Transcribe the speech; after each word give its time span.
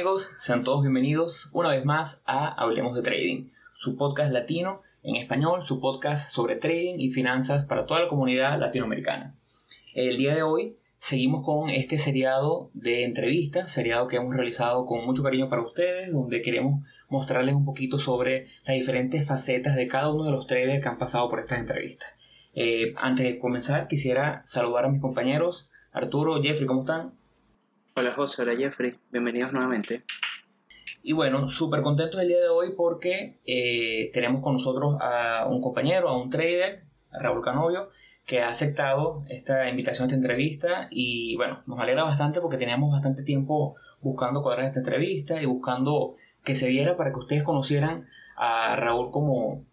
Hola, 0.00 0.06
¿qué 0.06 0.14
tal 0.14 0.14
amigos? 0.14 0.30
Sean 0.38 0.64
todos 0.64 0.80
bienvenidos 0.80 1.50
una 1.52 1.68
vez 1.68 1.84
más 1.84 2.22
a 2.24 2.48
Hablemos 2.48 2.96
de 2.96 3.02
Trading, 3.02 3.50
su 3.74 3.98
podcast 3.98 4.32
latino 4.32 4.80
en 5.02 5.16
español, 5.16 5.62
su 5.62 5.78
podcast 5.78 6.30
sobre 6.30 6.56
trading 6.56 6.94
y 6.98 7.10
finanzas 7.10 7.66
para 7.66 7.84
toda 7.84 8.00
la 8.00 8.08
comunidad 8.08 8.58
latinoamericana. 8.58 9.36
El 9.92 10.16
día 10.16 10.34
de 10.34 10.42
hoy 10.42 10.78
seguimos 10.96 11.44
con 11.44 11.68
este 11.68 11.98
seriado 11.98 12.70
de 12.72 13.04
entrevistas, 13.04 13.72
seriado 13.72 14.06
que 14.06 14.16
hemos 14.16 14.34
realizado 14.34 14.86
con 14.86 15.04
mucho 15.04 15.22
cariño 15.22 15.50
para 15.50 15.62
ustedes, 15.62 16.10
donde 16.10 16.40
queremos 16.40 16.82
mostrarles 17.10 17.54
un 17.54 17.66
poquito 17.66 17.98
sobre 17.98 18.46
las 18.64 18.76
diferentes 18.76 19.26
facetas 19.26 19.76
de 19.76 19.86
cada 19.86 20.10
uno 20.10 20.24
de 20.24 20.30
los 20.30 20.46
traders 20.46 20.82
que 20.82 20.88
han 20.88 20.98
pasado 20.98 21.28
por 21.28 21.40
estas 21.40 21.58
entrevistas. 21.58 22.08
Eh, 22.54 22.94
antes 22.96 23.26
de 23.26 23.38
comenzar, 23.38 23.86
quisiera 23.86 24.40
saludar 24.46 24.86
a 24.86 24.88
mis 24.88 25.02
compañeros. 25.02 25.68
Arturo, 25.92 26.40
Jeffrey, 26.42 26.66
¿cómo 26.66 26.80
están? 26.80 27.19
Hola 27.96 28.12
José, 28.12 28.42
hola 28.42 28.54
Jeffrey, 28.54 28.94
bienvenidos 29.10 29.52
nuevamente. 29.52 30.04
Y 31.02 31.12
bueno, 31.12 31.48
súper 31.48 31.82
contentos 31.82 32.20
el 32.20 32.28
día 32.28 32.40
de 32.40 32.48
hoy 32.48 32.72
porque 32.76 33.40
eh, 33.44 34.10
tenemos 34.12 34.42
con 34.42 34.52
nosotros 34.52 34.96
a 35.00 35.46
un 35.50 35.60
compañero, 35.60 36.08
a 36.08 36.16
un 36.16 36.30
trader, 36.30 36.84
Raúl 37.10 37.42
Canovio, 37.42 37.90
que 38.24 38.42
ha 38.42 38.50
aceptado 38.50 39.24
esta 39.28 39.68
invitación 39.68 40.04
a 40.04 40.06
esta 40.06 40.16
entrevista 40.16 40.86
y 40.88 41.34
bueno, 41.34 41.64
nos 41.66 41.80
alegra 41.80 42.04
bastante 42.04 42.40
porque 42.40 42.58
teníamos 42.58 42.92
bastante 42.92 43.24
tiempo 43.24 43.74
buscando 44.00 44.44
cuadrar 44.44 44.66
esta 44.66 44.78
entrevista 44.78 45.42
y 45.42 45.46
buscando 45.46 46.14
que 46.44 46.54
se 46.54 46.68
diera 46.68 46.96
para 46.96 47.12
que 47.12 47.18
ustedes 47.18 47.42
conocieran 47.42 48.06
a 48.36 48.76
Raúl 48.76 49.10
como, 49.10 49.64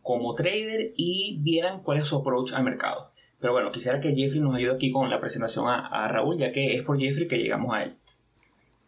como 0.00 0.34
trader 0.34 0.94
y 0.96 1.38
vieran 1.42 1.82
cuál 1.82 1.98
es 1.98 2.06
su 2.06 2.16
approach 2.16 2.54
al 2.54 2.64
mercado. 2.64 3.12
Pero 3.40 3.52
bueno, 3.52 3.70
quisiera 3.70 4.00
que 4.00 4.14
Jeffrey 4.14 4.40
nos 4.40 4.56
ayude 4.56 4.74
aquí 4.74 4.90
con 4.90 5.10
la 5.10 5.20
presentación 5.20 5.66
a, 5.68 6.08
Raúl, 6.08 6.38
ya 6.38 6.50
que 6.50 6.74
es 6.74 6.82
por 6.82 6.98
Jeffrey 6.98 7.28
que 7.28 7.38
llegamos 7.38 7.74
a 7.74 7.84
él. 7.84 7.94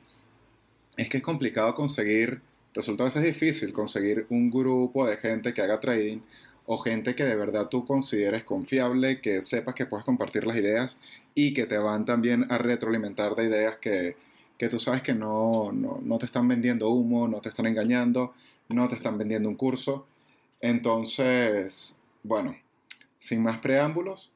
es 0.97 1.09
que 1.09 1.19
es 1.19 1.23
complicado 1.23 1.75
conseguir, 1.75 2.41
resulta 2.75 3.05
a 3.05 3.07
veces 3.07 3.25
difícil 3.25 3.73
conseguir 3.73 4.27
un 4.31 4.51
grupo 4.51 5.07
de 5.07 5.17
gente 5.17 5.55
que 5.55 5.63
haga 5.63 5.81
trading 5.81 6.21
o 6.67 6.79
gente 6.79 7.15
que 7.15 7.25
de 7.25 7.37
verdad 7.37 7.69
tú 7.69 7.85
consideres 7.85 8.45
confiable, 8.45 9.21
que 9.21 9.43
sepas 9.43 9.75
que 9.75 9.87
puedes 9.87 10.05
compartir 10.05 10.47
las 10.47 10.57
ideas 10.57 10.99
y 11.35 11.55
que 11.55 11.67
te 11.67 11.79
van 11.79 12.05
también 12.05 12.47
a 12.51 12.59
retroalimentar 12.59 13.35
de 13.35 13.45
ideas 13.45 13.79
que, 13.79 14.17
que 14.59 14.69
tú 14.69 14.79
sabes 14.79 15.03
que 15.03 15.15
no, 15.15 15.71
no, 15.73 16.01
no, 16.03 16.19
te 16.19 16.27
están 16.27 16.47
vendiendo 16.47 16.91
humo, 16.91 17.27
no 17.27 17.41
te 17.41 17.49
están 17.49 17.67
engañando, 17.67 18.35
no 18.69 18.89
te 18.89 18.95
están 18.95 19.19
vendiendo 19.19 19.49
un 19.49 19.57
curso. 19.57 20.07
Entonces, 20.61 21.97
bueno, 22.23 22.57
sin 23.19 23.43
más 23.43 23.59
preámbulos, 23.59 24.32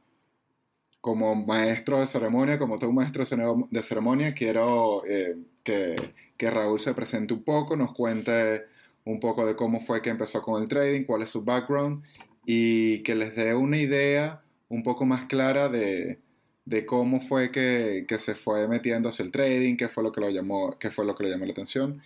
como 1.06 1.36
maestro 1.36 2.00
de 2.00 2.08
ceremonia, 2.08 2.58
como 2.58 2.80
todo 2.80 2.90
maestro 2.90 3.24
de 3.70 3.82
ceremonia, 3.84 4.34
quiero 4.34 5.04
eh, 5.06 5.36
que, 5.62 5.94
que, 6.36 6.50
Raúl 6.50 6.80
se 6.80 6.94
presente 6.94 7.32
un 7.32 7.44
poco, 7.44 7.76
nos 7.76 7.92
cuente 7.92 8.64
un 9.04 9.20
poco 9.20 9.46
de 9.46 9.54
cómo 9.54 9.80
fue 9.80 10.02
que 10.02 10.10
empezó 10.10 10.42
con 10.42 10.60
el 10.60 10.68
trading, 10.68 11.04
cuál 11.04 11.22
es 11.22 11.30
su 11.30 11.44
background 11.44 12.02
y 12.44 13.04
que 13.04 13.14
les 13.14 13.36
dé 13.36 13.54
una 13.54 13.76
idea 13.76 14.42
un 14.68 14.82
poco 14.82 15.06
más 15.06 15.26
clara 15.26 15.68
de, 15.68 16.18
de 16.64 16.84
cómo 16.84 17.20
fue 17.20 17.52
que, 17.52 18.04
que, 18.08 18.18
se 18.18 18.34
fue 18.34 18.66
metiendo 18.66 19.08
hacia 19.08 19.24
el 19.24 19.30
trading, 19.30 19.76
qué 19.76 19.88
fue 19.88 20.02
lo 20.02 20.10
que, 20.10 20.20
lo 20.20 20.28
llamó, 20.28 20.76
qué 20.76 20.90
fue 20.90 21.04
lo 21.04 21.14
que 21.14 21.22
le 21.22 21.30
llamó 21.30 21.44
la 21.44 21.52
atención. 21.52 22.02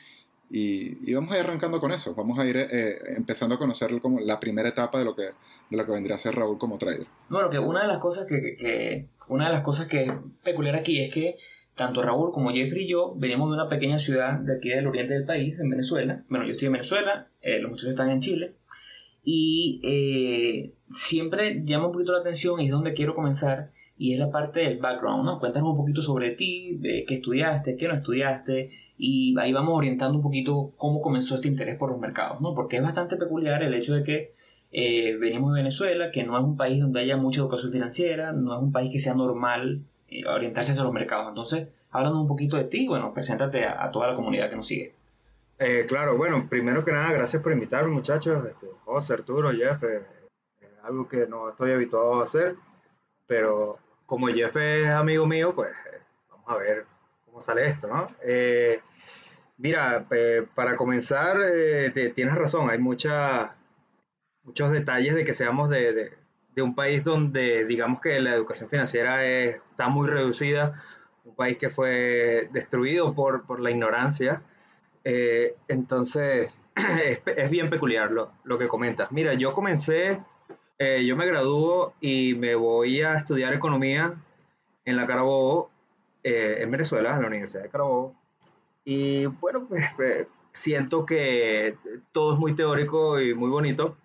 Y, 0.50 1.10
y 1.10 1.14
vamos 1.14 1.32
a 1.32 1.38
ir 1.38 1.44
arrancando 1.44 1.80
con 1.80 1.90
eso, 1.90 2.14
vamos 2.14 2.38
a 2.38 2.44
ir 2.44 2.58
eh, 2.58 2.98
empezando 3.16 3.54
a 3.54 3.58
conocer 3.58 3.98
como 3.98 4.20
la 4.20 4.38
primera 4.38 4.68
etapa 4.68 4.98
de 4.98 5.06
lo 5.06 5.16
que 5.16 5.30
de 5.70 5.76
lo 5.76 5.86
que 5.86 5.92
vendría 5.92 6.16
a 6.16 6.18
ser 6.18 6.34
Raúl 6.34 6.58
como 6.58 6.78
trader. 6.78 7.06
Bueno, 7.28 7.48
que 7.48 7.58
una 7.58 7.82
de 7.82 7.88
las 7.88 7.98
cosas 7.98 8.26
que, 8.26 9.06
una 9.28 9.46
de 9.46 9.52
las 9.52 9.62
cosas 9.62 9.86
que 9.86 10.02
es 10.02 10.12
peculiar 10.42 10.76
aquí 10.76 11.00
es 11.00 11.12
que 11.12 11.36
tanto 11.74 12.02
Raúl 12.02 12.32
como 12.32 12.50
Jeffrey 12.50 12.84
y 12.84 12.88
yo 12.88 13.14
venimos 13.16 13.48
de 13.48 13.54
una 13.54 13.68
pequeña 13.68 13.98
ciudad 13.98 14.38
de 14.40 14.56
aquí 14.56 14.68
del 14.68 14.86
oriente 14.86 15.14
del 15.14 15.24
país, 15.24 15.58
en 15.58 15.70
Venezuela. 15.70 16.24
Bueno, 16.28 16.44
yo 16.44 16.52
estoy 16.52 16.66
en 16.66 16.72
Venezuela, 16.72 17.28
eh, 17.40 17.58
los 17.58 17.70
muchachos 17.70 17.90
están 17.90 18.10
en 18.10 18.20
Chile. 18.20 18.54
Y 19.24 19.80
eh, 19.84 20.74
siempre 20.92 21.62
llama 21.64 21.86
un 21.86 21.92
poquito 21.92 22.12
la 22.12 22.18
atención 22.18 22.60
y 22.60 22.66
es 22.66 22.70
donde 22.70 22.92
quiero 22.92 23.14
comenzar 23.14 23.70
y 23.96 24.14
es 24.14 24.18
la 24.18 24.30
parte 24.30 24.60
del 24.60 24.78
background, 24.78 25.24
¿no? 25.24 25.38
Cuéntanos 25.38 25.70
un 25.70 25.76
poquito 25.76 26.02
sobre 26.02 26.30
ti, 26.30 26.76
de 26.80 27.04
qué 27.06 27.14
estudiaste, 27.14 27.76
qué 27.76 27.86
no 27.86 27.94
estudiaste 27.94 28.70
y 28.96 29.34
ahí 29.38 29.52
vamos 29.52 29.74
orientando 29.74 30.16
un 30.16 30.22
poquito 30.22 30.72
cómo 30.76 31.00
comenzó 31.00 31.36
este 31.36 31.48
interés 31.48 31.78
por 31.78 31.90
los 31.90 32.00
mercados, 32.00 32.40
¿no? 32.40 32.54
Porque 32.54 32.76
es 32.76 32.82
bastante 32.82 33.16
peculiar 33.16 33.62
el 33.62 33.72
hecho 33.74 33.94
de 33.94 34.02
que 34.02 34.34
eh, 34.72 35.16
venimos 35.16 35.52
de 35.52 35.60
Venezuela, 35.60 36.10
que 36.10 36.24
no 36.24 36.38
es 36.38 36.44
un 36.44 36.56
país 36.56 36.80
donde 36.80 37.00
haya 37.00 37.16
mucha 37.16 37.40
educación 37.40 37.72
financiera, 37.72 38.32
no 38.32 38.54
es 38.54 38.62
un 38.62 38.72
país 38.72 38.92
que 38.92 39.00
sea 39.00 39.14
normal 39.14 39.82
eh, 40.08 40.26
orientarse 40.26 40.72
hacia 40.72 40.84
los 40.84 40.92
mercados. 40.92 41.28
Entonces, 41.28 41.68
háblanos 41.90 42.20
un 42.20 42.28
poquito 42.28 42.56
de 42.56 42.64
ti, 42.64 42.86
bueno, 42.86 43.12
preséntate 43.12 43.64
a, 43.64 43.90
toda 43.90 44.08
la 44.08 44.14
comunidad 44.14 44.48
que 44.48 44.56
nos 44.56 44.66
sigue. 44.66 44.94
Eh, 45.58 45.84
claro, 45.88 46.16
bueno, 46.16 46.46
primero 46.48 46.84
que 46.84 46.92
nada, 46.92 47.12
gracias 47.12 47.42
por 47.42 47.52
invitarme, 47.52 47.90
muchachos. 47.90 48.46
Este, 48.46 48.66
José, 48.84 49.14
Arturo, 49.14 49.50
Jeff, 49.50 49.82
algo 50.84 51.08
que 51.08 51.26
no 51.26 51.50
estoy 51.50 51.72
habituado 51.72 52.20
a 52.20 52.24
hacer, 52.24 52.54
pero 53.26 53.78
como 54.06 54.28
Jeff 54.28 54.56
es 54.56 54.88
amigo 54.88 55.26
mío, 55.26 55.54
pues 55.54 55.70
vamos 56.30 56.48
a 56.48 56.56
ver 56.56 56.86
cómo 57.26 57.40
sale 57.40 57.68
esto, 57.68 57.88
¿no? 57.88 58.08
mira, 59.58 60.06
para 60.54 60.74
comenzar, 60.76 61.36
tienes 61.92 62.34
razón, 62.34 62.70
hay 62.70 62.78
mucha 62.78 63.54
muchos 64.44 64.70
detalles 64.70 65.14
de 65.14 65.24
que 65.24 65.34
seamos 65.34 65.68
de, 65.70 66.12
un 66.56 66.74
país 66.74 67.04
donde 67.04 67.64
digamos 67.64 68.02
que 68.02 68.20
la 68.20 68.34
educación 68.34 68.68
financiera 68.68 69.24
está 69.24 69.88
muy 69.88 70.08
reducida, 70.08 70.82
un 71.24 71.34
país 71.34 71.56
que 71.56 71.70
fue 71.70 72.50
destruido 72.52 73.14
por, 73.14 73.60
la 73.60 73.70
ignorancia. 73.70 74.42
Eh, 75.04 75.54
entonces, 75.68 76.62
es, 77.34 77.50
bien 77.50 77.70
peculiar 77.70 78.10
lo, 78.10 78.32
lo, 78.44 78.58
que 78.58 78.68
comentas. 78.68 79.10
Mira, 79.10 79.32
yo 79.32 79.54
comencé, 79.54 80.20
eh, 80.78 81.04
yo 81.06 81.16
me 81.16 81.26
graduó 81.26 81.94
y 82.00 82.34
me 82.34 82.54
voy 82.54 83.00
a 83.00 83.14
estudiar 83.14 83.54
economía 83.54 84.14
en 84.84 84.96
la 84.96 85.06
Carabobo, 85.06 85.70
eh, 86.22 86.58
en 86.60 86.70
Venezuela, 86.70 87.14
en 87.14 87.22
la 87.22 87.28
Universidad 87.28 87.62
de 87.62 87.70
Carabobo. 87.70 88.14
Y 88.84 89.26
bueno, 89.26 89.66
pues 89.66 90.26
siento 90.52 91.06
que 91.06 91.76
todo 92.12 92.34
es 92.34 92.38
muy 92.38 92.54
teórico 92.54 93.20
y 93.20 93.34
muy 93.34 93.50
bonito, 93.50 93.96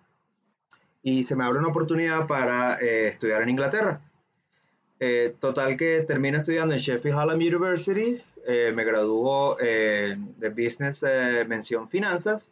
y 1.08 1.22
se 1.22 1.36
me 1.36 1.44
abre 1.44 1.60
una 1.60 1.68
oportunidad 1.68 2.26
para 2.26 2.80
eh, 2.80 3.06
estudiar 3.06 3.40
en 3.42 3.50
Inglaterra. 3.50 4.00
Eh, 4.98 5.36
total 5.38 5.76
que 5.76 6.00
termino 6.00 6.38
estudiando 6.38 6.74
en 6.74 6.80
Sheffield 6.80 7.16
Hallam 7.16 7.36
University, 7.38 8.20
eh, 8.44 8.72
me 8.74 8.82
graduó 8.84 9.54
de 9.54 10.48
Business 10.50 11.04
Mención 11.46 11.88
Finanzas, 11.88 12.50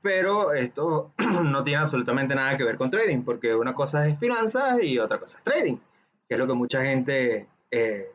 pero 0.00 0.54
esto 0.54 1.12
no 1.44 1.62
tiene 1.62 1.82
absolutamente 1.82 2.34
nada 2.34 2.56
que 2.56 2.64
ver 2.64 2.78
con 2.78 2.88
trading, 2.88 3.22
porque 3.22 3.54
una 3.54 3.74
cosa 3.74 4.08
es 4.08 4.18
finanzas 4.18 4.82
y 4.82 4.98
otra 4.98 5.18
cosa 5.18 5.36
es 5.36 5.44
trading, 5.44 5.76
que 6.26 6.34
es 6.36 6.38
lo 6.38 6.46
que 6.46 6.54
mucha 6.54 6.82
gente 6.84 7.46
eh, 7.70 8.12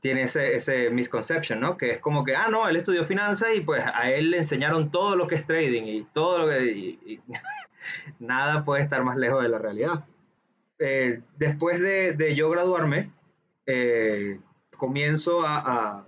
tiene 0.00 0.22
ese, 0.22 0.56
ese 0.56 0.88
misconception, 0.88 1.60
¿no? 1.60 1.76
Que 1.76 1.90
es 1.92 1.98
como 1.98 2.24
que, 2.24 2.34
ah, 2.36 2.48
no, 2.50 2.66
él 2.68 2.76
estudió 2.76 3.04
finanzas 3.04 3.50
y 3.54 3.60
pues 3.60 3.82
a 3.84 4.10
él 4.10 4.30
le 4.30 4.38
enseñaron 4.38 4.90
todo 4.90 5.14
lo 5.14 5.26
que 5.26 5.34
es 5.34 5.46
trading 5.46 5.82
y 5.84 6.04
todo 6.14 6.38
lo 6.38 6.48
que... 6.48 6.64
y- 6.72 6.98
y 7.04 7.20
nada 8.18 8.64
puede 8.64 8.82
estar 8.82 9.02
más 9.04 9.16
lejos 9.16 9.42
de 9.42 9.48
la 9.48 9.58
realidad. 9.58 10.04
Eh, 10.78 11.22
después 11.38 11.80
de, 11.80 12.12
de 12.14 12.34
yo 12.34 12.50
graduarme, 12.50 13.12
eh, 13.66 14.40
comienzo 14.76 15.46
a, 15.46 15.58
a- 15.58 16.06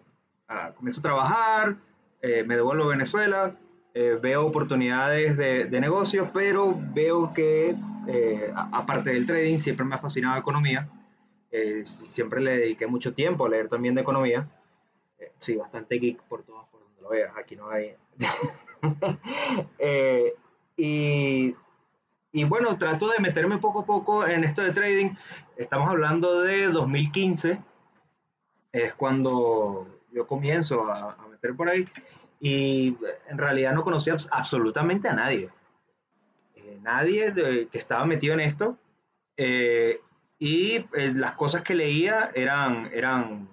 a- 0.49 0.73
comienzo 0.75 1.01
a 1.01 1.03
trabajar, 1.03 1.77
eh, 2.23 2.45
me 2.45 2.57
devuelvo 2.57 2.85
a 2.85 2.89
Venezuela, 2.89 3.57
eh, 3.95 4.19
veo 4.21 4.45
oportunidades 4.47 5.37
de, 5.37 5.65
de 5.67 5.81
negocios, 5.81 6.29
pero 6.35 6.77
veo 6.95 7.33
que, 7.33 7.77
eh, 8.09 8.53
aparte 8.55 9.11
del 9.11 9.27
trading, 9.27 9.59
siempre 9.59 9.87
me 9.87 9.95
ha 9.95 9.99
fascinado 9.99 10.35
la 10.35 10.41
economía. 10.41 10.89
Eh, 11.51 11.85
siempre 11.85 12.41
le 12.41 12.59
dediqué 12.59 12.87
mucho 12.87 13.15
tiempo 13.15 13.47
a 13.47 13.49
leer 13.49 13.69
también 13.69 13.95
de 13.95 14.03
economía. 14.03 14.49
Sí, 15.39 15.57
bastante 15.57 15.97
geek 15.99 16.21
por 16.25 16.43
todas 16.43 16.67
por 16.69 16.81
donde 16.83 17.01
lo 17.03 17.09
veas. 17.09 17.33
Aquí 17.37 17.57
no 17.57 17.71
hay. 17.71 17.95
Y, 20.79 21.55
y 22.37 22.45
bueno, 22.45 22.77
trato 22.77 23.09
de 23.09 23.19
meterme 23.19 23.57
poco 23.59 23.81
a 23.81 23.87
poco 23.87 24.27
en 24.27 24.45
esto 24.45 24.63
de 24.63 24.73
trading. 24.73 25.11
Estamos 25.57 25.89
hablando 25.89 26.43
de 26.43 26.69
2015. 26.69 27.63
Es 28.73 28.93
cuando 28.95 29.87
yo 30.13 30.27
comienzo 30.27 30.87
a, 30.91 31.13
a 31.15 31.29
meter 31.29 31.55
por 31.57 31.69
ahí. 31.71 31.89
Y 32.39 32.95
en 33.29 33.39
realidad 33.39 33.73
no 33.73 33.83
conocía 33.83 34.15
abs- 34.15 34.29
absolutamente 34.31 35.09
a 35.09 35.15
nadie. 35.15 35.49
Eh, 36.57 36.79
nadie 36.83 37.31
de- 37.31 37.69
que 37.69 37.79
estaba 37.79 38.05
metido 38.05 38.35
en 38.35 38.41
esto. 38.41 38.77
Eh, 39.39 40.01
y 40.39 40.85
eh, 40.93 41.13
las 41.15 41.33
cosas 41.33 41.63
que 41.63 41.75
leía 41.75 42.31
eran, 42.35 42.91
eran, 42.93 43.49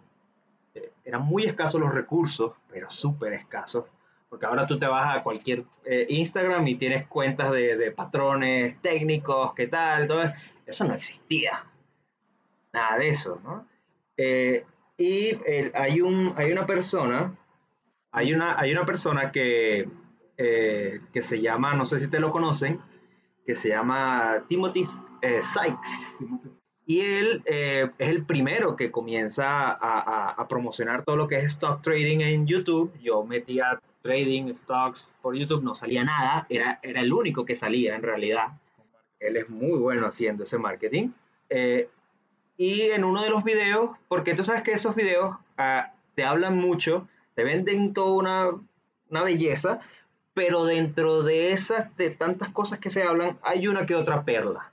eh, 0.75 0.91
eran 1.05 1.21
muy 1.21 1.43
escasos 1.45 1.79
los 1.79 1.93
recursos, 1.93 2.51
pero 2.69 2.89
súper 2.89 3.31
escasos. 3.31 3.85
Porque 4.33 4.47
ahora 4.47 4.65
tú 4.65 4.79
te 4.79 4.87
vas 4.87 5.15
a 5.15 5.21
cualquier 5.21 5.63
eh, 5.85 6.07
Instagram 6.09 6.67
y 6.67 6.73
tienes 6.73 7.05
cuentas 7.05 7.51
de, 7.51 7.77
de 7.77 7.91
patrones 7.91 8.81
técnicos, 8.81 9.53
qué 9.53 9.67
tal, 9.67 10.07
todo 10.07 10.23
eso. 10.65 10.85
No 10.85 10.95
existía. 10.95 11.63
Nada 12.73 12.97
de 12.97 13.09
eso, 13.09 13.39
¿no? 13.43 13.67
Eh, 14.17 14.65
y 14.97 15.37
eh, 15.45 15.71
hay, 15.75 16.01
un, 16.01 16.33
hay 16.35 16.51
una 16.51 16.65
persona, 16.65 17.37
hay 18.11 18.33
una, 18.33 18.59
hay 18.59 18.71
una 18.71 18.87
persona 18.87 19.31
que, 19.31 19.87
eh, 20.37 20.99
que 21.13 21.21
se 21.21 21.39
llama, 21.39 21.75
no 21.75 21.85
sé 21.85 21.99
si 21.99 22.05
ustedes 22.05 22.23
lo 22.23 22.31
conocen, 22.31 22.81
que 23.45 23.53
se 23.53 23.69
llama 23.69 24.45
Timothy 24.47 24.87
eh, 25.21 25.43
Sykes. 25.43 26.25
Y 26.87 27.01
él 27.01 27.43
eh, 27.45 27.91
es 27.99 28.09
el 28.09 28.25
primero 28.25 28.75
que 28.75 28.89
comienza 28.89 29.69
a, 29.69 29.99
a- 29.99 30.31
a 30.31 30.47
promocionar 30.47 31.03
todo 31.05 31.17
lo 31.17 31.27
que 31.27 31.35
es 31.35 31.43
stock 31.43 31.83
trading 31.83 32.21
en 32.21 32.47
YouTube. 32.47 32.91
Yo 32.99 33.23
metía 33.23 33.79
trading, 34.03 34.53
stocks 34.53 35.11
por 35.21 35.35
YouTube, 35.35 35.63
no 35.63 35.73
salía 35.73 36.03
nada, 36.03 36.45
era, 36.49 36.79
era 36.83 37.01
el 37.01 37.11
único 37.11 37.45
que 37.45 37.55
salía 37.55 37.95
en 37.95 38.03
realidad. 38.03 38.49
Él 39.19 39.37
es 39.37 39.49
muy 39.49 39.79
bueno 39.79 40.05
haciendo 40.05 40.43
ese 40.43 40.57
marketing. 40.57 41.09
Eh, 41.49 41.89
y 42.57 42.81
en 42.91 43.05
uno 43.05 43.23
de 43.23 43.29
los 43.29 43.43
videos, 43.43 43.91
porque 44.07 44.35
tú 44.35 44.43
sabes 44.43 44.61
que 44.61 44.73
esos 44.73 44.95
videos 44.95 45.37
ah, 45.57 45.93
te 46.15 46.25
hablan 46.25 46.57
mucho, 46.57 47.07
te 47.33 47.43
venden 47.43 47.93
toda 47.93 48.13
una, 48.13 48.49
una 49.09 49.23
belleza, 49.23 49.79
pero 50.33 50.65
dentro 50.65 51.23
de 51.23 51.51
esas, 51.51 51.95
de 51.95 52.09
tantas 52.09 52.49
cosas 52.49 52.79
que 52.79 52.89
se 52.89 53.03
hablan, 53.03 53.39
hay 53.41 53.67
una 53.67 53.85
que 53.85 53.95
otra 53.95 54.23
perla. 54.25 54.71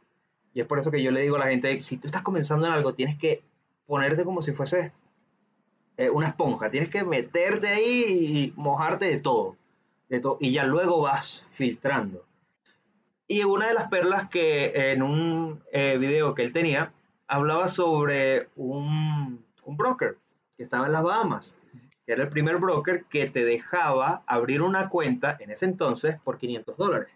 Y 0.53 0.61
es 0.61 0.67
por 0.67 0.81
eso 0.81 0.91
que 0.91 1.03
yo 1.03 1.13
le 1.13 1.23
digo 1.23 1.37
a 1.37 1.41
la 1.41 1.49
gente, 1.49 1.81
si 1.81 1.97
tú 1.97 2.09
estás 2.09 2.23
comenzando 2.23 2.67
en 2.67 2.73
algo, 2.73 2.95
tienes 2.95 3.17
que 3.17 3.43
ponerte 3.87 4.25
como 4.25 4.43
si 4.43 4.53
fuese 4.53 4.93
eh, 5.97 6.11
una 6.11 6.29
esponja, 6.29 6.71
tienes 6.71 6.91
que 6.91 7.05
meterte 7.05 7.69
ahí 7.69 8.53
y 8.55 8.61
mojarte 8.61 9.07
de 9.07 9.19
todo, 9.19 9.57
de 10.09 10.21
todo, 10.21 10.39
y 10.41 10.53
ya 10.53 10.65
luego 10.65 11.01
vas 11.01 11.45
filtrando. 11.51 12.25
Y 13.27 13.45
una 13.45 13.69
de 13.69 13.75
las 13.75 13.89
perlas 13.89 14.29
que 14.29 14.91
en 14.93 15.03
un 15.03 15.63
eh, 15.73 15.99
video 15.99 16.35
que 16.35 16.43
él 16.43 16.53
tenía, 16.53 16.93
hablaba 17.29 17.69
sobre 17.69 18.49
un, 18.57 19.45
un 19.65 19.77
broker 19.77 20.19
que 20.57 20.65
estaba 20.65 20.87
en 20.87 20.93
las 20.93 21.03
Bahamas, 21.03 21.55
que 22.05 22.13
era 22.13 22.25
el 22.25 22.29
primer 22.29 22.57
broker 22.57 23.05
que 23.05 23.31
te 23.31 23.45
dejaba 23.45 24.25
abrir 24.27 24.63
una 24.63 24.89
cuenta 24.89 25.37
en 25.39 25.51
ese 25.51 25.67
entonces 25.67 26.19
por 26.25 26.39
500 26.39 26.77
dólares. 26.77 27.09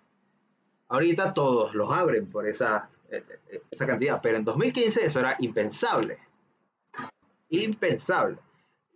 Ahorita 0.88 1.32
todos 1.32 1.75
los 1.75 1.91
abren 1.91 2.31
por 2.31 2.47
esa, 2.47 2.88
eh, 3.11 3.25
eh, 3.50 3.62
esa 3.71 3.87
cantidad, 3.87 4.21
pero 4.23 4.37
en 4.37 4.44
2015 4.44 5.05
eso 5.05 5.21
era 5.21 5.37
impensable. 5.41 6.19
Impensable. 7.49 8.38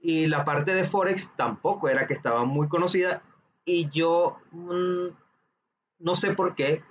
Y 0.01 0.27
la 0.27 0.45
parte 0.45 0.75
de 0.75 0.85
Forex 0.85 1.33
tampoco 1.37 1.89
era 1.89 2.07
que 2.07 2.15
estaba 2.15 2.45
muy 2.45 2.69
conocida 2.69 3.23
y 3.65 3.89
yo 3.91 4.39
mm, 4.53 5.09
no 5.99 6.17
sé 6.17 6.33
por 6.33 6.55
qué, 6.55 6.83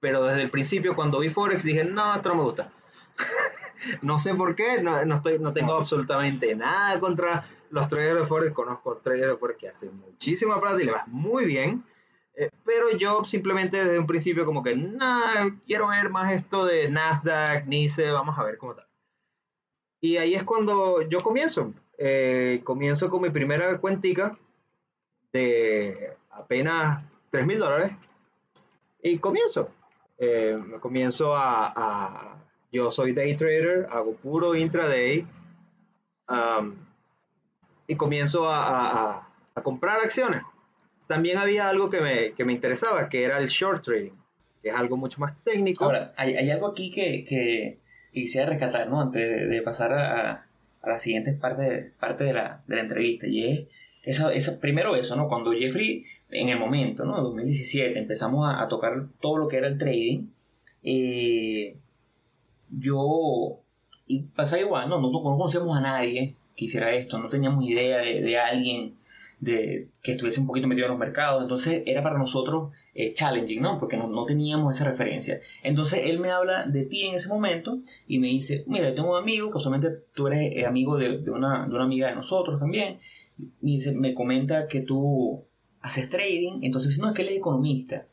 pero 0.00 0.24
desde 0.24 0.42
el 0.42 0.50
principio 0.50 0.96
cuando 0.96 1.20
vi 1.20 1.28
Forex 1.28 1.62
dije, 1.62 1.84
no, 1.84 2.14
esto 2.14 2.30
no 2.30 2.36
me 2.36 2.42
gusta. 2.42 2.72
no 4.02 4.18
sé 4.18 4.34
por 4.34 4.54
qué, 4.54 4.82
no, 4.82 5.04
no, 5.04 5.16
estoy, 5.16 5.38
no 5.38 5.52
tengo 5.52 5.74
absolutamente 5.74 6.54
nada 6.54 6.98
contra 7.00 7.46
los 7.70 7.88
traders 7.88 8.20
de 8.20 8.26
Forex, 8.26 8.52
conozco 8.52 8.96
traders 8.96 9.32
de 9.32 9.36
Forex 9.36 9.60
que 9.60 9.68
hacen 9.68 9.96
muchísima 9.96 10.60
plata 10.60 10.80
y 10.80 10.86
le 10.86 10.92
va 10.92 11.04
muy 11.06 11.44
bien, 11.44 11.84
eh, 12.36 12.50
pero 12.64 12.96
yo 12.96 13.24
simplemente 13.24 13.84
desde 13.84 13.98
un 13.98 14.06
principio 14.06 14.44
como 14.44 14.62
que, 14.62 14.74
no, 14.74 15.22
quiero 15.66 15.88
ver 15.88 16.10
más 16.10 16.32
esto 16.32 16.64
de 16.66 16.88
Nasdaq, 16.88 17.66
Nice, 17.66 18.10
vamos 18.10 18.38
a 18.38 18.44
ver 18.44 18.58
cómo 18.58 18.72
está. 18.72 18.88
Y 20.00 20.16
ahí 20.18 20.34
es 20.34 20.42
cuando 20.42 21.02
yo 21.02 21.20
comienzo. 21.20 21.72
Eh, 21.98 22.60
comienzo 22.64 23.08
con 23.08 23.22
mi 23.22 23.30
primera 23.30 23.78
cuentica 23.78 24.36
de 25.32 26.12
apenas 26.30 27.04
3 27.30 27.46
mil 27.46 27.58
dólares 27.58 27.92
y 29.02 29.18
comienzo. 29.18 29.70
Eh, 30.18 30.58
comienzo 30.80 31.34
a, 31.36 31.72
a- 31.74 32.40
Yo 32.72 32.90
soy 32.90 33.12
day 33.12 33.36
trader, 33.36 33.86
hago 33.92 34.14
puro 34.16 34.54
intraday 34.56 35.24
um, 36.28 36.74
y 37.86 37.94
comienzo 37.96 38.48
a, 38.50 38.66
a- 38.66 39.28
a- 39.54 39.62
comprar 39.62 40.00
acciones. 40.00 40.42
También 41.06 41.38
había 41.38 41.68
algo 41.68 41.90
que 41.90 42.00
me, 42.00 42.32
que 42.32 42.44
me 42.44 42.52
interesaba, 42.52 43.08
que 43.08 43.22
era 43.24 43.38
el 43.38 43.48
short 43.48 43.84
trading, 43.84 44.12
que 44.62 44.70
es 44.70 44.74
algo 44.74 44.96
mucho 44.96 45.20
más 45.20 45.34
técnico. 45.44 45.84
Ahora, 45.84 46.10
hay, 46.16 46.34
hay 46.34 46.50
algo 46.50 46.66
aquí 46.68 46.90
que, 46.90 47.24
que 47.24 47.78
quisiera 48.12 48.48
rescatar, 48.50 48.88
¿no? 48.88 49.00
Antes 49.00 49.22
de, 49.22 49.46
de 49.46 49.62
pasar 49.62 49.92
a, 49.92 50.43
a 50.84 50.88
la 50.90 50.98
siguiente 50.98 51.32
parte, 51.34 51.92
parte 51.98 52.24
de, 52.24 52.32
la, 52.32 52.62
de 52.66 52.76
la 52.76 52.82
entrevista. 52.82 53.26
Y 53.26 53.68
es, 54.02 54.20
eso, 54.20 54.60
primero 54.60 54.96
eso, 54.96 55.16
¿no? 55.16 55.28
Cuando 55.28 55.52
Jeffrey, 55.52 56.04
en 56.30 56.48
el 56.48 56.58
momento, 56.58 57.04
¿no? 57.04 57.22
2017, 57.22 57.98
empezamos 57.98 58.52
a, 58.54 58.66
tocar 58.68 59.08
todo 59.20 59.38
lo 59.38 59.48
que 59.48 59.56
era 59.56 59.68
el 59.68 59.78
trading, 59.78 60.28
yo, 62.70 63.60
y 64.06 64.22
pasa 64.22 64.60
igual, 64.60 64.88
¿no? 64.88 65.00
No, 65.00 65.10
no 65.10 65.22
conocíamos 65.22 65.76
a 65.76 65.80
nadie 65.80 66.36
que 66.56 66.66
hiciera 66.66 66.94
esto, 66.94 67.18
no 67.18 67.28
teníamos 67.28 67.64
idea 67.66 67.98
de, 67.98 68.20
de 68.20 68.38
alguien 68.38 68.94
de, 69.44 69.90
que 70.02 70.12
estuviese 70.12 70.40
un 70.40 70.46
poquito 70.46 70.66
metido 70.66 70.86
en 70.86 70.92
los 70.92 70.98
mercados, 70.98 71.42
entonces 71.42 71.82
era 71.86 72.02
para 72.02 72.18
nosotros 72.18 72.72
eh, 72.94 73.12
challenging, 73.12 73.60
¿no? 73.60 73.78
Porque 73.78 73.96
no, 73.96 74.08
no 74.08 74.24
teníamos 74.24 74.74
esa 74.74 74.88
referencia. 74.88 75.40
Entonces 75.62 76.00
él 76.04 76.18
me 76.18 76.30
habla 76.30 76.64
de 76.64 76.84
ti 76.86 77.06
en 77.06 77.14
ese 77.14 77.28
momento 77.28 77.78
y 78.06 78.18
me 78.18 78.28
dice, 78.28 78.64
mira, 78.66 78.88
yo 78.88 78.94
tengo 78.94 79.12
un 79.12 79.18
amigo, 79.18 79.50
casualmente 79.50 79.90
tú 80.14 80.26
eres 80.28 80.56
eh, 80.56 80.66
amigo 80.66 80.96
de, 80.96 81.18
de 81.18 81.30
una, 81.30 81.66
de 81.66 81.74
una 81.74 81.84
amiga 81.84 82.08
de 82.08 82.14
nosotros 82.14 82.58
también, 82.58 83.00
me, 83.36 83.72
dice, 83.72 83.94
me 83.94 84.14
comenta 84.14 84.66
que 84.66 84.80
tú 84.80 85.44
haces 85.80 86.08
trading, 86.08 86.60
entonces 86.62 86.98
no, 86.98 87.08
es 87.08 87.14
que 87.14 87.22
él 87.22 87.28
es 87.28 87.36
economista. 87.36 88.06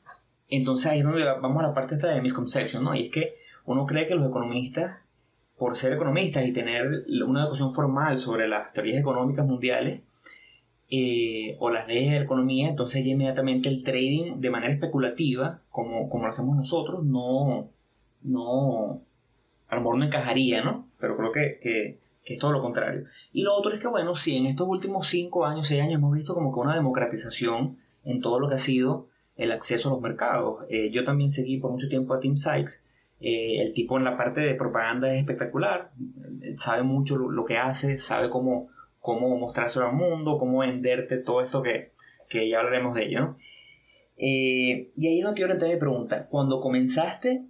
Entonces 0.49 0.91
ahí 0.91 0.99
es 0.99 1.05
donde 1.05 1.23
vamos 1.23 1.63
a 1.63 1.67
la 1.67 1.73
parte 1.73 1.95
esta 1.95 2.09
de 2.09 2.21
misconception, 2.21 2.83
¿no? 2.83 2.93
Y 2.93 3.05
es 3.05 3.11
que 3.11 3.35
uno 3.65 3.85
cree 3.85 4.07
que 4.07 4.15
los 4.15 4.27
economistas, 4.27 4.97
por 5.57 5.77
ser 5.77 5.93
economistas 5.93 6.45
y 6.45 6.51
tener 6.51 7.03
una 7.25 7.43
educación 7.43 7.71
formal 7.71 8.17
sobre 8.17 8.47
las 8.49 8.73
teorías 8.73 8.99
económicas 8.99 9.45
mundiales, 9.45 10.01
eh, 10.93 11.55
o 11.59 11.69
las 11.69 11.87
leyes 11.87 12.11
de 12.11 12.17
la 12.19 12.25
economía, 12.25 12.67
entonces 12.67 13.05
ya 13.05 13.11
inmediatamente 13.11 13.69
el 13.69 13.81
trading 13.81 14.41
de 14.41 14.49
manera 14.49 14.73
especulativa, 14.73 15.61
como, 15.69 16.09
como 16.09 16.25
lo 16.25 16.29
hacemos 16.29 16.57
nosotros, 16.57 17.05
no, 17.05 17.69
no, 18.23 19.01
a 19.69 19.75
lo 19.75 19.81
mejor 19.81 19.97
no 19.97 20.03
encajaría, 20.03 20.61
¿no? 20.61 20.89
Pero 20.99 21.15
creo 21.15 21.31
que, 21.31 21.59
que, 21.61 21.97
que 22.25 22.33
es 22.33 22.39
todo 22.39 22.51
lo 22.51 22.61
contrario. 22.61 23.05
Y 23.31 23.43
lo 23.43 23.55
otro 23.55 23.73
es 23.73 23.79
que, 23.79 23.87
bueno, 23.87 24.15
sí, 24.15 24.35
en 24.35 24.47
estos 24.47 24.67
últimos 24.67 25.07
5 25.07 25.45
años, 25.45 25.67
6 25.67 25.81
años 25.81 25.95
hemos 25.95 26.13
visto 26.13 26.33
como 26.33 26.53
que 26.53 26.59
una 26.59 26.75
democratización 26.75 27.77
en 28.03 28.19
todo 28.19 28.41
lo 28.41 28.49
que 28.49 28.55
ha 28.55 28.59
sido 28.59 29.05
el 29.37 29.53
acceso 29.53 29.87
a 29.87 29.93
los 29.93 30.01
mercados. 30.01 30.65
Eh, 30.69 30.91
yo 30.91 31.05
también 31.05 31.29
seguí 31.29 31.57
por 31.57 31.71
mucho 31.71 31.87
tiempo 31.87 32.13
a 32.13 32.19
Tim 32.19 32.35
Sykes. 32.35 32.83
Eh, 33.21 33.61
el 33.61 33.73
tipo 33.73 33.97
en 33.97 34.03
la 34.03 34.17
parte 34.17 34.41
de 34.41 34.55
propaganda 34.55 35.13
es 35.13 35.19
espectacular, 35.19 35.91
Él 36.41 36.57
sabe 36.57 36.83
mucho 36.83 37.17
lo, 37.17 37.31
lo 37.31 37.45
que 37.45 37.57
hace, 37.57 37.97
sabe 37.97 38.29
cómo 38.29 38.69
cómo 39.01 39.35
mostrárselo 39.37 39.87
al 39.87 39.95
mundo, 39.95 40.37
cómo 40.37 40.59
venderte 40.59 41.17
todo 41.17 41.41
esto 41.41 41.61
que, 41.61 41.91
que 42.29 42.47
ya 42.47 42.59
hablaremos 42.59 42.95
de 42.95 43.05
ello, 43.05 43.19
¿no? 43.19 43.37
Eh, 44.17 44.91
y 44.95 45.07
ahí 45.07 45.17
es 45.17 45.23
donde 45.23 45.39
quiero 45.39 45.53
entrar 45.53 45.77
pregunta. 45.79 46.27
Cuando 46.29 46.61
comenzaste 46.61 47.43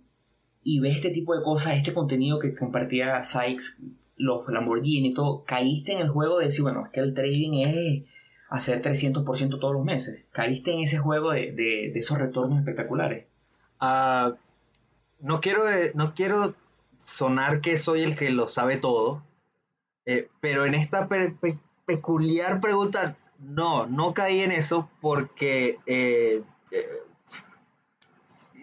y 0.63 0.79
ves 0.79 0.95
este 0.95 1.09
tipo 1.11 1.35
de 1.35 1.43
cosas, 1.43 1.75
este 1.75 1.93
contenido 1.93 2.39
que 2.39 2.55
compartía 2.55 3.23
Sykes, 3.23 3.81
los 4.15 4.47
Lamborghini 4.47 5.09
y 5.09 5.13
todo, 5.13 5.43
caíste 5.43 5.91
en 5.91 5.99
el 5.99 6.09
juego 6.09 6.39
de 6.39 6.45
decir, 6.45 6.61
bueno, 6.61 6.85
es 6.85 6.91
que 6.91 7.01
el 7.01 7.13
trading 7.13 7.65
es 7.65 8.03
hacer 8.49 8.81
300% 8.81 9.59
todos 9.59 9.73
los 9.73 9.83
meses. 9.83 10.23
Caíste 10.31 10.71
en 10.71 10.79
ese 10.79 10.97
juego 10.97 11.31
de, 11.31 11.51
de, 11.51 11.91
esos 11.95 12.17
retornos 12.17 12.59
espectaculares. 12.59 13.25
Ah, 13.79 14.35
no, 15.19 15.41
quiero, 15.41 15.69
eh, 15.69 15.91
no 15.95 16.13
quiero 16.13 16.55
sonar 17.05 17.59
que 17.59 17.77
soy 17.77 18.03
el 18.03 18.15
que 18.15 18.29
lo 18.29 18.47
sabe 18.47 18.77
todo, 18.77 19.23
eh, 20.05 20.29
pero 20.39 20.65
en 20.65 20.73
esta 20.73 21.07
peculiar 21.85 22.59
pregunta, 22.61 23.17
no, 23.39 23.87
no 23.87 24.13
caí 24.13 24.41
en 24.41 24.51
eso 24.51 24.89
porque 25.01 25.79
eh, 25.85 26.43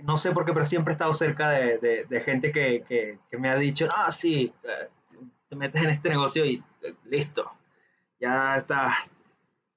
no 0.03 0.19
sé 0.19 0.33
por 0.33 0.45
qué, 0.45 0.53
pero 0.53 0.67
siempre 0.67 0.93
he 0.93 0.95
estado 0.95 1.15
cerca 1.15 1.51
de, 1.51 2.23
gente 2.25 2.53
que, 2.53 3.19
me 3.33 3.51
ha 3.51 3.57
dicho, 3.57 3.89
ah, 3.95 4.13
sí, 4.13 4.53
te 5.49 5.57
metes 5.57 5.83
en 5.83 5.91
este 5.91 6.09
negocio 6.09 6.45
y 6.45 6.63
listo, 7.05 7.51
ya 8.21 8.57
está, 8.57 8.95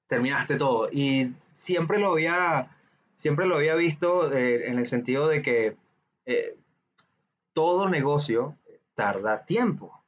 terminaste 0.06 0.56
todo. 0.56 0.88
Y 0.92 1.34
siempre 1.52 1.98
lo 1.98 2.12
había, 2.12 2.76
siempre 3.16 3.46
lo 3.46 3.56
había 3.56 3.74
visto 3.74 4.32
eh, 4.32 4.68
en 4.68 4.78
el 4.78 4.86
sentido 4.86 5.28
de 5.28 5.42
que 5.42 5.76
eh, 6.26 6.56
todo 7.54 7.88
negocio 7.88 8.58
tarda 8.94 9.44
tiempo. 9.46 10.01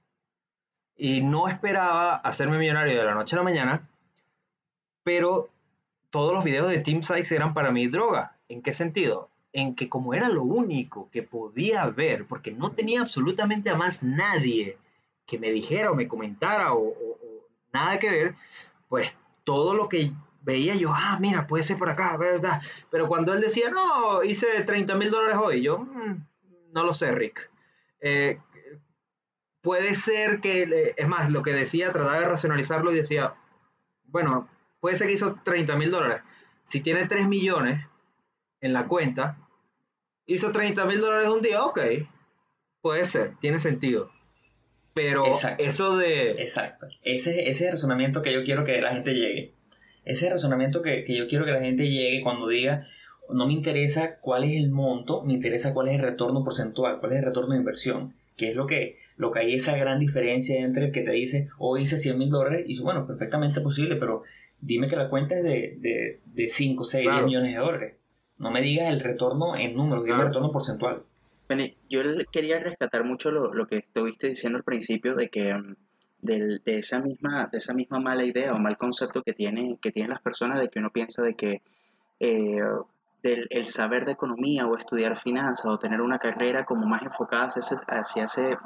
Y 0.97 1.23
no 1.23 1.49
esperaba 1.49 2.17
hacerme 2.17 2.59
millonario 2.59 2.99
de 2.99 3.05
la 3.05 3.15
noche 3.15 3.35
a 3.35 3.39
la 3.39 3.45
mañana, 3.45 3.89
pero 5.03 5.51
todos 6.11 6.33
los 6.33 6.45
videos 6.45 6.69
de 6.69 6.79
Team 6.79 7.03
Sykes 7.03 7.35
eran 7.35 7.55
para 7.55 7.73
mí 7.73 7.89
droga. 7.89 8.37
¿En 8.49 8.63
qué 8.63 8.73
sentido? 8.73 9.29
En 9.53 9.75
que 9.75 9.89
como 9.89 10.15
era 10.15 10.29
lo 10.29 10.43
único 10.43 11.09
que 11.11 11.23
podía 11.23 11.87
ver, 11.87 12.27
porque 12.27 12.53
no 12.53 12.73
tenía 12.73 13.01
absolutamente 13.01 13.71
a 13.71 13.77
más 13.77 14.03
nadie 14.03 14.79
que 15.27 15.39
me 15.39 15.51
dijera 15.51 15.91
o 15.91 15.95
me 15.95 16.09
comentara 16.09 16.75
o 16.75 16.95
nada 17.73 17.99
que 17.99 18.11
ver, 18.11 18.35
pues 18.89 19.15
todo 19.43 19.75
lo 19.75 19.89
que 19.89 20.13
veía 20.43 20.75
yo, 20.77 20.93
ah, 20.95 21.19
mira, 21.21 21.47
puede 21.47 21.65
ser 21.65 21.79
por 21.79 21.89
acá, 21.89 22.17
¿verdad? 22.17 22.63
Pero 22.91 23.09
cuando 23.09 23.33
él 23.35 23.41
decía, 23.41 23.71
no, 23.71 24.23
hice 24.23 24.63
30 24.63 24.95
mil 24.95 25.11
dólares 25.11 25.37
hoy, 25.41 25.63
yo, 25.63 25.79
mm, 25.79 26.27
no 26.73 26.85
lo 26.85 26.95
sé, 26.95 27.11
Rick. 27.13 27.51
Eh, 28.01 28.39
puede 29.65 29.95
ser 29.95 30.41
que, 30.41 30.95
es 30.97 31.09
más, 31.09 31.31
lo 31.31 31.43
que 31.43 31.55
decía, 31.55 31.91
trataba 31.91 32.21
de 32.21 32.27
racionalizarlo 32.27 32.93
y 32.93 32.97
decía, 32.97 33.35
bueno, 34.05 34.49
puede 34.79 34.97
ser 34.97 35.09
que 35.09 35.15
hizo 35.15 35.41
30 35.43 35.75
mil 35.77 35.91
dólares. 35.91 36.23
Si 36.65 36.81
tiene 36.81 37.07
3 37.07 37.27
millones 37.27 37.85
en 38.61 38.75
la 38.75 38.87
cuenta, 38.87 39.39
hizo 40.27 40.53
30 40.53 40.85
mil 40.85 41.01
dólares 41.01 41.29
un 41.29 41.41
día, 41.41 41.65
ok, 41.65 41.81
puede 42.83 43.07
ser, 43.07 43.37
tiene 43.41 43.59
sentido. 43.59 44.11
Pero 44.95 45.25
eso 45.59 45.97
de... 45.97 46.33
Exacto. 46.33 46.87
Ese, 47.03 47.49
ese 47.49 47.51
es 47.51 47.61
el 47.63 47.73
razonamiento 47.73 48.21
que 48.21 48.33
yo 48.33 48.45
quiero 48.45 48.65
que 48.65 48.81
la 48.83 48.93
gente 48.93 49.15
llegue. 49.15 49.55
Ese 50.05 50.29
razonamiento 50.29 50.83
que, 50.83 51.07
yo 51.09 51.27
quiero 51.27 51.47
que 51.47 51.53
la 51.53 51.61
gente 51.61 51.89
llegue 51.89 52.23
cuando 52.23 52.47
diga, 52.47 52.85
no 53.31 53.47
me 53.47 53.55
interesa 53.55 54.19
cuál 54.21 54.45
es 54.45 54.63
el 54.63 54.71
monto, 54.71 55.23
me 55.25 55.33
interesa 55.33 55.73
cuál 55.73 55.89
es 55.89 55.95
el 55.95 56.03
retorno 56.03 56.45
porcentual, 56.45 57.01
cuál 57.01 57.13
es 57.13 57.19
el 57.21 57.25
retorno 57.25 57.55
de 57.55 57.61
inversión. 57.61 58.15
Que 58.37 58.51
es 58.51 58.57
lo 58.57 58.67
que, 58.67 58.97
lo 59.17 59.31
que 59.31 59.41
hay 59.41 59.55
esa 59.55 59.77
gran 59.77 59.99
diferencia 60.01 60.61
entre 60.61 60.87
el 60.87 60.93
que 60.93 61.03
te 61.03 61.13
dice, 61.13 61.49
hoy 61.59 61.83
hice 61.83 61.97
100 61.97 62.19
mil 62.19 62.31
dólares, 62.31 62.65
y 62.67 62.81
bueno, 62.81 63.07
perfectamente 63.07 63.61
posible, 63.61 63.97
pero 63.97 64.23
dime 64.61 64.89
que 64.89 64.97
la 64.97 65.09
cuenta 65.09 65.37
es 65.37 65.45
de, 65.45 65.77
de, 65.79 66.21
de 66.25 66.49
5, 66.49 66.85
6, 66.85 67.09
10 67.11 67.25
millones 67.25 67.53
de 67.53 67.59
dólares. 67.59 67.95
No 68.39 68.51
me 68.51 68.63
digas 68.63 68.93
el 68.93 69.01
retorno 69.01 69.57
en 69.57 69.75
números, 69.75 70.05
dime 70.05 70.17
el 70.17 70.27
retorno 70.27 70.51
porcentual. 70.51 71.05
Bueno, 71.49 71.65
yo 71.91 72.01
quería 72.33 72.59
rescatar 72.59 73.05
mucho 73.05 73.31
lo, 73.31 73.53
lo, 73.53 73.67
que 73.67 73.77
estuviste 73.79 74.29
diciendo 74.29 74.57
al 74.57 74.65
principio 74.65 75.15
de 75.15 75.29
que 75.29 75.55
mm, 75.55 75.77
de, 76.23 76.61
esa 76.65 77.01
misma, 77.01 77.49
de 77.53 77.59
esa 77.59 77.75
misma 77.75 78.01
mala 78.01 78.25
idea 78.25 78.53
o 78.53 78.59
mal 78.59 78.79
concepto 78.79 79.23
que, 79.23 79.35
tienen 79.35 79.77
que 79.77 79.93
tienen 79.93 80.11
las 80.11 80.23
personas 80.23 80.59
de 80.59 80.69
que 80.69 80.79
uno 80.79 80.91
piensa 80.91 81.23
de 81.23 81.35
que 81.35 81.63
eh, 82.19 82.61
del, 83.25 83.47
el 83.49 83.65
saber 83.65 84.05
de 84.05 84.13
economía 84.13 84.67
o 84.67 84.77
estudiar 84.77 85.17
finanzas 85.17 85.65
o 85.67 85.79
tener 85.79 86.03
una 86.03 86.19
carrera 86.19 86.65
como 86.65 86.87
más 86.87 87.03
enfocada 87.03 87.47
hacia 87.47 87.61
ese, 87.61 87.77
hacia 87.89 88.25
ese, 88.25 88.57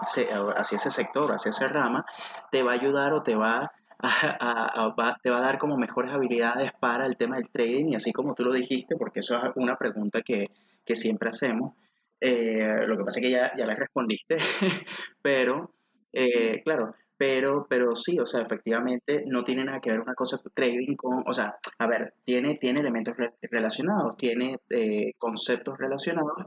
hacia 0.56 0.76
ese 0.76 0.90
sector, 0.90 1.30
hacia 1.30 1.50
esa 1.50 1.68
rama, 1.68 2.04
te 2.50 2.64
va 2.64 2.72
a 2.72 2.74
ayudar 2.74 3.12
o 3.12 3.22
te 3.22 3.36
va 3.36 3.72
a, 4.00 5.16
te 5.22 5.30
va 5.30 5.38
a 5.38 5.40
dar 5.40 5.58
como 5.58 5.76
mejores 5.76 6.12
habilidades 6.12 6.72
para 6.80 7.06
el 7.06 7.16
tema 7.16 7.36
del 7.36 7.48
trading. 7.48 7.92
Y 7.92 7.94
así 7.94 8.12
como 8.12 8.34
tú 8.34 8.44
lo 8.44 8.52
dijiste, 8.52 8.96
porque 8.96 9.20
eso 9.20 9.36
es 9.36 9.52
una 9.54 9.76
pregunta 9.76 10.22
que, 10.22 10.50
que 10.84 10.94
siempre 10.96 11.30
hacemos, 11.30 11.74
eh, 12.20 12.84
lo 12.86 12.96
que 12.96 13.04
pasa 13.04 13.20
es 13.20 13.24
que 13.24 13.30
ya, 13.30 13.52
ya 13.56 13.64
la 13.64 13.74
respondiste, 13.76 14.38
pero 15.22 15.72
eh, 16.12 16.62
claro, 16.64 16.96
pero, 17.18 17.66
pero 17.68 17.94
sí, 17.94 18.18
o 18.18 18.24
sea, 18.24 18.40
efectivamente 18.42 19.24
no 19.26 19.44
tiene 19.44 19.64
nada 19.64 19.80
que 19.80 19.90
ver 19.90 20.00
una 20.00 20.14
cosa 20.14 20.40
trading 20.54 20.94
con, 20.96 21.24
o 21.26 21.32
sea, 21.32 21.56
a 21.78 21.86
ver, 21.86 22.14
tiene, 22.24 22.54
tiene 22.54 22.80
elementos 22.80 23.16
relacionados, 23.42 24.16
tiene 24.16 24.60
eh, 24.70 25.12
conceptos 25.18 25.76
relacionados, 25.78 26.46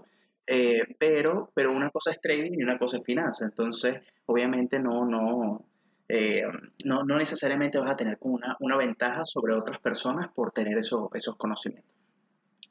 pero, 0.97 1.51
pero 1.53 1.71
una 1.71 1.89
cosa 1.91 2.11
es 2.11 2.19
trading 2.19 2.51
y 2.57 2.63
una 2.63 2.77
cosa 2.77 2.97
es 2.97 3.05
finanzas, 3.05 3.49
entonces 3.49 4.01
obviamente 4.25 4.79
no, 4.79 5.05
no, 5.05 5.65
no, 6.85 7.03
no, 7.03 7.17
necesariamente 7.17 7.79
vas 7.79 7.91
a 7.91 7.95
tener 7.95 8.17
una, 8.21 8.57
una 8.59 8.75
ventaja 8.75 9.23
sobre 9.23 9.53
otras 9.53 9.79
personas 9.79 10.27
por 10.33 10.51
tener 10.51 10.77
esos 10.77 11.35
conocimientos. 11.37 12.00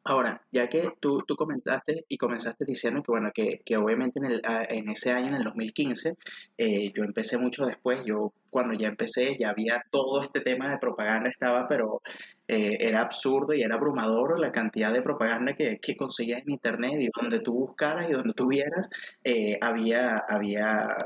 Ahora, 0.02 0.40
ya 0.50 0.68
que 0.68 0.92
tú, 0.98 1.22
tú 1.26 1.36
comentaste 1.36 2.06
y 2.08 2.16
comenzaste 2.16 2.64
diciendo 2.64 3.02
que, 3.02 3.12
bueno, 3.12 3.30
que, 3.34 3.60
que 3.64 3.76
obviamente 3.76 4.18
en, 4.18 4.26
el, 4.32 4.42
en, 4.44 4.88
ese 4.88 5.12
año, 5.12 5.28
en 5.28 5.34
el 5.34 5.44
2015, 5.44 6.16
eh, 6.56 6.90
yo 6.94 7.04
empecé 7.04 7.36
mucho 7.36 7.66
después, 7.66 8.00
yo 8.06 8.32
cuando 8.48 8.74
ya 8.74 8.88
empecé 8.88 9.36
ya 9.38 9.50
había 9.50 9.84
todo 9.90 10.22
este 10.22 10.40
tema 10.40 10.70
de 10.70 10.78
propaganda, 10.78 11.28
estaba, 11.28 11.68
pero 11.68 12.00
eh, 12.48 12.78
era 12.80 13.02
absurdo 13.02 13.52
y 13.52 13.60
era 13.60 13.74
abrumador 13.74 14.40
la 14.40 14.50
cantidad 14.50 14.90
de 14.92 15.02
propaganda 15.02 15.54
que, 15.54 15.78
que 15.78 15.96
conseguías 15.96 16.42
en 16.42 16.52
internet 16.52 16.94
y 16.98 17.10
donde 17.14 17.40
tú 17.40 17.52
buscaras 17.52 18.08
y 18.08 18.12
donde 18.12 18.32
tú 18.32 18.48
vieras, 18.48 18.88
eh, 19.22 19.58
había, 19.60 20.16
había 20.28 20.96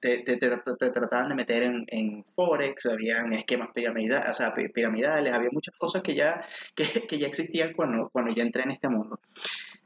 te, 0.00 0.18
te, 0.18 0.36
trataban 0.36 1.28
de 1.28 1.34
meter 1.34 1.62
en, 1.62 1.84
en 1.88 2.24
Forex, 2.24 2.86
habían 2.86 3.32
esquemas 3.32 3.70
piramidales, 3.74 4.30
o 4.30 4.32
sea, 4.32 4.54
piramidales, 4.54 5.32
había 5.32 5.50
muchas 5.52 5.74
cosas 5.76 6.02
que 6.02 6.14
ya, 6.14 6.44
que, 6.74 7.06
que 7.06 7.18
ya 7.18 7.26
existían 7.26 7.72
cuando, 7.74 8.08
cuando 8.10 8.32
yo 8.34 8.42
entré 8.42 8.62
en 8.62 8.72
este 8.72 8.88
mundo. 8.88 9.20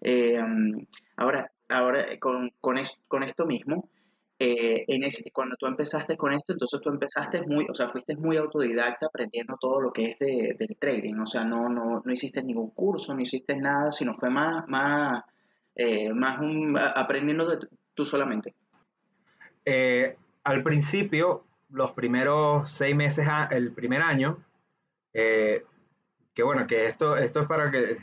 Eh, 0.01 0.41
ahora, 1.17 1.51
ahora 1.69 2.07
con, 2.19 2.51
con, 2.61 2.77
con 3.09 3.23
esto 3.23 3.47
mismo, 3.47 3.89
eh, 4.43 4.85
en 4.89 5.05
ese, 5.05 5.31
cuando 5.31 5.55
tú 5.57 5.67
empezaste 5.67 6.17
con 6.17 6.33
esto, 6.33 6.55
entonces 6.55 6.81
tú 6.81 6.89
empezaste 6.89 7.43
muy, 7.43 7.67
o 7.69 7.75
sea, 7.75 7.89
fuiste 7.89 8.17
muy 8.17 8.39
autodidacta 8.39 9.05
aprendiendo 9.05 9.59
todo 9.61 9.83
lo 9.83 9.93
que 9.93 10.13
es 10.13 10.19
de, 10.19 10.57
del 10.59 10.79
trading, 10.79 11.17
o 11.21 11.27
sea, 11.27 11.45
no, 11.45 11.69
no, 11.69 12.01
no 12.03 12.11
hiciste 12.13 12.43
ningún 12.43 12.71
curso, 12.71 13.15
no 13.15 13.21
hiciste 13.21 13.55
nada, 13.55 13.91
sino 13.91 14.15
fue 14.15 14.31
más, 14.31 14.67
más, 14.67 15.25
eh, 15.75 16.11
más 16.15 16.41
un, 16.41 16.75
aprendiendo 16.79 17.45
de, 17.45 17.67
tú 17.95 18.07
solamente. 18.07 18.55
Eh, 19.65 20.17
al 20.45 20.63
principio, 20.63 21.45
los 21.71 21.93
primeros 21.93 22.71
seis 22.71 22.97
meses, 22.97 23.27
el 23.51 23.73
primer 23.73 24.03
año, 24.03 24.39
eh, 25.13 25.65
que 26.35 26.43
bueno, 26.43 26.67
que 26.67 26.87
esto, 26.87 27.17
esto 27.17 27.43
es 27.43 27.47
para 27.47 27.71
que, 27.71 27.99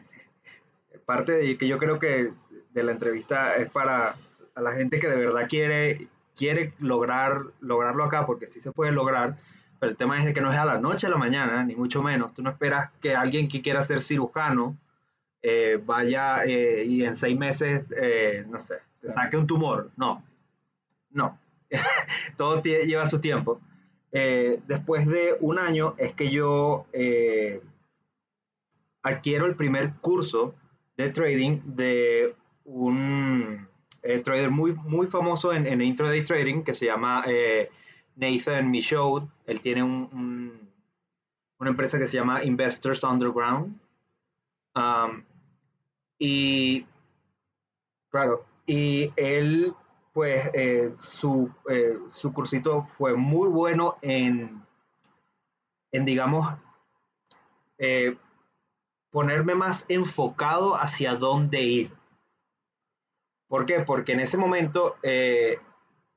parte 1.05 1.33
de 1.33 1.57
que 1.57 1.67
yo 1.67 1.77
creo 1.77 1.99
que 1.99 2.31
de 2.71 2.83
la 2.83 2.91
entrevista 2.91 3.55
es 3.55 3.69
para 3.71 4.15
la 4.55 4.73
gente 4.73 4.99
que 4.99 5.07
de 5.07 5.15
verdad 5.15 5.47
quiere, 5.49 6.07
quiere 6.35 6.73
lograr, 6.79 7.41
lograrlo 7.59 8.03
acá, 8.03 8.25
porque 8.25 8.47
sí 8.47 8.59
se 8.59 8.71
puede 8.71 8.91
lograr, 8.91 9.37
pero 9.79 9.91
el 9.91 9.97
tema 9.97 10.19
es 10.19 10.25
de 10.25 10.33
que 10.33 10.41
no 10.41 10.51
es 10.51 10.57
a 10.57 10.65
la 10.65 10.79
noche 10.79 11.07
a 11.07 11.09
la 11.09 11.17
mañana, 11.17 11.63
ni 11.63 11.75
mucho 11.75 12.01
menos. 12.01 12.33
Tú 12.33 12.41
no 12.41 12.49
esperas 12.49 12.91
que 13.01 13.15
alguien 13.15 13.47
que 13.47 13.61
quiera 13.61 13.83
ser 13.83 14.01
cirujano 14.01 14.75
eh, 15.41 15.81
vaya 15.83 16.45
y 16.45 17.03
en 17.03 17.15
seis 17.15 17.37
meses, 17.37 17.85
no 18.47 18.59
sé, 18.59 18.75
te 19.01 19.09
saque 19.09 19.37
un 19.37 19.47
tumor. 19.47 19.91
No, 19.95 20.23
no. 21.11 21.37
todo 22.37 22.61
lleva 22.61 23.07
su 23.07 23.19
tiempo. 23.19 23.59
Eh, 24.11 24.61
después 24.67 25.05
de 25.05 25.35
un 25.41 25.59
año 25.59 25.95
es 25.97 26.13
que 26.13 26.29
yo 26.29 26.85
eh, 26.93 27.61
adquiero 29.03 29.45
el 29.45 29.55
primer 29.55 29.95
curso 29.95 30.55
de 30.95 31.09
trading 31.09 31.59
de 31.65 32.35
un 32.63 33.67
eh, 34.01 34.19
trader 34.19 34.49
muy, 34.49 34.73
muy 34.73 35.07
famoso 35.07 35.53
en, 35.53 35.67
en, 35.67 35.81
intraday 35.81 36.23
trading 36.23 36.63
que 36.63 36.73
se 36.73 36.85
llama 36.85 37.25
Nathan 38.15 38.71
Michaud. 38.71 39.23
Él 39.45 39.61
tiene 39.61 39.83
un, 39.83 40.69
una 41.59 41.69
empresa 41.69 41.99
que 41.99 42.07
se 42.07 42.17
llama 42.17 42.43
Investors 42.43 43.03
Underground. 43.03 43.79
Um, 44.75 45.23
y 46.19 46.85
claro, 48.09 48.45
y 48.65 49.11
él 49.15 49.73
pues 50.17 50.49
eh, 50.55 50.95
su, 50.99 51.53
eh, 51.69 51.95
su, 52.09 52.33
cursito 52.33 52.81
fue 52.81 53.13
muy 53.13 53.49
bueno 53.49 53.99
en, 54.01 54.65
en 55.91 56.05
digamos, 56.05 56.55
eh, 57.77 58.17
ponerme 59.11 59.53
más 59.53 59.85
enfocado 59.89 60.75
hacia 60.75 61.13
dónde 61.17 61.61
ir. 61.61 61.91
¿Por 63.47 63.67
qué? 63.67 63.81
Porque 63.81 64.13
en 64.13 64.21
ese 64.21 64.37
momento 64.37 64.95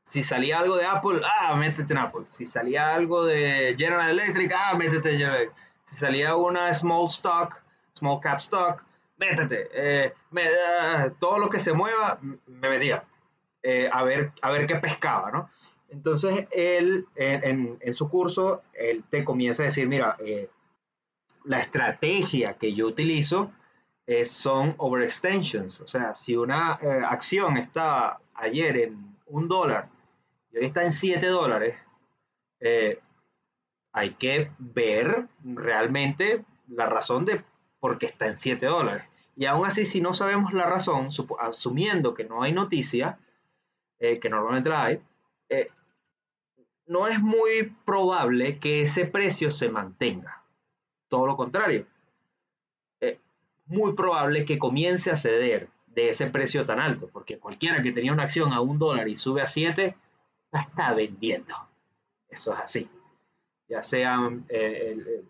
Si 0.04 0.23
salía 0.23 0.61
algo 0.61 0.78
de 0.78 0.87
Apple, 0.87 1.21
ah, 1.23 1.54
métete 1.57 1.92
en 1.92 1.99
Apple. 1.99 2.25
Si 2.26 2.47
salía 2.47 2.95
algo 2.95 3.26
de 3.26 3.75
General 3.76 4.09
Electric, 4.09 4.50
ah, 4.57 4.78
métete 4.78 5.11
en 5.11 5.19
General 5.19 5.40
Electric. 5.42 5.64
Si 5.85 5.97
salía 5.97 6.37
una 6.37 6.73
small 6.73 7.04
stock, 7.09 7.62
small 7.92 8.19
cap 8.23 8.38
stock, 8.38 8.83
métete. 9.19 10.14
Ah, 10.80 11.11
todo 11.19 11.37
lo 11.38 11.50
que 11.50 11.59
se 11.59 11.75
mueva, 11.75 12.19
me 12.47 12.71
metía. 12.71 13.04
Eh, 13.62 13.88
a, 13.93 14.02
ver, 14.02 14.33
a 14.43 14.50
ver 14.50 14.67
qué 14.67 14.76
pescaba, 14.76 15.31
¿no? 15.31 15.50
Entonces, 15.88 16.47
él, 16.52 17.07
en, 17.17 17.79
en, 17.81 17.93
su 17.93 18.09
curso, 18.09 18.62
él 18.73 19.05
te 19.05 19.25
comienza 19.25 19.62
a 19.62 19.67
decir, 19.67 19.88
mira, 19.88 20.17
eh, 20.21 20.49
la 21.45 21.59
estrategia 21.59 22.55
que 22.55 22.75
yo 22.75 22.87
utilizo 22.87 23.52
son 24.25 24.75
overextensions. 24.79 25.81
O 25.81 25.87
sea, 25.87 26.17
si 26.17 26.37
una 26.37 26.73
acción 27.09 27.57
estaba 27.57 28.21
ayer 28.35 28.76
en 28.76 29.17
un 29.26 29.47
dólar 29.47 29.88
y 30.50 30.59
hoy 30.59 30.64
está 30.64 30.83
en 30.83 30.90
7 30.90 31.25
dólares, 31.26 31.76
hay 33.93 34.11
que 34.11 34.50
ver 34.59 35.29
realmente 35.45 36.45
la 36.69 36.87
razón 36.87 37.25
de 37.25 37.45
por 37.79 37.99
qué 37.99 38.07
está 38.07 38.26
en 38.26 38.37
7 38.37 38.67
dólares. 38.67 39.05
Y 39.37 39.47
aún 39.47 39.67
así, 39.67 39.85
si 39.85 40.00
no 40.00 40.14
sabemos 40.14 40.52
la 40.52 40.67
razón, 40.67 41.09
asumiendo 41.38 42.14
que 42.14 42.25
no 42.25 42.43
hay 42.43 42.52
noticia, 42.52 43.19
eh, 44.00 44.19
que 44.19 44.28
normalmente 44.28 44.69
la 44.69 44.85
hay, 44.85 45.00
eh, 45.49 45.69
no 46.87 47.07
es 47.07 47.21
muy 47.21 47.75
probable 47.85 48.59
que 48.59 48.83
ese 48.83 49.07
precio 49.07 49.50
se 49.50 49.69
mantenga. 49.69 50.42
Todo 51.09 51.26
lo 51.26 51.37
contrario. 51.37 51.87
Es 52.99 53.19
muy 53.66 53.92
probable 53.92 54.45
que 54.45 54.59
comience 54.59 55.11
a 55.11 55.16
ceder 55.16 55.69
de 55.87 56.09
ese 56.09 56.26
precio 56.26 56.64
tan 56.64 56.80
alto, 56.80 57.09
porque 57.12 57.38
cualquiera 57.38 57.83
que 57.83 57.92
tenía 57.92 58.12
una 58.12 58.25
acción 58.25 58.52
a 58.52 58.61
un 58.61 58.78
dólar 58.78 59.09
y 59.09 59.16
sube 59.16 59.42
a 59.42 59.47
7, 59.47 59.97
la 60.52 60.61
está 60.61 60.95
vendiendo. 60.95 61.54
Eso 62.28 62.52
es 62.54 62.61
así. 62.61 62.88
Ya 63.69 63.83
sean 63.83 64.45
eh, 64.49 65.23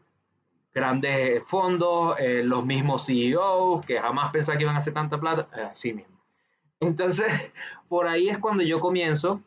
grandes 0.72 1.42
fondos, 1.44 2.18
eh, 2.18 2.42
los 2.42 2.64
mismos 2.64 3.06
CEOs 3.06 3.84
que 3.84 3.98
jamás 4.00 4.32
pensaban 4.32 4.58
que 4.58 4.64
iban 4.64 4.76
a 4.76 4.78
hacer 4.78 4.94
tanta 4.94 5.18
plata, 5.18 5.48
eh, 5.56 5.68
así 5.70 5.92
mismo. 5.92 6.19
Entonces, 6.80 7.26
por 7.88 8.06
ahí 8.06 8.28
es 8.28 8.38
cuando 8.38 8.62
yo 8.62 8.80
comienzo 8.80 9.42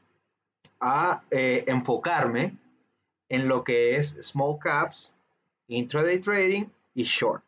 a 0.80 1.24
eh, 1.32 1.64
enfocarme 1.68 2.56
en 3.30 3.48
lo 3.48 3.64
que 3.64 3.96
es 3.96 4.18
small 4.22 4.60
caps, 4.60 5.14
intraday 5.68 6.20
trading 6.20 6.66
y 6.94 7.04
short. 7.04 7.44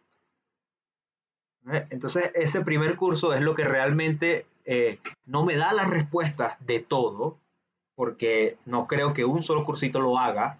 Entonces, 1.89 2.31
ese 2.35 2.61
primer 2.61 2.95
curso 2.95 3.33
es 3.33 3.41
lo 3.41 3.55
que 3.55 3.65
realmente 3.65 4.45
no 5.25 5.43
me 5.43 5.57
da 5.57 5.73
las 5.73 5.89
respuestas 5.89 6.57
de 6.59 6.79
todo, 6.79 7.39
porque 7.95 8.59
no 8.65 8.85
creo 8.85 9.13
que 9.13 9.25
un 9.25 9.41
solo 9.41 9.65
cursito 9.65 9.99
lo 9.99 10.19
haga 10.19 10.59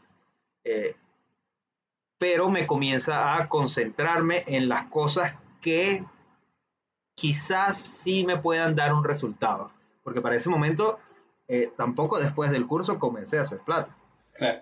pero 2.17 2.49
me 2.49 2.65
comienza 2.65 3.35
a 3.35 3.49
concentrarme 3.49 4.43
en 4.47 4.69
las 4.69 4.85
cosas 4.85 5.33
que 5.61 6.03
quizás 7.15 7.77
sí 7.77 8.25
me 8.25 8.37
puedan 8.37 8.75
dar 8.75 8.93
un 8.93 9.03
resultado. 9.03 9.71
Porque 10.03 10.21
para 10.21 10.35
ese 10.35 10.49
momento, 10.49 10.99
eh, 11.47 11.71
tampoco 11.75 12.19
después 12.19 12.51
del 12.51 12.67
curso 12.67 12.99
comencé 12.99 13.39
a 13.39 13.43
hacer 13.43 13.59
plata. 13.59 13.95
Claro. 14.33 14.61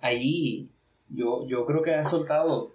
Ahí 0.00 0.68
yo, 1.08 1.46
yo 1.46 1.64
creo 1.64 1.82
que 1.82 1.94
has 1.94 2.10
soltado, 2.10 2.74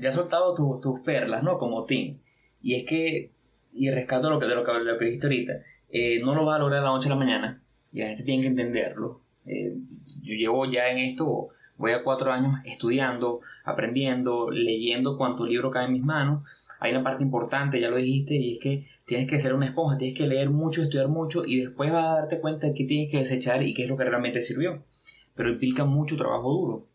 ya 0.00 0.12
soltado 0.12 0.54
tus 0.54 1.00
perlas, 1.00 1.42
¿no? 1.42 1.58
Como 1.58 1.84
team. 1.84 2.20
Y 2.62 2.76
es 2.76 2.86
que, 2.86 3.32
y 3.72 3.90
rescato 3.90 4.30
lo 4.30 4.38
que, 4.38 4.46
de 4.46 4.54
lo 4.54 4.64
que, 4.64 4.72
lo 4.72 4.98
que 4.98 5.04
dijiste 5.04 5.26
ahorita, 5.26 5.52
eh, 5.90 6.20
no 6.22 6.34
lo 6.34 6.46
vas 6.46 6.56
a 6.56 6.60
lograr 6.60 6.80
a 6.80 6.84
la 6.84 6.90
noche 6.90 7.08
de 7.08 7.14
la 7.14 7.20
mañana. 7.20 7.62
Y 7.92 8.00
la 8.00 8.08
gente 8.08 8.22
tiene 8.22 8.42
que 8.42 8.48
entenderlo. 8.48 9.20
Eh, 9.44 9.76
yo 10.22 10.34
llevo 10.34 10.64
ya 10.64 10.88
en 10.88 10.98
esto 10.98 11.50
Voy 11.76 11.90
a 11.92 12.04
cuatro 12.04 12.32
años 12.32 12.60
estudiando, 12.64 13.40
aprendiendo, 13.64 14.50
leyendo 14.50 15.16
cuanto 15.16 15.44
libro 15.44 15.70
cae 15.70 15.86
en 15.86 15.92
mis 15.92 16.04
manos. 16.04 16.44
Hay 16.80 16.92
una 16.92 17.02
parte 17.02 17.22
importante, 17.22 17.80
ya 17.80 17.90
lo 17.90 17.96
dijiste, 17.96 18.34
y 18.34 18.54
es 18.54 18.58
que 18.60 18.86
tienes 19.06 19.28
que 19.28 19.40
ser 19.40 19.54
una 19.54 19.66
esponja, 19.66 19.96
tienes 19.96 20.16
que 20.16 20.26
leer 20.26 20.50
mucho, 20.50 20.82
estudiar 20.82 21.08
mucho 21.08 21.44
y 21.44 21.60
después 21.60 21.90
vas 21.92 22.04
a 22.04 22.20
darte 22.20 22.40
cuenta 22.40 22.66
de 22.66 22.74
qué 22.74 22.84
tienes 22.84 23.10
que 23.10 23.18
desechar 23.18 23.62
y 23.62 23.74
qué 23.74 23.84
es 23.84 23.88
lo 23.88 23.96
que 23.96 24.04
realmente 24.04 24.40
sirvió. 24.40 24.84
Pero 25.34 25.50
implica 25.50 25.84
mucho 25.84 26.16
trabajo 26.16 26.52
duro. 26.52 26.86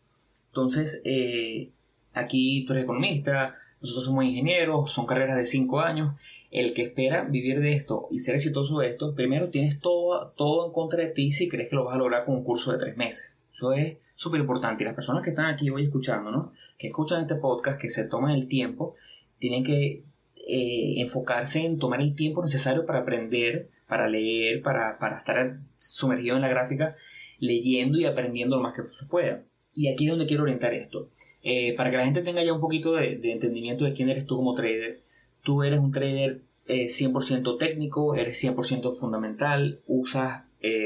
Entonces, 0.48 1.02
eh, 1.04 1.70
aquí 2.12 2.64
tú 2.66 2.72
eres 2.72 2.84
economista, 2.84 3.54
nosotros 3.80 4.04
somos 4.04 4.24
ingenieros, 4.24 4.90
son 4.90 5.06
carreras 5.06 5.36
de 5.36 5.46
cinco 5.46 5.80
años. 5.80 6.14
El 6.50 6.74
que 6.74 6.82
espera 6.82 7.24
vivir 7.24 7.60
de 7.60 7.74
esto 7.74 8.08
y 8.10 8.18
ser 8.18 8.34
exitoso 8.34 8.78
de 8.80 8.88
esto, 8.88 9.14
primero 9.14 9.50
tienes 9.50 9.80
todo, 9.80 10.32
todo 10.36 10.66
en 10.66 10.72
contra 10.72 11.00
de 11.00 11.08
ti 11.08 11.30
si 11.30 11.48
crees 11.48 11.68
que 11.68 11.76
lo 11.76 11.84
vas 11.84 11.94
a 11.94 11.98
lograr 11.98 12.24
con 12.24 12.34
un 12.34 12.44
curso 12.44 12.72
de 12.72 12.78
tres 12.78 12.96
meses. 12.96 13.32
Eso 13.52 13.72
es 13.72 13.98
súper 14.16 14.40
importante. 14.40 14.82
Y 14.82 14.86
las 14.86 14.94
personas 14.94 15.22
que 15.22 15.30
están 15.30 15.46
aquí 15.46 15.70
hoy 15.70 15.84
escuchando, 15.84 16.30
¿no? 16.30 16.52
Que 16.76 16.88
escuchan 16.88 17.22
este 17.22 17.36
podcast, 17.36 17.80
que 17.80 17.88
se 17.88 18.04
toman 18.04 18.32
el 18.32 18.48
tiempo, 18.48 18.96
tienen 19.40 19.64
que 19.64 20.04
eh, 20.36 21.00
enfocarse 21.00 21.64
en 21.64 21.78
tomar 21.78 22.00
el 22.00 22.14
tiempo 22.14 22.42
necesario 22.42 22.86
para 22.86 23.00
aprender, 23.00 23.70
para 23.88 24.08
leer, 24.08 24.62
para, 24.62 24.96
estar 25.18 25.58
sumergido 25.78 26.36
en 26.36 26.42
la 26.42 26.48
gráfica, 26.48 26.94
leyendo 27.38 27.98
y 27.98 28.04
aprendiendo 28.04 28.56
lo 28.56 28.62
más 28.62 28.74
que 28.74 28.82
se 28.96 29.06
pueda. 29.06 29.42
Y 29.74 29.88
aquí 29.88 30.04
es 30.04 30.10
donde 30.10 30.26
quiero 30.26 30.44
orientar 30.44 30.74
esto. 30.74 31.08
Eh, 31.42 31.74
para 31.76 31.90
que 31.90 31.96
la 31.96 32.04
gente 32.04 32.22
tenga 32.22 32.44
ya 32.44 32.52
un 32.52 32.60
poquito 32.60 32.92
de, 32.92 33.18
entendimiento 33.32 33.84
de 33.84 33.92
quién 33.92 34.08
eres 34.08 34.26
tú 34.26 34.36
como 34.36 34.54
trader. 34.54 35.00
Tú 35.42 35.62
eres 35.62 35.80
un 35.80 35.90
trader 35.90 36.42
100% 36.66 37.54
eh, 37.54 37.58
técnico, 37.58 38.14
eres 38.14 38.42
100% 38.42 38.94
fundamental, 38.94 39.80
usas 39.86 40.44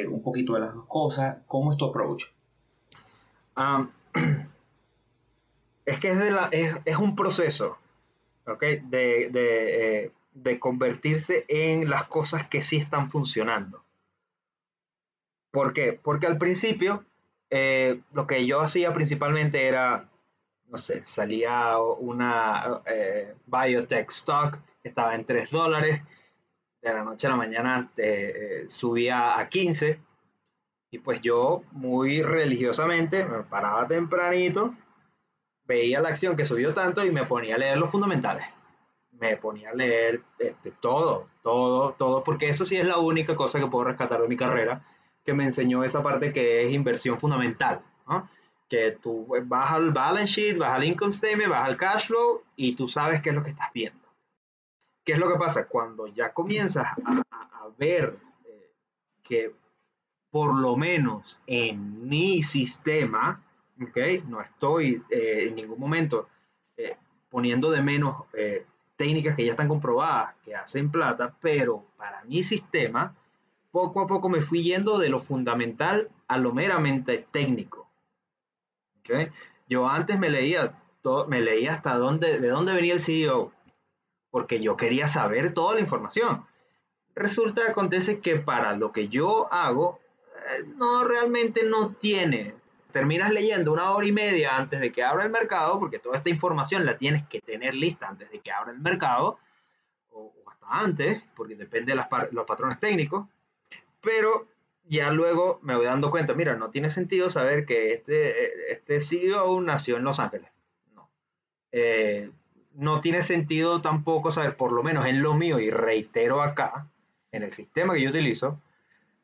un 0.08 0.22
poquito 0.22 0.54
de 0.54 0.60
las 0.60 0.74
dos 0.74 0.86
cosas. 0.86 1.38
¿Cómo 1.46 1.72
es 1.72 1.78
tu 1.78 1.86
approach? 1.86 2.26
es 5.86 5.98
que 5.98 6.08
es, 6.08 6.18
de 6.18 6.30
la, 6.30 6.48
es, 6.52 6.96
un 6.96 7.16
proceso 7.16 7.78
de, 8.46 9.30
eh, 9.34 10.12
de, 10.32 10.58
convertirse 10.58 11.44
en 11.48 11.88
las 11.88 12.04
cosas 12.04 12.48
que 12.48 12.62
sí 12.62 12.76
están 12.76 13.08
funcionando. 13.08 13.84
¿Por 15.50 15.72
qué? 15.72 15.92
Porque 15.92 16.26
al 16.26 16.38
principio 16.38 17.04
eh, 17.50 18.00
lo 18.12 18.26
que 18.26 18.46
yo 18.46 18.60
hacía 18.60 18.92
principalmente 18.92 19.66
era, 19.66 20.08
no 20.68 20.78
sé, 20.78 21.04
salía 21.04 21.78
una 21.78 22.82
eh, 22.86 23.34
biotech 23.46 24.10
stock 24.10 24.58
estaba 24.82 25.14
en 25.14 25.24
3 25.24 25.50
dólares, 25.50 26.02
de 26.82 26.92
la 26.92 27.02
noche 27.02 27.26
a 27.26 27.30
la 27.30 27.36
mañana 27.36 27.90
subía 28.66 29.38
a 29.38 29.48
15 29.48 29.98
y 30.94 30.98
pues 31.00 31.20
yo 31.22 31.64
muy 31.72 32.22
religiosamente 32.22 33.24
me 33.24 33.42
paraba 33.42 33.84
tempranito, 33.86 34.76
veía 35.66 36.00
la 36.00 36.10
acción 36.10 36.36
que 36.36 36.44
subió 36.44 36.74
tanto 36.74 37.04
y 37.04 37.10
me 37.10 37.26
ponía 37.26 37.56
a 37.56 37.58
leer 37.58 37.78
los 37.78 37.90
fundamentales. 37.90 38.46
Me 39.12 39.36
ponía 39.36 39.70
a 39.70 39.74
leer 39.74 40.22
este, 40.38 40.70
todo, 40.72 41.28
todo, 41.42 41.92
todo, 41.92 42.24
porque 42.24 42.48
eso 42.48 42.64
sí 42.64 42.76
es 42.76 42.86
la 42.86 42.98
única 42.98 43.36
cosa 43.36 43.60
que 43.60 43.66
puedo 43.66 43.84
rescatar 43.84 44.20
de 44.20 44.28
mi 44.28 44.36
carrera, 44.36 44.84
que 45.24 45.34
me 45.34 45.44
enseñó 45.44 45.84
esa 45.84 46.02
parte 46.02 46.32
que 46.32 46.66
es 46.66 46.72
inversión 46.72 47.18
fundamental. 47.18 47.80
Que 48.68 48.92
tú 48.92 49.26
vas 49.44 49.72
al 49.72 49.92
balance 49.92 50.40
sheet, 50.40 50.58
vas 50.58 50.70
al 50.70 50.84
income 50.84 51.12
statement, 51.12 51.50
vas 51.50 51.68
al 51.68 51.76
cash 51.76 52.08
flow 52.08 52.42
y 52.56 52.74
tú 52.74 52.88
sabes 52.88 53.22
qué 53.22 53.30
es 53.30 53.34
lo 53.34 53.42
que 53.42 53.50
estás 53.50 53.72
viendo. 53.72 54.04
¿Qué 55.04 55.12
es 55.12 55.18
lo 55.18 55.30
que 55.30 55.38
pasa? 55.38 55.66
Cuando 55.66 56.06
ya 56.06 56.32
comienzas 56.32 56.86
a, 56.86 57.68
ver 57.78 58.16
eh, 58.44 58.72
que 59.22 59.54
por 60.30 60.54
lo 60.54 60.76
menos 60.76 61.40
en 61.46 62.08
mi 62.08 62.42
sistema, 62.42 63.42
¿okay? 63.82 64.22
no 64.28 64.40
estoy 64.40 65.02
eh, 65.10 65.46
en 65.48 65.54
ningún 65.54 65.78
momento 65.78 66.28
eh, 66.76 66.96
poniendo 67.30 67.70
de 67.70 67.82
menos 67.82 68.24
eh, 68.32 68.66
técnicas 68.96 69.34
que 69.34 69.44
ya 69.44 69.52
están 69.52 69.68
comprobadas 69.68 70.34
que 70.44 70.54
hacen 70.54 70.90
plata, 70.90 71.34
pero 71.40 71.84
para 71.96 72.22
mi 72.24 72.42
sistema, 72.42 73.14
poco 73.70 74.00
a 74.00 74.06
poco 74.06 74.28
me 74.28 74.40
fui 74.40 74.62
yendo 74.62 74.98
de 74.98 75.08
lo 75.08 75.20
fundamental 75.20 76.08
a 76.28 76.38
lo 76.38 76.52
meramente 76.52 77.26
técnico. 77.30 77.88
¿okay? 79.00 79.28
Yo 79.68 79.88
antes 79.88 80.18
me 80.18 80.30
leía, 80.30 80.78
me 81.28 81.40
leía 81.40 81.72
hasta 81.72 81.96
dónde, 81.96 82.38
de 82.38 82.48
dónde 82.48 82.72
venía 82.72 82.94
el 82.94 83.00
CEO, 83.00 83.52
porque 84.30 84.60
yo 84.60 84.76
quería 84.76 85.08
saber 85.08 85.54
toda 85.54 85.74
la 85.74 85.80
información. 85.80 86.46
Resulta, 87.16 87.62
acontece 87.68 88.20
que 88.20 88.36
para 88.36 88.76
lo 88.76 88.92
que 88.92 89.08
yo 89.08 89.52
hago, 89.52 90.00
no 90.76 91.04
realmente 91.04 91.64
no 91.64 91.90
tiene. 91.90 92.54
Terminas 92.94 93.32
leyendo 93.32 93.72
una 93.72 93.90
hora 93.90 94.06
y 94.06 94.12
media 94.12 94.56
antes 94.56 94.78
de 94.78 94.92
que 94.92 95.02
abra 95.02 95.24
el 95.24 95.30
mercado, 95.30 95.80
porque 95.80 95.98
toda 95.98 96.16
esta 96.16 96.30
información 96.30 96.86
la 96.86 96.96
tienes 96.96 97.26
que 97.26 97.40
tener 97.40 97.74
lista 97.74 98.06
antes 98.06 98.30
de 98.30 98.38
que 98.38 98.52
abra 98.52 98.70
el 98.70 98.78
mercado, 98.78 99.36
o, 100.12 100.32
hasta 100.46 100.66
antes, 100.68 101.20
porque 101.34 101.56
depende 101.56 101.92
de 101.92 102.04
los 102.30 102.46
patrones 102.46 102.78
técnicos, 102.78 103.26
pero 104.00 104.46
ya 104.84 105.10
luego 105.10 105.58
me 105.62 105.74
voy 105.74 105.86
dando 105.86 106.08
cuenta, 106.12 106.34
mira, 106.34 106.54
no 106.54 106.70
tiene 106.70 106.88
sentido 106.88 107.30
saber 107.30 107.66
que 107.66 107.94
este, 107.94 108.70
este 108.72 109.00
CEO 109.00 109.60
nació 109.60 109.96
en 109.96 110.04
Los 110.04 110.20
Ángeles. 110.20 110.52
No. 110.94 111.10
Eh, 111.72 112.30
no 112.74 113.00
tiene 113.00 113.22
sentido 113.22 113.82
tampoco 113.82 114.30
saber, 114.30 114.56
por 114.56 114.70
lo 114.70 114.84
menos 114.84 115.04
en 115.06 115.20
lo 115.20 115.34
mío, 115.34 115.58
y 115.58 115.68
reitero 115.68 116.42
acá, 116.42 116.86
en 117.32 117.42
el 117.42 117.52
sistema 117.52 117.94
que 117.94 118.02
yo 118.02 118.10
utilizo, 118.10 118.60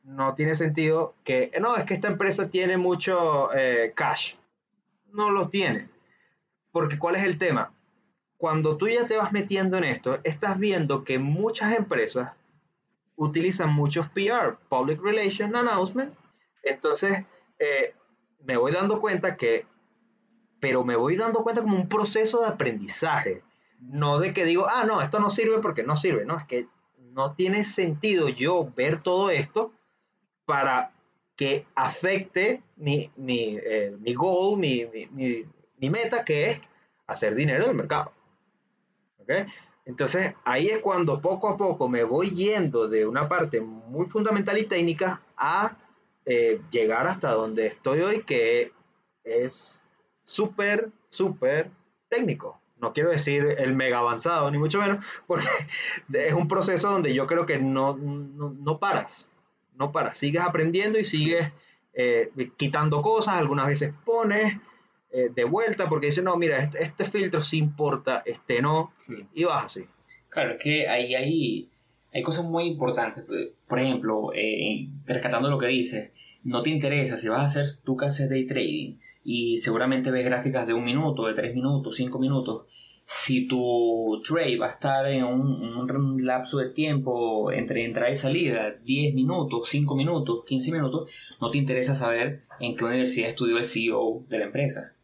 no 0.03 0.35
tiene 0.35 0.55
sentido 0.55 1.15
que, 1.25 1.53
no, 1.61 1.77
es 1.77 1.85
que 1.85 1.95
esta 1.95 2.09
empresa 2.09 2.49
tiene 2.49 2.77
mucho 2.77 3.53
eh, 3.55 3.93
cash. 3.95 4.35
No 5.13 5.31
lo 5.31 5.49
tiene. 5.49 5.89
Porque 6.73 6.99
¿cuál 6.99 7.17
es 7.17 7.25
el 7.25 7.39
tema? 7.39 7.73
Cuando 8.37 8.77
tú 8.77 8.89
ya 8.89 9.07
te 9.07 9.17
vas 9.17 9.33
metiendo 9.33 9.77
en 9.77 9.85
esto, 9.85 10.19
estás 10.25 10.59
viendo 10.59 11.05
que 11.05 11.19
muchas 11.19 11.77
empresas 11.77 12.33
utilizan 13.17 13.73
muchos 13.73 14.09
PR, 14.09 14.57
Public 14.69 15.01
Relations 15.03 15.55
Announcements. 15.55 16.19
Entonces, 16.63 17.25
eh, 17.59 17.95
me 18.45 18.57
voy 18.57 18.73
dando 18.73 19.01
cuenta 19.01 19.37
que, 19.37 19.67
pero 20.59 20.85
me 20.85 20.97
voy 20.97 21.17
dando 21.17 21.43
cuenta 21.43 21.63
como 21.63 21.77
un 21.77 21.89
proceso 21.89 22.41
de 22.41 22.49
aprendizaje. 22.49 23.43
No 23.81 24.19
de 24.19 24.33
que 24.33 24.45
digo, 24.45 24.67
ah, 24.69 24.85
no, 24.85 25.03
esto 25.03 25.21
no 25.21 25.31
sirve 25.31 25.59
porque 25.59 25.83
no 25.83 25.97
sirve. 25.97 26.25
No, 26.25 26.39
es 26.39 26.47
que 26.47 26.67
no 27.13 27.35
tiene 27.35 27.65
sentido 27.65 28.29
yo 28.29 28.73
ver 28.75 29.03
todo 29.03 29.31
esto 29.31 29.73
para 30.51 30.91
que 31.37 31.65
afecte 31.77 32.61
mi, 32.75 33.09
mi, 33.15 33.57
eh, 33.57 33.97
mi 34.01 34.15
goal, 34.15 34.59
mi, 34.59 34.85
mi, 35.13 35.89
meta, 35.89 36.25
que 36.25 36.51
es 36.51 36.61
hacer 37.07 37.37
dinero 37.37 37.69
del 37.69 37.77
mercado. 37.77 38.11
¿Okay? 39.19 39.47
Entonces 39.85 40.35
ahí 40.45 40.67
es 40.67 40.81
cuando 40.81 41.21
poco 41.21 41.49
a 41.49 41.57
poco 41.57 41.89
me 41.89 42.03
voy 42.03 42.31
yendo 42.31 42.89
de 42.89 43.07
una 43.07 43.29
parte 43.29 43.61
muy 43.61 44.07
fundamental 44.07 44.59
y 44.59 44.65
técnica 44.65 45.23
a 45.37 45.77
eh, 46.27 46.61
llegar 46.73 47.07
hasta 47.07 47.31
donde 47.31 47.67
estoy 47.67 48.01
hoy, 48.01 48.25
que 48.25 48.73
es 49.23 49.81
súper, 50.25 50.91
súper 51.11 51.71
técnico. 52.09 52.61
No 52.81 52.93
quiero 52.93 53.11
decir 53.11 53.55
el 53.57 53.73
mega 53.75 53.99
avanzado, 53.99 54.51
ni 54.51 54.59
mucho 54.59 54.81
menos, 54.81 55.05
porque 55.29 55.47
es 56.13 56.35
un 56.35 56.49
proceso 56.49 56.91
donde 56.91 57.15
yo 57.15 57.29
creo 57.29 57.47
que 57.47 57.59
no, 57.59 57.97
no, 57.97 58.51
no 58.51 58.79
paras, 58.79 59.30
no 59.81 59.91
paras, 59.91 60.19
sigues 60.19 60.43
aprendiendo 60.43 60.99
y 60.99 61.05
sigues 61.05 61.49
eh, 61.95 62.31
quitando 62.57 63.03
cosas, 63.03 63.35
algunas 63.35 63.67
veces 63.67 63.93
pones 64.05 64.57
eh, 65.11 65.31
de 65.35 65.45
vuelta 65.45 65.89
porque 65.89 66.07
dices, 66.07 66.23
no, 66.23 66.37
mira, 66.37 66.59
este, 66.59 66.83
este, 66.83 67.05
filtro 67.07 67.43
sí 67.43 67.59
importa, 67.59 68.23
este 68.25 68.63
no, 68.63 68.93
y 69.35 69.45
vas 69.45 69.65
así. 69.65 69.87
Claro, 70.29 70.53
es 70.53 70.63
que 70.63 70.89
ahí 70.89 71.15
hay, 71.17 71.69
hay 72.13 72.23
cosas 72.23 72.45
muy 72.45 72.65
importantes. 72.65 73.25
Por 73.67 73.79
ejemplo, 73.81 74.33
eh, 74.35 74.87
rescatando 75.07 75.51
lo 75.51 75.59
que 75.59 75.67
dices, 75.67 76.11
no 76.45 76.63
te 76.63 76.71
interesa 76.71 77.17
si 77.17 77.29
vas 77.29 77.41
a 77.41 77.45
hacer 77.47 77.67
tu 77.85 77.97
que 77.97 78.07
haces 78.07 78.31
day 78.31 78.47
trading 78.47 78.99
y 79.25 79.59
seguramente 79.59 80.11
ves 80.11 80.25
gráficas 80.25 80.67
de 80.67 80.75
un 80.75 80.85
minuto, 80.85 81.27
de 81.27 81.35
tres 81.35 81.55
minutos, 81.55 81.97
cinco 81.97 82.19
minutos. 82.19 82.67
Si 83.13 83.49
tu 83.49 84.23
trade 84.25 84.57
va 84.57 84.69
a 84.69 84.71
estar 84.71 85.05
en 85.07 85.25
un, 85.25 86.25
lapso 86.25 86.59
de 86.59 86.69
tiempo 86.69 87.51
entre 87.51 87.85
entrada 87.85 88.13
y 88.13 88.15
salida, 88.15 88.71
10 88.85 89.15
minutos, 89.15 89.69
5 89.69 89.97
minutos, 89.97 90.45
15 90.47 90.71
minutos, 90.71 91.11
no 91.41 91.51
te 91.51 91.59
interesa 91.59 91.97
saber 91.97 92.43
en 92.61 92.77
qué 92.77 92.85
universidad 92.85 93.29
estudió 93.29 93.59
el 93.59 93.65
CEO 93.65 94.23
de 94.29 94.39
la 94.39 94.45
empresa. 94.45 94.95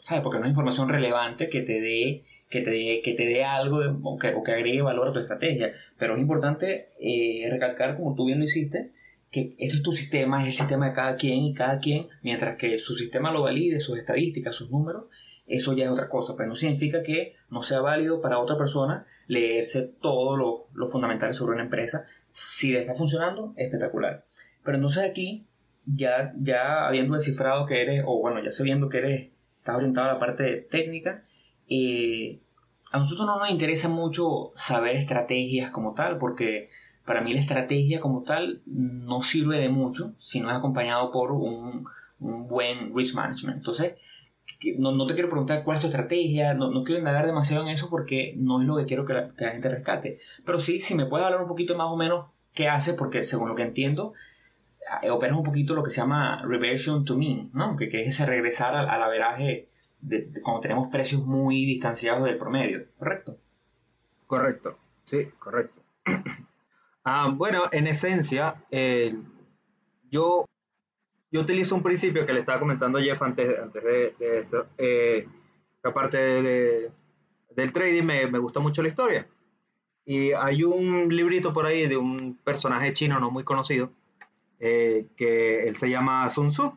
¿Sabes? 0.00 0.24
Porque 0.24 0.40
no 0.40 0.46
es 0.46 0.50
información 0.50 0.88
relevante 0.88 1.48
que 1.48 1.60
te 1.60 1.80
dé 1.80 2.24
que 2.48 2.62
te 2.62 2.70
dé, 2.70 3.00
que 3.04 3.14
te 3.14 3.26
dé 3.26 3.44
algo 3.44 3.78
o, 4.02 4.18
que, 4.18 4.26
agregue 4.26 4.82
valor 4.82 5.08
a 5.08 5.12
tu 5.12 5.20
estrategia. 5.20 5.72
Pero 5.96 6.16
es 6.16 6.20
importante 6.20 6.88
eh, 7.00 7.48
recalcar, 7.48 7.96
como 7.96 8.16
tú 8.16 8.26
bien 8.26 8.40
lo 8.40 8.44
hiciste, 8.44 8.90
que 9.30 9.54
esto 9.60 9.76
es 9.76 9.82
tu 9.84 9.92
sistema, 9.92 10.42
es 10.42 10.48
el 10.48 10.54
sistema 10.54 10.88
de 10.88 10.94
cada 10.94 11.14
quien 11.14 11.44
y 11.44 11.54
cada 11.54 11.78
quien, 11.78 12.08
mientras 12.22 12.56
que 12.56 12.80
su 12.80 12.96
sistema 12.96 13.30
lo 13.30 13.42
valide, 13.42 13.78
sus 13.78 13.98
estadísticas, 13.98 14.56
sus 14.56 14.68
números, 14.68 15.04
eso 15.56 15.72
ya 15.74 15.84
es 15.84 15.90
otra 15.90 16.08
cosa, 16.08 16.34
pero 16.36 16.48
no 16.48 16.54
significa 16.54 17.02
que 17.02 17.34
no 17.50 17.62
sea 17.62 17.80
válido 17.80 18.20
para 18.20 18.38
otra 18.38 18.56
persona 18.56 19.06
leerse 19.26 19.82
todo 20.00 20.36
lo, 20.36 20.66
lo 20.72 20.88
fundamental 20.88 21.34
sobre 21.34 21.54
una 21.54 21.64
empresa. 21.64 22.06
Si 22.30 22.74
está 22.74 22.94
funcionando, 22.94 23.52
espectacular. 23.56 24.24
Pero 24.64 24.76
entonces 24.76 25.08
aquí, 25.08 25.46
ya, 25.84 26.32
ya 26.40 26.86
habiendo 26.86 27.14
descifrado 27.14 27.66
que 27.66 27.82
eres, 27.82 28.02
o 28.06 28.20
bueno, 28.20 28.42
ya 28.42 28.52
sabiendo 28.52 28.88
que 28.88 28.98
eres, 28.98 29.30
estás 29.58 29.76
orientado 29.76 30.10
a 30.10 30.14
la 30.14 30.18
parte 30.18 30.66
técnica, 30.70 31.24
eh, 31.68 32.40
a 32.90 32.98
nosotros 32.98 33.26
no 33.26 33.38
nos 33.38 33.50
interesa 33.50 33.88
mucho 33.88 34.52
saber 34.54 34.96
estrategias 34.96 35.70
como 35.70 35.94
tal, 35.94 36.18
porque 36.18 36.68
para 37.04 37.20
mí 37.20 37.32
la 37.32 37.40
estrategia 37.40 38.00
como 38.00 38.22
tal 38.22 38.62
no 38.66 39.22
sirve 39.22 39.58
de 39.58 39.68
mucho 39.68 40.14
si 40.18 40.40
no 40.40 40.50
es 40.50 40.56
acompañado 40.56 41.10
por 41.10 41.32
un, 41.32 41.86
buen 42.18 42.94
risk 42.94 43.16
management. 43.16 43.58
Entonces, 43.58 43.94
no, 44.78 45.06
te 45.06 45.14
quiero 45.14 45.28
preguntar 45.28 45.64
cuál 45.64 45.76
es 45.76 45.80
tu 45.80 45.88
estrategia, 45.88 46.54
no, 46.54 46.84
quiero 46.84 46.98
indagar 46.98 47.26
demasiado 47.26 47.62
en 47.62 47.68
eso 47.70 47.88
porque 47.90 48.34
no 48.36 48.60
es 48.60 48.66
lo 48.66 48.76
que 48.76 48.86
quiero 48.86 49.04
que 49.04 49.14
la, 49.14 49.28
gente 49.28 49.68
rescate. 49.68 50.18
Pero 50.44 50.60
sí, 50.60 50.80
si 50.80 50.94
me 50.94 51.06
puedes 51.06 51.26
hablar 51.26 51.42
un 51.42 51.48
poquito 51.48 51.76
más 51.76 51.88
o 51.88 51.96
menos 51.96 52.26
qué 52.54 52.68
hace, 52.68 52.94
porque 52.94 53.24
según 53.24 53.48
lo 53.48 53.54
que 53.54 53.62
entiendo, 53.62 54.14
eh, 55.02 55.10
operas 55.10 55.36
un 55.36 55.44
poquito 55.44 55.74
lo 55.74 55.82
que 55.82 55.90
se 55.90 56.00
llama 56.00 56.42
reversion 56.42 57.04
to 57.04 57.16
mean, 57.16 57.50
¿no? 57.52 57.76
que, 57.76 57.86
es 57.86 58.08
ese 58.08 58.26
regresar 58.26 58.74
al, 58.74 58.88
al 58.88 59.02
averaje 59.02 59.68
de, 60.00 60.30
cuando 60.42 60.60
tenemos 60.60 60.88
precios 60.88 61.24
muy 61.24 61.64
distanciados 61.64 62.24
del 62.24 62.38
promedio, 62.38 62.86
¿correcto? 62.98 63.38
Correcto, 64.26 64.78
sí, 65.04 65.28
correcto. 65.38 65.82
Ah, 67.04 67.32
bueno, 67.34 67.64
en 67.72 67.88
esencia, 67.88 68.62
eh, 68.70 69.16
yo, 70.12 70.44
yo 71.32 71.40
utilizo 71.40 71.74
un 71.74 71.82
principio 71.82 72.26
que 72.26 72.34
le 72.34 72.40
estaba 72.40 72.60
comentando 72.60 73.00
Jeff 73.00 73.20
antes, 73.22 73.58
antes 73.58 73.82
de, 73.82 74.14
esto, 74.18 74.66
eh, 74.76 75.26
aparte 75.82 76.18
de, 76.18 76.92
del 77.56 77.72
trading 77.72 78.02
me, 78.02 78.26
me, 78.26 78.38
gusta 78.38 78.60
mucho 78.60 78.82
la 78.82 78.88
historia. 78.88 79.26
Y 80.04 80.32
hay 80.32 80.62
un 80.62 81.08
librito 81.08 81.54
por 81.54 81.64
ahí 81.64 81.88
de 81.88 81.96
un 81.96 82.38
personaje 82.44 82.92
chino 82.92 83.18
no 83.18 83.30
muy 83.30 83.44
conocido, 83.44 83.90
eh, 84.60 85.06
que 85.16 85.66
él 85.66 85.76
se 85.76 85.88
llama 85.88 86.28
Sun 86.28 86.50
Tzu. 86.50 86.76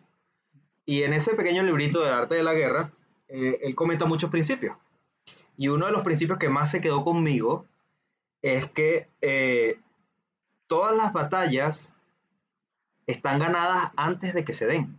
Y 0.85 1.03
en 1.03 1.11
ese 1.11 1.33
pequeño 1.33 1.61
librito 1.61 2.01
del 2.01 2.13
arte 2.13 2.35
de 2.35 2.43
la 2.43 2.53
guerra, 2.53 2.93
él 3.27 3.75
comenta 3.75 4.05
muchos 4.05 4.29
principios. 4.29 4.77
Y 5.57 5.67
uno 5.67 5.87
de 5.87 5.91
los 5.91 6.03
principios 6.03 6.39
que 6.39 6.47
más 6.47 6.71
se 6.71 6.79
quedó 6.79 7.03
conmigo 7.03 7.65
es 8.41 8.69
que 8.69 9.09
todas 10.67 10.95
las 10.95 11.11
batallas 11.11 11.94
están 13.07 13.39
ganadas 13.39 13.91
antes 13.95 14.33
de 14.33 14.43
que 14.43 14.53
se 14.53 14.65
den. 14.65 14.97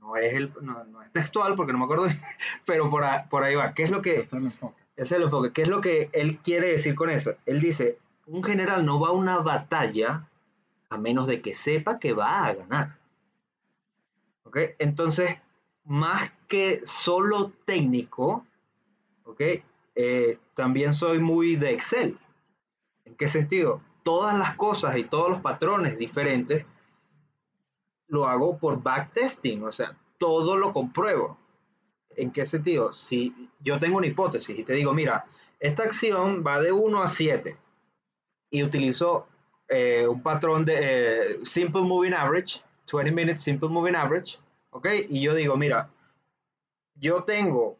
No 0.00 0.16
es, 0.16 0.34
el, 0.34 0.52
no, 0.60 1.02
es 1.02 1.12
textual 1.12 1.56
porque 1.56 1.72
no 1.72 1.78
me 1.78 1.84
acuerdo, 1.84 2.06
pero 2.64 2.90
por, 2.90 3.04
por 3.28 3.42
ahí 3.42 3.54
va. 3.54 3.74
¿Qué 3.74 3.82
es 3.82 3.90
lo 3.90 4.02
que... 4.02 4.20
Es 4.20 4.32
el 4.32 4.44
enfoque. 4.44 4.82
Es 4.96 5.12
el 5.12 5.22
enfoque. 5.22 5.52
¿Qué 5.52 5.62
es 5.62 5.68
lo 5.68 5.80
que 5.80 6.10
él 6.12 6.38
quiere 6.38 6.68
decir 6.68 6.94
con 6.94 7.10
eso? 7.10 7.34
Él 7.44 7.60
dice, 7.60 7.98
un 8.26 8.42
general 8.42 8.84
no 8.84 9.00
va 9.00 9.08
a 9.08 9.12
una 9.12 9.38
batalla 9.38 10.28
a 10.88 10.98
menos 10.98 11.26
de 11.26 11.40
que 11.40 11.54
sepa 11.54 11.98
que 11.98 12.12
va 12.12 12.44
a 12.44 12.54
ganar. 12.54 12.98
¿Ok? 14.44 14.58
Entonces, 14.78 15.36
más 15.84 16.32
que 16.46 16.86
solo 16.86 17.52
técnico, 17.64 18.46
¿ok? 19.24 19.40
Eh, 19.96 20.38
también 20.54 20.94
soy 20.94 21.18
muy 21.18 21.56
de 21.56 21.72
Excel. 21.72 22.18
¿En 23.04 23.16
qué 23.16 23.28
sentido? 23.28 23.82
todas 24.06 24.38
las 24.38 24.54
cosas 24.54 24.96
y 24.98 25.02
todos 25.02 25.28
los 25.30 25.40
patrones 25.40 25.98
diferentes, 25.98 26.64
lo 28.08 28.26
hago 28.26 28.58
por 28.58 28.82
backtesting, 28.82 29.64
o 29.64 29.72
sea, 29.72 29.96
todo 30.18 30.56
lo 30.56 30.72
compruebo. 30.72 31.38
¿En 32.16 32.30
qué 32.30 32.46
sentido? 32.46 32.92
Si 32.92 33.50
yo 33.60 33.78
tengo 33.78 33.98
una 33.98 34.06
hipótesis 34.06 34.58
y 34.58 34.64
te 34.64 34.72
digo, 34.72 34.94
mira, 34.94 35.26
esta 35.60 35.82
acción 35.82 36.42
va 36.46 36.60
de 36.60 36.72
1 36.72 37.02
a 37.02 37.08
7 37.08 37.56
y 38.50 38.62
utilizo 38.62 39.26
eh, 39.68 40.06
un 40.08 40.22
patrón 40.22 40.64
de 40.64 40.76
eh, 40.78 41.38
Simple 41.44 41.82
Moving 41.82 42.14
Average, 42.14 42.62
20 42.90 43.12
Minutes 43.12 43.42
Simple 43.42 43.68
Moving 43.68 43.96
Average, 43.96 44.38
¿ok? 44.70 44.88
Y 45.08 45.20
yo 45.20 45.34
digo, 45.34 45.56
mira, 45.56 45.90
yo 46.94 47.24
tengo 47.24 47.78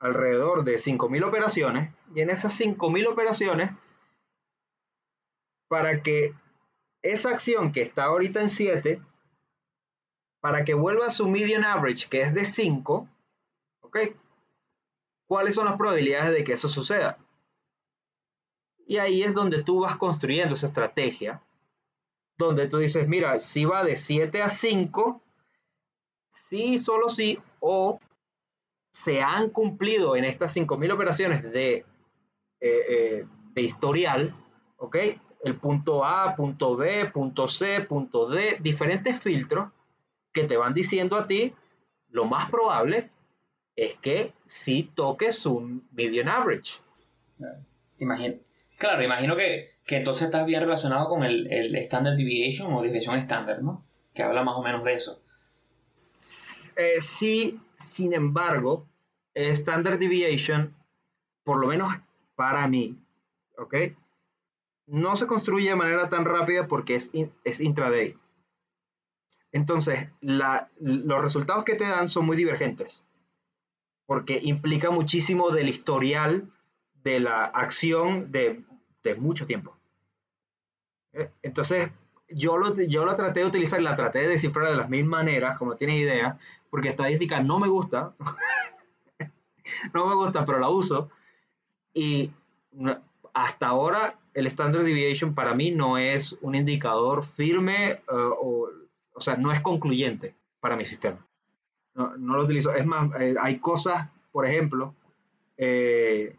alrededor 0.00 0.64
de 0.64 0.76
5.000 0.76 1.24
operaciones 1.24 1.92
y 2.14 2.20
en 2.20 2.30
esas 2.30 2.58
5.000 2.60 3.06
operaciones 3.06 3.70
para 5.68 6.02
que 6.02 6.34
esa 7.02 7.30
acción 7.30 7.72
que 7.72 7.82
está 7.82 8.04
ahorita 8.04 8.40
en 8.40 8.48
7, 8.48 9.00
para 10.42 10.64
que 10.64 10.74
vuelva 10.74 11.06
a 11.06 11.10
su 11.10 11.28
median 11.28 11.64
average, 11.64 12.08
que 12.08 12.20
es 12.20 12.34
de 12.34 12.44
5, 12.44 13.08
¿ok? 13.82 13.98
¿Cuáles 15.28 15.54
son 15.54 15.66
las 15.66 15.76
probabilidades 15.76 16.34
de 16.34 16.42
que 16.42 16.54
eso 16.54 16.68
suceda? 16.68 17.16
Y 18.84 18.96
ahí 18.96 19.22
es 19.22 19.34
donde 19.34 19.62
tú 19.62 19.82
vas 19.82 19.96
construyendo 19.96 20.56
esa 20.56 20.66
estrategia, 20.66 21.40
donde 22.36 22.66
tú 22.66 22.78
dices, 22.78 23.06
mira, 23.06 23.38
si 23.38 23.64
va 23.64 23.84
de 23.84 23.96
7 23.96 24.42
a 24.42 24.50
5, 24.50 25.22
sí, 26.48 26.76
solo 26.80 27.08
sí, 27.08 27.38
o 27.60 28.00
se 28.92 29.22
han 29.22 29.48
cumplido 29.48 30.16
en 30.16 30.24
estas 30.24 30.56
5.000 30.56 30.92
operaciones 30.92 31.44
de, 31.52 31.86
eh, 32.60 32.82
eh, 32.88 33.26
de 33.54 33.62
historial, 33.62 34.34
¿ok? 34.76 34.96
el 35.44 35.56
punto 35.56 36.04
A, 36.04 36.34
punto 36.34 36.76
B, 36.76 37.06
punto 37.12 37.46
C, 37.46 37.80
punto 37.82 38.28
D, 38.28 38.58
diferentes 38.60 39.20
filtros 39.20 39.70
que 40.32 40.44
te 40.44 40.56
van 40.56 40.74
diciendo 40.74 41.16
a 41.16 41.26
ti, 41.26 41.54
lo 42.10 42.24
más 42.24 42.50
probable 42.50 43.10
es 43.76 43.96
que 43.96 44.32
si 44.46 44.82
toques 44.82 45.46
un 45.46 45.88
median 45.92 46.28
average. 46.28 46.74
Imagínate. 47.98 48.42
Claro, 48.78 49.02
imagino 49.02 49.36
que, 49.36 49.70
que 49.86 49.96
entonces 49.96 50.26
estás 50.26 50.44
bien 50.46 50.60
relacionado 50.60 51.08
con 51.08 51.22
el, 51.22 51.50
el 51.52 51.74
Standard 51.76 52.16
Deviation 52.16 52.72
o 52.72 52.82
desviación 52.82 53.16
estándar, 53.16 53.62
¿no? 53.62 53.84
Que 54.14 54.22
habla 54.22 54.42
más 54.42 54.56
o 54.56 54.62
menos 54.62 54.84
de 54.84 54.94
eso. 54.94 55.22
Eh, 56.76 57.00
sí, 57.00 57.60
sin 57.78 58.12
embargo, 58.12 58.86
Standard 59.34 59.98
Deviation, 59.98 60.74
por 61.44 61.58
lo 61.58 61.66
menos 61.66 61.94
para 62.36 62.66
mí, 62.68 62.98
¿ok? 63.56 63.74
No 64.86 65.16
se 65.16 65.26
construye 65.26 65.68
de 65.68 65.76
manera 65.76 66.08
tan 66.08 66.24
rápida 66.24 66.66
porque 66.66 66.96
es, 66.96 67.10
es 67.44 67.60
intraday. 67.60 68.16
Entonces, 69.52 70.08
los 70.20 71.22
resultados 71.22 71.64
que 71.64 71.74
te 71.74 71.84
dan 71.84 72.08
son 72.08 72.24
muy 72.24 72.36
divergentes, 72.36 73.04
porque 74.06 74.40
implica 74.42 74.90
muchísimo 74.90 75.50
del 75.50 75.68
historial 75.68 76.50
de 77.04 77.20
la 77.20 77.44
acción 77.44 78.32
de, 78.32 78.64
mucho 79.18 79.44
tiempo. 79.44 79.76
¿Eh? 81.12 81.30
Entonces, 81.42 81.90
yo 82.28 82.56
lo, 82.56 82.74
yo 82.74 83.04
lo 83.04 83.14
traté 83.14 83.40
de 83.40 83.46
utilizar 83.46 83.78
y 83.80 83.84
la 83.84 83.96
traté 83.96 84.20
de 84.20 84.28
descifrar 84.28 84.70
de 84.70 84.76
las 84.76 84.88
mil 84.88 85.04
maneras, 85.04 85.58
como 85.58 85.76
tienes 85.76 85.96
idea, 85.96 86.38
porque 86.70 86.88
estadística 86.88 87.42
no 87.42 87.58
me 87.58 87.68
gusta, 87.68 88.14
no 89.92 90.06
me 90.06 90.14
gusta, 90.14 90.46
pero 90.46 90.60
la 90.60 90.70
uso. 90.70 91.10
Y 91.92 92.32
hasta 93.34 93.66
ahora 93.66 94.18
el 94.32 94.46
Standard 94.46 94.84
Deviation 94.84 95.34
para 95.34 95.54
mí 95.54 95.70
no 95.70 95.98
es 95.98 96.32
un 96.40 96.54
indicador 96.54 97.24
firme 97.24 97.90
eh, 97.90 98.00
o, 98.08 98.68
o 99.14 99.20
sea, 99.20 99.36
no 99.36 99.52
es 99.52 99.60
concluyente 99.60 100.34
para 100.60 100.76
mi 100.76 100.84
sistema. 100.84 101.26
No, 101.94 102.16
no 102.16 102.36
lo 102.36 102.44
utilizo. 102.44 102.74
Es 102.74 102.86
más, 102.86 103.10
eh, 103.20 103.34
hay 103.40 103.58
cosas, 103.58 104.08
por 104.30 104.46
ejemplo, 104.46 104.94
eh, 105.56 106.36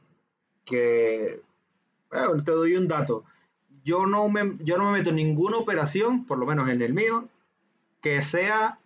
que, 0.66 1.42
bueno, 2.10 2.44
te 2.44 2.52
doy 2.52 2.76
un 2.76 2.88
dato. 2.88 3.24
Yo 3.84 4.06
no, 4.06 4.30
me, 4.30 4.58
yo 4.60 4.78
no 4.78 4.86
me 4.86 5.00
meto 5.00 5.10
en 5.10 5.18
ninguna 5.18 5.58
operación, 5.58 6.26
por 6.26 6.40
lo 6.40 6.46
menos 6.46 6.70
en 6.70 6.82
el 6.82 6.94
mío, 6.94 7.28
que 8.02 8.22
sea 8.22 8.80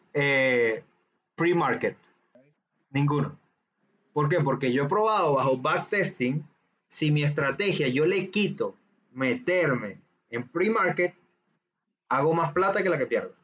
pre-market. 1.35 1.95
Ninguno. 2.89 3.37
¿Por 4.13 4.29
qué? 4.29 4.39
Porque 4.39 4.73
yo 4.73 4.85
he 4.85 4.87
probado 4.87 5.33
bajo 5.33 5.57
backtesting, 5.57 6.43
si 6.87 7.11
mi 7.11 7.23
estrategia 7.23 7.87
yo 7.87 8.07
le 8.07 8.31
quito 8.31 8.75
meterme 9.13 9.99
en 10.31 10.47
pre-market, 10.47 11.13
hago 12.09 12.33
más 12.33 12.51
plata 12.53 12.81
que 12.81 12.89
la 12.89 12.97
que 12.97 13.05
pierdo. 13.05 13.36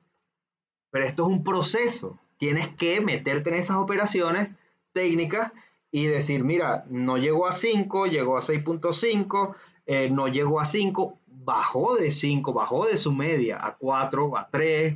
Pero 0.93 1.05
esto 1.05 1.23
es 1.23 1.29
un 1.29 1.43
proceso. 1.43 2.19
Tienes 2.37 2.69
que 2.69 3.01
meterte 3.01 3.49
en 3.49 3.55
esas 3.55 3.77
operaciones 3.77 4.49
técnicas 4.91 5.51
y 5.89 6.05
decir, 6.05 6.43
mira, 6.43 6.85
no 6.87 7.17
llegó 7.17 7.47
a 7.47 7.51
5, 7.51 8.05
llegó 8.05 8.37
a 8.37 8.41
6.5, 8.41 9.55
eh, 9.87 10.11
no 10.11 10.27
llegó 10.27 10.59
a 10.59 10.65
5, 10.65 11.17
bajó 11.25 11.95
de 11.95 12.11
5, 12.11 12.53
bajó 12.53 12.85
de 12.85 12.97
su 12.97 13.11
media 13.11 13.57
a 13.65 13.75
4, 13.75 14.37
a 14.37 14.47
3. 14.51 14.93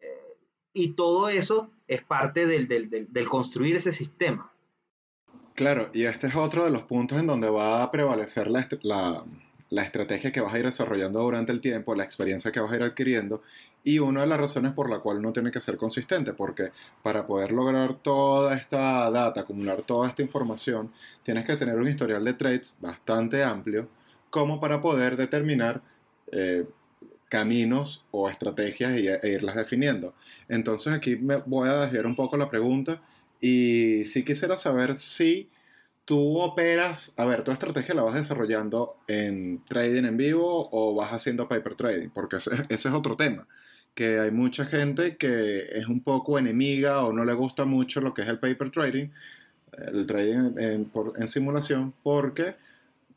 Eh, 0.00 0.36
y 0.72 0.94
todo 0.94 1.28
eso 1.28 1.70
es 1.86 2.02
parte 2.02 2.46
del, 2.46 2.66
del, 2.66 2.90
del 2.90 3.28
construir 3.28 3.76
ese 3.76 3.92
sistema. 3.92 4.50
Claro, 5.54 5.88
y 5.92 6.02
este 6.02 6.26
es 6.26 6.34
otro 6.34 6.64
de 6.64 6.72
los 6.72 6.82
puntos 6.82 7.16
en 7.16 7.28
donde 7.28 7.48
va 7.48 7.84
a 7.84 7.92
prevalecer 7.92 8.48
la, 8.48 8.68
la, 8.82 9.24
estrategia 9.70 10.32
que 10.32 10.40
vas 10.40 10.54
a 10.54 10.58
ir 10.58 10.64
desarrollando 10.64 11.20
durante 11.20 11.52
el 11.52 11.60
tiempo, 11.60 11.94
la 11.94 12.04
experiencia 12.04 12.50
que 12.50 12.60
vas 12.60 12.72
a 12.72 12.76
ir 12.76 12.82
adquiriendo 12.82 13.42
y 13.84 13.98
una 13.98 14.22
de 14.22 14.26
las 14.26 14.40
razones 14.40 14.72
por 14.72 14.90
la 14.90 14.98
cual 14.98 15.18
uno 15.18 15.32
tiene 15.32 15.50
que 15.50 15.60
ser 15.60 15.76
consistente, 15.76 16.32
porque 16.32 16.72
para 17.02 17.26
poder 17.26 17.52
lograr 17.52 17.94
toda 17.94 18.56
esta 18.56 19.10
data, 19.10 19.40
acumular 19.40 19.82
toda 19.82 20.08
esta 20.08 20.22
información, 20.22 20.92
tienes 21.22 21.44
que 21.44 21.56
tener 21.56 21.76
un 21.76 21.88
historial 21.88 22.24
de 22.24 22.34
trades 22.34 22.76
bastante 22.80 23.44
amplio 23.44 23.88
como 24.30 24.60
para 24.60 24.80
poder 24.80 25.16
determinar 25.16 25.82
eh, 26.32 26.66
caminos 27.28 28.04
o 28.10 28.28
estrategias 28.28 28.92
e 28.92 29.28
irlas 29.28 29.56
definiendo. 29.56 30.14
Entonces 30.48 30.92
aquí 30.92 31.16
me 31.16 31.36
voy 31.46 31.68
a 31.68 31.80
desviar 31.80 32.06
un 32.06 32.16
poco 32.16 32.36
la 32.36 32.50
pregunta 32.50 33.00
y 33.40 34.04
sí 34.06 34.24
quisiera 34.24 34.56
saber 34.56 34.96
si 34.96 35.48
tú 36.08 36.40
operas, 36.40 37.12
a 37.18 37.26
ver, 37.26 37.44
tu 37.44 37.52
estrategia 37.52 37.94
la 37.94 38.02
vas 38.02 38.14
desarrollando 38.14 38.96
en 39.08 39.62
trading 39.66 40.04
en 40.04 40.16
vivo 40.16 40.70
o 40.72 40.94
vas 40.94 41.12
haciendo 41.12 41.46
paper 41.46 41.74
trading, 41.74 42.08
porque 42.08 42.36
ese, 42.36 42.64
es 42.70 42.86
otro 42.86 43.14
tema, 43.14 43.46
que 43.94 44.18
hay 44.18 44.30
mucha 44.30 44.64
gente 44.64 45.18
que 45.18 45.68
es 45.70 45.86
un 45.86 46.00
poco 46.00 46.38
enemiga 46.38 47.04
o 47.04 47.12
no 47.12 47.26
le 47.26 47.34
gusta 47.34 47.66
mucho 47.66 48.00
lo 48.00 48.14
que 48.14 48.22
es 48.22 48.28
el 48.28 48.38
paper 48.38 48.70
trading, 48.70 49.08
el 49.76 50.06
trading 50.06 50.54
en, 50.56 51.28
simulación, 51.28 51.92
porque 52.02 52.56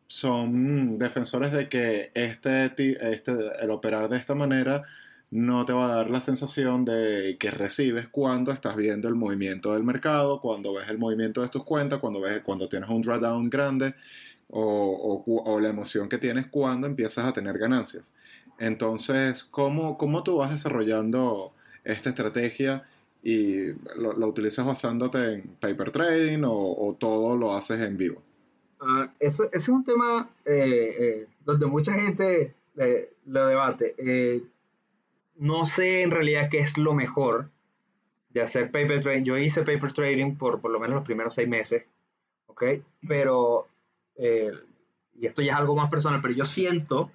son 0.07 0.99
defensores 0.99 1.53
de 1.53 1.69
que 1.69 2.11
este, 2.13 2.73
este, 2.75 3.31
el 3.61 3.71
operar 3.71 4.09
de 4.09 4.17
esta 4.17 4.35
manera 4.35 4.83
no 5.31 5.65
te 5.65 5.71
va 5.71 5.85
a 5.85 5.95
dar 5.95 6.09
la 6.09 6.19
sensación 6.19 6.83
de 6.83 7.37
que 7.39 7.51
recibes 7.51 8.09
cuando 8.09 8.51
estás 8.51 8.75
viendo 8.75 9.07
el 9.07 9.15
movimiento 9.15 9.73
del 9.73 9.83
mercado, 9.83 10.41
cuando 10.41 10.73
ves 10.73 10.89
el 10.89 10.97
movimiento 10.97 11.41
de 11.41 11.47
tus 11.47 11.63
cuentas, 11.63 11.99
cuando, 11.99 12.19
ves, 12.19 12.41
cuando 12.41 12.67
tienes 12.67 12.89
un 12.89 13.01
drawdown 13.01 13.49
grande 13.49 13.95
o, 14.49 15.23
o, 15.25 15.59
la 15.61 15.69
emoción 15.69 16.09
que 16.09 16.17
tienes 16.17 16.47
cuando 16.47 16.85
empiezas 16.85 17.25
a 17.25 17.33
tener 17.33 17.57
ganancias. 17.57 18.13
Entonces, 18.59 19.45
¿cómo, 19.45 19.97
cómo 19.97 20.21
tú 20.21 20.37
vas 20.37 20.51
desarrollando 20.51 21.53
esta 21.85 22.09
estrategia 22.09 22.83
y 23.23 23.71
lo, 23.95 24.27
utilizas 24.27 24.65
basándote 24.65 25.35
en 25.35 25.41
paper 25.61 25.91
trading 25.91 26.43
o, 26.45 26.95
todo 26.99 27.37
lo 27.37 27.55
haces 27.55 27.79
en 27.79 27.97
vivo? 27.97 28.21
Uh, 28.81 29.07
eso, 29.19 29.49
es 29.53 29.69
un 29.69 29.85
tema 29.85 30.29
eh, 30.43 30.95
eh, 30.99 31.27
donde 31.45 31.67
mucha 31.67 31.93
gente 31.93 32.53
eh, 32.77 33.13
lo 33.27 33.47
debate 33.47 33.95
no 35.41 35.65
sé 35.65 36.03
en 36.03 36.11
realidad 36.11 36.49
qué 36.51 36.59
es 36.59 36.77
lo 36.77 36.93
mejor 36.93 37.49
de 38.29 38.43
hacer 38.43 38.69
paper 38.69 38.99
trading. 38.99 39.23
Yo 39.23 39.37
hice 39.39 39.63
paper 39.63 39.91
trading 39.91 40.35
por 40.35 40.61
por 40.61 40.69
lo 40.69 40.79
menos 40.79 40.97
los 40.97 41.03
primeros 41.03 41.33
seis 41.33 41.47
meses, 41.47 41.83
¿ok? 42.45 42.63
Pero, 43.07 43.67
eh, 44.17 44.51
y 45.15 45.25
esto 45.25 45.41
ya 45.41 45.53
es 45.53 45.57
algo 45.57 45.75
más 45.75 45.89
personal, 45.89 46.21
pero 46.21 46.35
yo 46.35 46.45
siento 46.45 47.11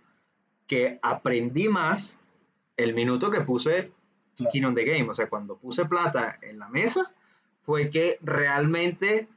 que 0.66 0.98
aprendí 1.02 1.68
más 1.68 2.18
el 2.76 2.94
minuto 2.94 3.30
que 3.30 3.42
puse 3.42 3.92
skin 4.36 4.64
on 4.64 4.74
the 4.74 4.84
game. 4.84 5.08
O 5.08 5.14
sea, 5.14 5.28
cuando 5.28 5.56
puse 5.56 5.84
plata 5.84 6.36
en 6.42 6.58
la 6.58 6.68
mesa, 6.68 7.14
fue 7.62 7.90
que 7.90 8.18
realmente, 8.22 9.28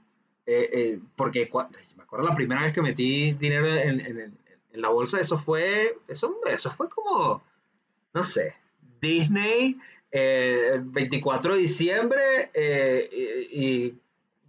eh, 0.47 0.69
eh, 0.73 0.99
porque 1.15 1.47
me 1.95 2.03
acuerdo 2.03 2.27
la 2.27 2.35
primera 2.35 2.61
vez 2.61 2.73
que 2.73 2.81
metí 2.81 3.33
dinero 3.33 3.67
en, 3.67 3.99
en, 3.99 4.39
la 4.73 4.89
bolsa, 4.89 5.19
eso 5.19 5.37
fue, 5.37 5.95
eso, 6.07 6.39
eso 6.51 6.71
fue 6.71 6.89
como, 6.89 7.43
no 8.13 8.23
sé, 8.23 8.55
Disney, 9.01 9.77
el 10.11 10.81
24 10.81 11.55
de 11.55 11.61
diciembre 11.61 12.21
eh, 12.53 13.47
y, 13.51 13.93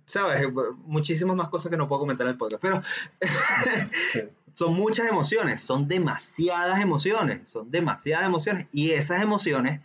¿sabes? 0.07 0.43
Muchísimas 0.85 1.37
más 1.37 1.49
cosas 1.49 1.71
que 1.71 1.77
no 1.77 1.89
puedo 1.89 2.01
comentar 2.01 2.27
en 2.27 2.33
el 2.33 2.39
podcast, 2.39 2.63
pero 2.63 2.83
son 4.55 4.75
muchas 4.75 5.09
emociones, 5.09 5.61
son 5.61 5.87
demasiadas 5.87 6.81
emociones, 6.81 7.51
son 7.51 7.71
demasiadas 7.71 8.27
emociones 8.27 8.67
y 8.73 8.91
esas 8.91 9.23
emociones 9.23 9.81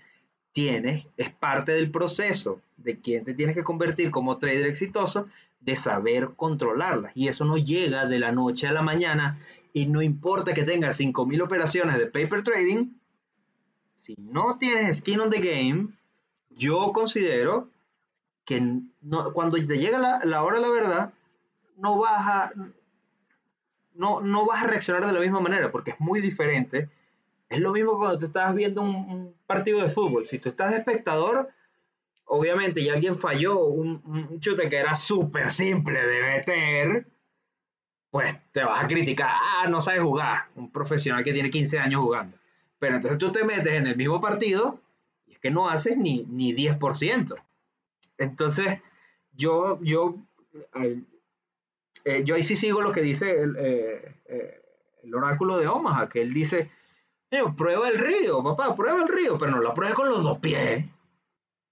tienes, 0.53 1.07
es 1.17 1.29
parte 1.31 1.73
del 1.73 1.91
proceso 1.91 2.61
de 2.77 2.99
quién 2.99 3.25
te 3.25 3.33
tienes 3.33 3.55
que 3.55 3.63
convertir 3.63 4.09
como 4.11 4.37
trader 4.37 4.67
exitoso, 4.67 5.27
de 5.59 5.75
saber 5.75 6.29
controlarlas. 6.35 7.11
Y 7.15 7.27
eso 7.27 7.43
no 7.43 7.57
llega 7.57 8.05
de 8.05 8.19
la 8.19 8.31
noche 8.31 8.67
a 8.67 8.71
la 8.71 8.81
mañana 8.81 9.39
y 9.73 9.87
no 9.87 10.01
importa 10.01 10.53
que 10.53 10.63
tengas 10.63 10.99
5.000 10.99 11.43
operaciones 11.43 11.97
de 11.97 12.05
paper 12.05 12.43
trading, 12.43 12.87
si 14.05 14.15
no 14.19 14.59
tienes 14.59 14.99
skin 14.99 15.19
on 15.19 15.31
the 15.31 15.39
game, 15.39 15.87
yo 16.51 16.91
considero 16.93 17.71
que 18.45 18.61
no, 19.01 19.33
cuando 19.33 19.57
te 19.57 19.79
llega 19.79 19.97
la, 20.23 20.43
hora 20.43 20.57
de 20.57 20.61
la 20.61 20.69
verdad, 20.69 21.13
no 21.77 21.97
vas 21.97 22.27
a 22.27 22.53
no, 23.95 24.21
no 24.21 24.45
vas 24.45 24.63
a 24.63 24.67
reaccionar 24.67 25.07
de 25.07 25.13
la 25.13 25.19
misma 25.19 25.39
manera, 25.39 25.71
porque 25.71 25.91
es 25.91 25.99
muy 25.99 26.21
diferente. 26.21 26.91
Es 27.49 27.61
lo 27.61 27.71
mismo 27.71 27.97
cuando 27.97 28.19
tú 28.19 28.25
estás 28.27 28.53
viendo 28.53 28.83
un, 28.83 29.33
partido 29.47 29.81
de 29.81 29.89
fútbol. 29.89 30.27
Si 30.27 30.37
tú 30.37 30.49
estás 30.49 30.71
de 30.71 30.77
espectador, 30.77 31.49
obviamente, 32.25 32.81
y 32.81 32.89
alguien 32.89 33.17
falló 33.17 33.65
un, 33.65 34.03
un 34.05 34.39
chute 34.39 34.69
que 34.69 34.77
era 34.77 34.95
súper 34.95 35.51
simple 35.51 36.05
de 36.05 36.21
meter, 36.21 37.07
pues 38.11 38.35
te 38.51 38.63
vas 38.63 38.83
a 38.83 38.87
criticar, 38.87 39.31
ah, 39.31 39.67
no 39.67 39.81
sabes 39.81 40.01
jugar. 40.01 40.49
Un 40.55 40.71
profesional 40.71 41.23
que 41.23 41.33
tiene 41.33 41.49
15 41.49 41.79
años 41.79 42.01
jugando. 42.01 42.37
Pero 42.85 42.97
entonces 42.97 43.17
tú 43.17 43.31
te 43.31 43.43
metes 43.43 43.73
en 43.73 43.87
el 43.87 43.95
mismo 43.95 44.21
partido 44.21 44.79
y 45.25 45.33
es 45.33 45.39
que 45.39 45.49
no 45.49 45.67
haces 45.67 45.97
ni, 45.97 46.23
ni 46.29 46.53
10%. 46.53 47.35
Entonces, 48.19 48.79
yo, 49.31 49.79
yo, 49.81 50.17
eh, 50.75 52.23
yo 52.23 52.35
ahí 52.35 52.43
sí 52.43 52.55
sigo 52.55 52.83
lo 52.83 52.91
que 52.91 53.01
dice 53.01 53.41
el, 53.41 53.55
eh, 53.57 54.15
eh, 54.27 54.61
oráculo 55.11 55.57
de 55.57 55.67
Omaha, 55.67 56.09
que 56.09 56.21
él 56.21 56.31
dice, 56.31 56.69
prueba 57.57 57.89
el 57.89 57.97
río, 57.97 58.43
papá, 58.43 58.75
prueba 58.75 59.01
el 59.01 59.07
río, 59.07 59.39
pero 59.39 59.49
no 59.49 59.61
lo 59.61 59.73
pruebes 59.73 59.95
con 59.95 60.07
los 60.07 60.21
dos 60.21 60.37
pies. 60.37 60.85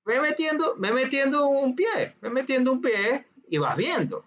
Ve 0.05 0.19
metiendo, 0.19 0.75
ve 0.79 0.93
metiendo 0.93 1.45
un 1.45 1.75
pie, 1.75 2.15
ve 2.21 2.31
metiendo 2.31 2.71
un 2.71 2.81
pie 2.81 3.27
y 3.49 3.59
vas 3.59 3.77
viendo. 3.77 4.25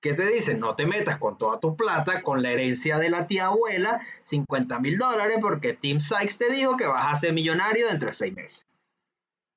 ¿Qué 0.00 0.14
te 0.14 0.26
dicen? 0.26 0.60
No 0.60 0.74
te 0.74 0.86
metas 0.86 1.18
con 1.18 1.36
toda 1.36 1.60
tu 1.60 1.76
plata, 1.76 2.22
con 2.22 2.42
la 2.42 2.50
herencia 2.50 2.98
de 2.98 3.10
la 3.10 3.26
tía 3.26 3.46
abuela, 3.46 4.00
50 4.24 4.78
mil 4.80 4.96
dólares, 4.96 5.36
porque 5.42 5.74
Tim 5.74 6.00
Sykes 6.00 6.38
te 6.38 6.50
dijo 6.50 6.76
que 6.76 6.86
vas 6.86 7.12
a 7.12 7.16
ser 7.16 7.34
millonario 7.34 7.86
dentro 7.88 8.08
de 8.08 8.14
seis 8.14 8.34
meses. 8.34 8.64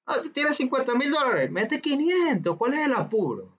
Ah, 0.06 0.22
tienes 0.34 0.58
50 0.58 0.96
mil 0.96 1.12
dólares, 1.12 1.50
mete 1.50 1.80
500, 1.80 2.58
¿cuál 2.58 2.74
es 2.74 2.86
el 2.86 2.94
apuro? 2.94 3.58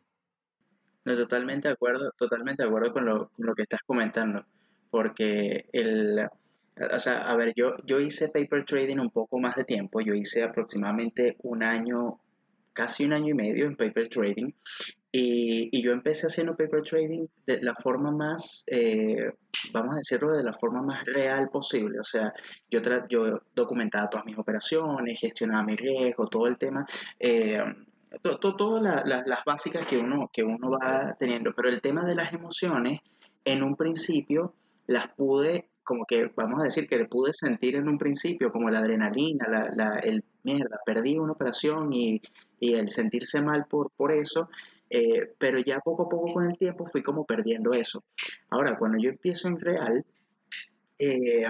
No, 1.07 1.17
totalmente 1.17 1.69
de 1.69 1.75
acuerdo, 1.75 2.13
totalmente 2.19 2.63
de 2.63 2.69
acuerdo 2.69 2.93
con 2.93 3.07
lo, 3.07 3.31
con 3.31 3.47
lo 3.47 3.55
que 3.55 3.63
estás 3.63 3.81
comentando, 3.87 4.45
porque 4.91 5.67
el, 5.73 6.29
o 6.77 6.99
sea, 6.99 7.31
a 7.31 7.37
ver, 7.37 7.55
yo, 7.57 7.77
yo 7.87 7.99
hice 7.99 8.29
paper 8.29 8.65
trading 8.65 8.99
un 8.99 9.11
poco 9.11 9.39
más 9.39 9.57
de 9.57 9.65
tiempo, 9.65 10.01
yo 10.03 10.13
hice 10.13 10.43
aproximadamente 10.43 11.37
un 11.43 11.63
año, 11.63 12.21
casi 12.75 13.07
un 13.07 13.15
año 13.15 13.31
y 13.31 13.35
medio 13.35 13.67
en 13.67 13.77
paper 13.77 14.09
trading, 14.09 14.51
y, 15.17 15.69
y 15.71 15.83
yo 15.83 15.93
empecé 15.93 16.27
haciendo 16.27 16.57
paper 16.57 16.83
trading 16.83 17.27
de 17.47 17.63
la 17.63 17.73
forma 17.75 18.11
más, 18.11 18.65
eh, 18.67 19.31
vamos 19.73 19.95
a 19.95 19.99
decirlo, 19.99 20.37
de 20.37 20.43
la 20.43 20.53
forma 20.53 20.83
más 20.83 21.05
real 21.07 21.49
posible. 21.51 22.01
O 22.01 22.05
sea, 22.05 22.33
yo, 22.71 22.83
tra- 22.83 23.07
yo 23.09 23.41
documentaba 23.55 24.11
todas 24.11 24.27
mis 24.27 24.37
operaciones, 24.39 25.21
gestionaba 25.21 25.63
mi 25.63 25.77
riesgo, 25.77 26.27
todo 26.27 26.49
el 26.49 26.59
tema, 26.59 26.85
eh, 27.21 27.59
to- 28.23 28.39
to- 28.39 28.57
todas 28.57 28.83
la- 28.83 29.03
la- 29.05 29.23
las 29.27 29.45
básicas 29.45 29.87
que 29.87 29.99
uno, 29.99 30.29
que 30.33 30.43
uno 30.43 30.71
va 30.71 31.15
teniendo. 31.19 31.53
Pero 31.55 31.69
el 31.69 31.81
tema 31.81 32.05
de 32.05 32.15
las 32.15 32.33
emociones, 32.33 33.01
en 33.45 33.63
un 33.63 33.77
principio, 33.77 34.55
las 34.87 35.09
pude, 35.15 35.69
como 35.83 36.05
que, 36.07 36.31
vamos 36.35 36.61
a 36.61 36.65
decir, 36.65 36.89
que 36.89 37.05
pude 37.07 37.33
sentir 37.33 37.77
en 37.77 37.89
un 37.89 37.99
principio, 37.99 38.51
como 38.51 38.71
la 38.71 38.81
adrenalina, 38.81 39.47
la, 39.49 39.71
la- 39.75 39.99
el 40.01 40.25
mierda, 40.43 40.79
perdí 40.85 41.19
una 41.19 41.33
operación 41.33 41.93
y, 41.93 42.21
y 42.61 42.75
el 42.75 42.89
sentirse 42.89 43.41
mal 43.43 43.67
por, 43.67 43.91
por 43.97 44.13
eso. 44.13 44.49
Eh, 44.91 45.35
pero 45.39 45.59
ya 45.59 45.81
poco 45.81 46.05
a 46.05 46.09
poco 46.09 46.33
con 46.33 46.45
el 46.49 46.57
tiempo 46.57 46.87
fui 46.87 47.03
como 47.03 47.25
perdiendo 47.25 47.73
eso. 47.73 48.05
Ahora, 48.51 48.77
cuando 48.79 48.99
yo 48.99 49.11
empiezo 49.11 49.49
en 49.49 49.59
real, 49.59 50.05
eh, 50.99 51.47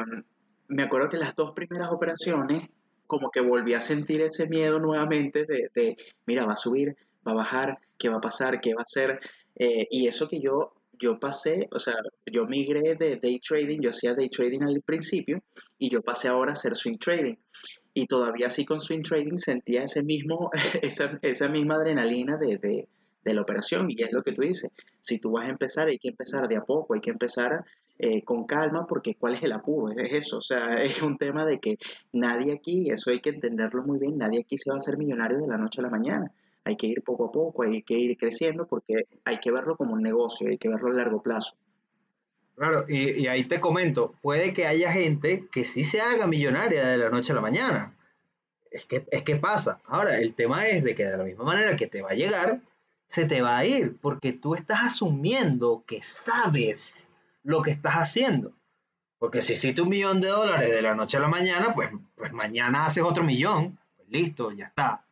me 0.69 0.83
acuerdo 0.83 1.09
que 1.09 1.19
las 1.19 1.35
dos 1.35 1.53
primeras 1.53 1.91
operaciones, 1.93 2.69
como 3.07 3.31
que 3.31 3.41
volví 3.41 3.75
a 3.75 3.81
sentir 3.81 4.23
ese 4.23 4.49
miedo 4.49 4.79
nuevamente 4.79 5.45
de, 5.45 5.97
mira, 6.27 6.47
va 6.47 6.55
a 6.55 6.57
subir, 6.57 6.97
va 7.27 7.33
a 7.33 7.37
bajar, 7.37 7.79
qué 7.99 8.09
va 8.09 8.17
a 8.17 8.21
pasar, 8.21 8.61
qué 8.61 8.75
va 8.75 8.81
a 8.81 8.83
hacer. 8.83 9.21
Eh, 9.57 9.87
y 9.91 10.09
eso 10.09 10.29
que 10.29 10.41
yo, 10.41 10.73
yo 10.99 11.21
pasé, 11.21 11.69
o 11.71 11.79
sea, 11.79 11.95
yo 12.27 12.47
migré 12.47 12.95
de 12.95 13.17
day 13.17 13.39
trading, 13.39 13.81
yo 13.81 13.91
hacía 13.91 14.15
day 14.15 14.29
trading 14.29 14.63
al 14.63 14.81
principio 14.83 15.43
y 15.79 15.91
yo 15.91 16.03
pasé 16.03 16.29
ahora 16.29 16.51
a 16.51 16.55
hacer 16.55 16.75
swing 16.75 16.99
trading. 16.99 17.37
Y 17.93 18.07
todavía 18.07 18.47
así 18.47 18.65
con 18.65 18.81
swing 18.81 19.03
trading 19.03 19.37
sentía 19.37 19.85
ese 19.85 20.03
mismo, 20.03 20.51
esa, 20.83 21.19
esa 21.23 21.49
misma 21.49 21.77
adrenalina 21.77 22.37
de, 22.37 22.89
de 23.25 23.35
la 23.35 23.43
operación. 23.43 23.91
Y 23.91 24.03
es 24.03 24.13
lo 24.13 24.23
que 24.23 24.33
tú 24.33 24.43
dices, 24.43 24.71
si 25.01 25.19
tú 25.19 25.33
vas 25.33 25.47
a 25.47 25.51
empezar, 25.51 25.89
hay 25.89 25.99
que 25.99 26.09
empezar 26.09 26.47
de 26.49 26.57
a 26.57 26.63
poco, 26.63 26.95
hay 26.95 27.01
que 27.01 27.11
empezar 27.11 27.65
eh, 27.99 28.23
con 28.23 28.45
calma, 28.45 28.87
porque 28.87 29.15
¿cuál 29.15 29.35
es 29.35 29.43
el 29.43 29.53
apuro? 29.53 29.93
Es, 29.93 29.99
es 29.99 30.13
eso, 30.27 30.39
o 30.39 30.41
sea, 30.41 30.77
es 30.83 31.03
un 31.03 31.17
tema 31.17 31.45
de 31.47 31.59
que 31.59 31.79
nadie 32.13 32.53
aquí, 32.53 32.91
eso 32.91 33.11
hay 33.11 33.21
que 33.21 33.31
entenderlo 33.31 33.83
muy 33.85 33.99
bien, 33.99 34.19
nadie 34.19 34.41
aquí 34.41 34.57
se 34.57 34.71
va 34.71 34.75
a 34.75 34.79
hacer 34.79 34.99
millonario 34.99 35.39
de 35.39 35.49
la 35.49 35.59
noche 35.59 35.81
a 35.81 35.85
la 35.85 35.91
mañana. 35.91 36.31
Hay 36.67 36.77
que 36.77 36.87
ir 36.87 37.03
poco 37.03 37.27
a 37.27 37.33
poco, 37.33 37.63
hay 37.63 37.83
que 37.83 37.95
ir 37.95 38.17
creciendo 38.17 38.67
porque 38.67 39.07
hay 39.25 39.39
que 39.39 39.51
verlo 39.51 39.77
como 39.77 39.93
un 39.93 40.03
negocio, 40.03 40.49
hay 40.49 40.57
que 40.57 40.69
verlo 40.69 40.89
a 40.89 40.95
largo 40.95 41.23
plazo. 41.23 41.57
Claro, 42.57 42.87
y, 42.89 43.21
y 43.21 43.27
ahí 43.27 43.45
te 43.45 43.61
comento, 43.61 44.15
puede 44.23 44.55
que 44.55 44.67
haya 44.67 44.91
gente 44.93 45.47
que 45.51 45.65
sí 45.65 45.85
se 45.85 46.01
haga 46.01 46.27
millonaria 46.27 46.87
de 46.87 46.99
la 46.99 47.11
noche 47.11 47.33
a 47.33 47.35
la 47.35 47.41
mañana. 47.41 47.95
Es 48.75 48.87
que, 48.87 49.07
es 49.13 49.23
que 49.23 49.37
pasa. 49.37 49.81
Ahora, 49.87 50.19
el 50.19 50.35
tema 50.35 50.67
es 50.67 50.83
de 50.83 50.97
que 50.97 51.05
de 51.05 51.17
la 51.17 51.23
misma 51.23 51.45
manera 51.45 51.77
que 51.77 51.87
te 51.87 52.03
va 52.03 52.11
a 52.11 52.15
llegar, 52.15 52.61
se 53.15 53.27
te 53.27 53.41
va 53.43 53.59
a 53.59 53.65
ir, 53.65 53.97
porque 54.01 54.33
tú 54.33 54.55
estás 54.57 54.83
asumiendo 54.83 55.85
que 55.87 56.03
sabes 56.03 57.09
lo 57.43 57.63
que 57.63 57.71
estás 57.71 57.95
haciendo. 57.95 58.53
Porque 59.19 59.41
si 59.41 59.53
hiciste 59.55 59.81
un 59.83 59.89
millón 59.89 60.21
de 60.21 60.29
dólares 60.29 60.69
de 60.71 60.83
la 60.83 60.95
noche 60.95 61.17
a 61.17 61.21
la 61.21 61.29
mañana, 61.29 61.73
pues, 61.75 61.91
pues 62.17 62.33
mañana 62.33 62.87
haces 62.87 63.05
otro 63.05 63.23
millón. 63.25 63.79
Pues 63.97 64.09
listo, 64.11 64.51
ya 64.53 64.67
está. 64.67 65.05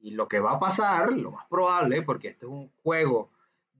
Y 0.00 0.12
lo 0.12 0.26
que 0.28 0.40
va 0.40 0.52
a 0.52 0.58
pasar, 0.58 1.12
lo 1.12 1.30
más 1.30 1.46
probable, 1.48 2.02
porque 2.02 2.28
este 2.28 2.46
es 2.46 2.50
un 2.52 2.70
juego 2.82 3.30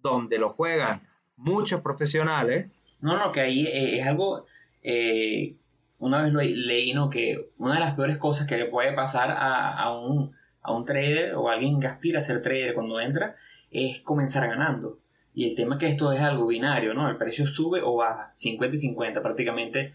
donde 0.02 0.38
lo 0.38 0.50
juegan 0.50 1.00
muchos 1.36 1.80
profesionales, 1.80 2.70
No, 3.00 3.16
no, 3.18 3.32
que 3.32 3.40
ahí 3.40 3.66
eh, 3.66 3.98
es 3.98 4.06
algo. 4.06 4.46
eh, 4.82 5.56
una 5.98 6.22
vez 6.22 6.32
leí, 6.32 6.92
¿no? 6.92 7.08
Que 7.10 7.50
una 7.58 7.74
de 7.74 7.80
las 7.80 7.94
peores 7.94 8.18
cosas 8.18 8.46
que 8.46 8.56
le 8.56 8.66
puede 8.66 8.92
pasar 8.92 9.30
a, 9.30 9.72
a 9.78 9.96
un, 9.96 10.34
a 10.62 10.72
un 10.72 10.84
trader 10.84 11.34
o 11.34 11.48
alguien 11.48 11.80
que 11.80 11.86
aspira 11.86 12.20
a 12.20 12.22
ser 12.22 12.40
trader 12.42 12.74
cuando 12.74 13.00
entra 13.00 13.36
es 13.70 14.00
comenzar 14.00 14.46
ganando. 14.48 15.00
Y 15.34 15.48
el 15.48 15.56
tema 15.56 15.76
es 15.76 15.80
que 15.80 15.88
esto 15.88 16.12
es 16.12 16.20
algo 16.20 16.46
binario, 16.46 16.94
¿no? 16.94 17.08
El 17.08 17.16
precio 17.16 17.46
sube 17.46 17.80
o 17.82 17.96
baja, 17.96 18.30
50 18.32 18.76
y 18.76 18.78
50 18.78 19.22
prácticamente, 19.22 19.94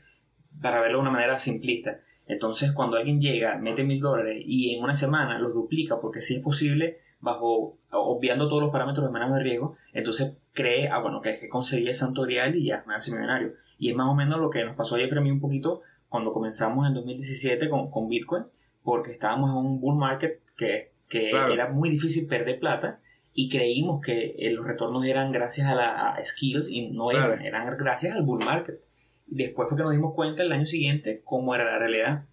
para 0.62 0.82
verlo 0.82 0.97
de 0.97 1.01
una 1.03 1.12
manera 1.12 1.38
simplista. 1.38 1.99
Entonces, 2.25 2.71
cuando 2.71 2.97
alguien 2.97 3.21
llega, 3.21 3.58
mete 3.58 3.84
mil 3.84 4.01
dólares 4.01 4.43
y 4.45 4.75
en 4.75 4.84
una 4.84 4.95
semana 4.95 5.39
los 5.39 5.53
duplica, 5.53 5.99
porque 6.01 6.21
si 6.21 6.36
es 6.36 6.41
posible, 6.41 6.97
bajo 7.19 7.77
obviando 7.91 8.47
todos 8.49 8.63
los 8.63 8.71
parámetros 8.71 9.06
de 9.06 9.12
manejo 9.12 9.36
de 9.36 9.43
riesgo, 9.43 9.75
entonces 9.93 10.38
cree, 10.53 10.89
ah, 10.89 10.99
bueno, 10.99 11.21
que 11.21 11.32
es 11.32 11.39
que 11.39 11.47
conseguí 11.47 11.88
el 11.88 11.95
santo 11.95 12.23
grial 12.23 12.56
y 12.56 12.65
ya 12.65 12.84
me 12.88 12.95
hace 12.95 13.12
millonario. 13.12 13.53
Y 13.77 13.91
es 13.91 13.95
más 13.95 14.08
o 14.08 14.15
menos 14.15 14.39
lo 14.39 14.49
que 14.49 14.65
nos 14.65 14.75
pasó 14.75 14.95
ayer 14.95 15.15
a 15.15 15.21
mí 15.21 15.32
un 15.32 15.39
poquito 15.39 15.82
cuando 16.10 16.34
comenzamos 16.34 16.88
en 16.88 16.95
2017 16.95 17.69
con, 17.69 17.91
con 17.91 18.08
Bitcoin, 18.10 18.45
porque 18.84 19.12
estábamos 19.12 19.51
en 19.51 19.58
un 19.58 19.80
bull 19.80 19.97
market 19.97 20.41
que, 20.58 20.91
que 21.08 21.30
Claro. 21.30 21.54
era 21.54 21.70
muy 21.70 21.89
difícil 21.89 22.28
perder 22.28 22.60
plata 22.60 23.00
y 23.34 23.50
creímos 23.50 24.02
que 24.04 24.36
eh, 24.39 24.52
los 24.52 24.65
retornos 24.65 25.06
eran 25.06 25.32
gracias 25.32 25.67
a 25.67 25.76
la 25.76 26.10
a 26.10 26.26
skills 26.26 26.70
y 26.70 26.89
no 26.89 27.12
eran, 27.12 27.28
Claro. 27.34 27.41
eran 27.46 27.78
gracias 27.78 28.15
al 28.15 28.24
bull 28.24 28.43
market. 28.43 28.80
Después 29.28 29.70
fue 29.70 29.78
que 29.78 29.84
nos 29.84 29.91
dimos 29.93 30.13
cuenta 30.15 30.41
el 30.43 30.52
año 30.52 30.65
siguiente 30.65 31.22
cómo 31.24 31.54
era 31.54 31.63
la 31.65 31.78
realidad. 31.80 32.26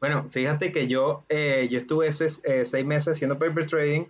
Bueno, 0.00 0.28
fíjate 0.30 0.70
que 0.72 0.86
yo, 0.86 1.24
eh, 1.28 1.68
yo 1.70 1.78
estuve 1.78 2.08
ese, 2.08 2.26
eh, 2.44 2.64
seis 2.64 2.84
meses 2.84 3.14
haciendo 3.14 3.38
paper 3.38 3.66
trading 3.66 4.04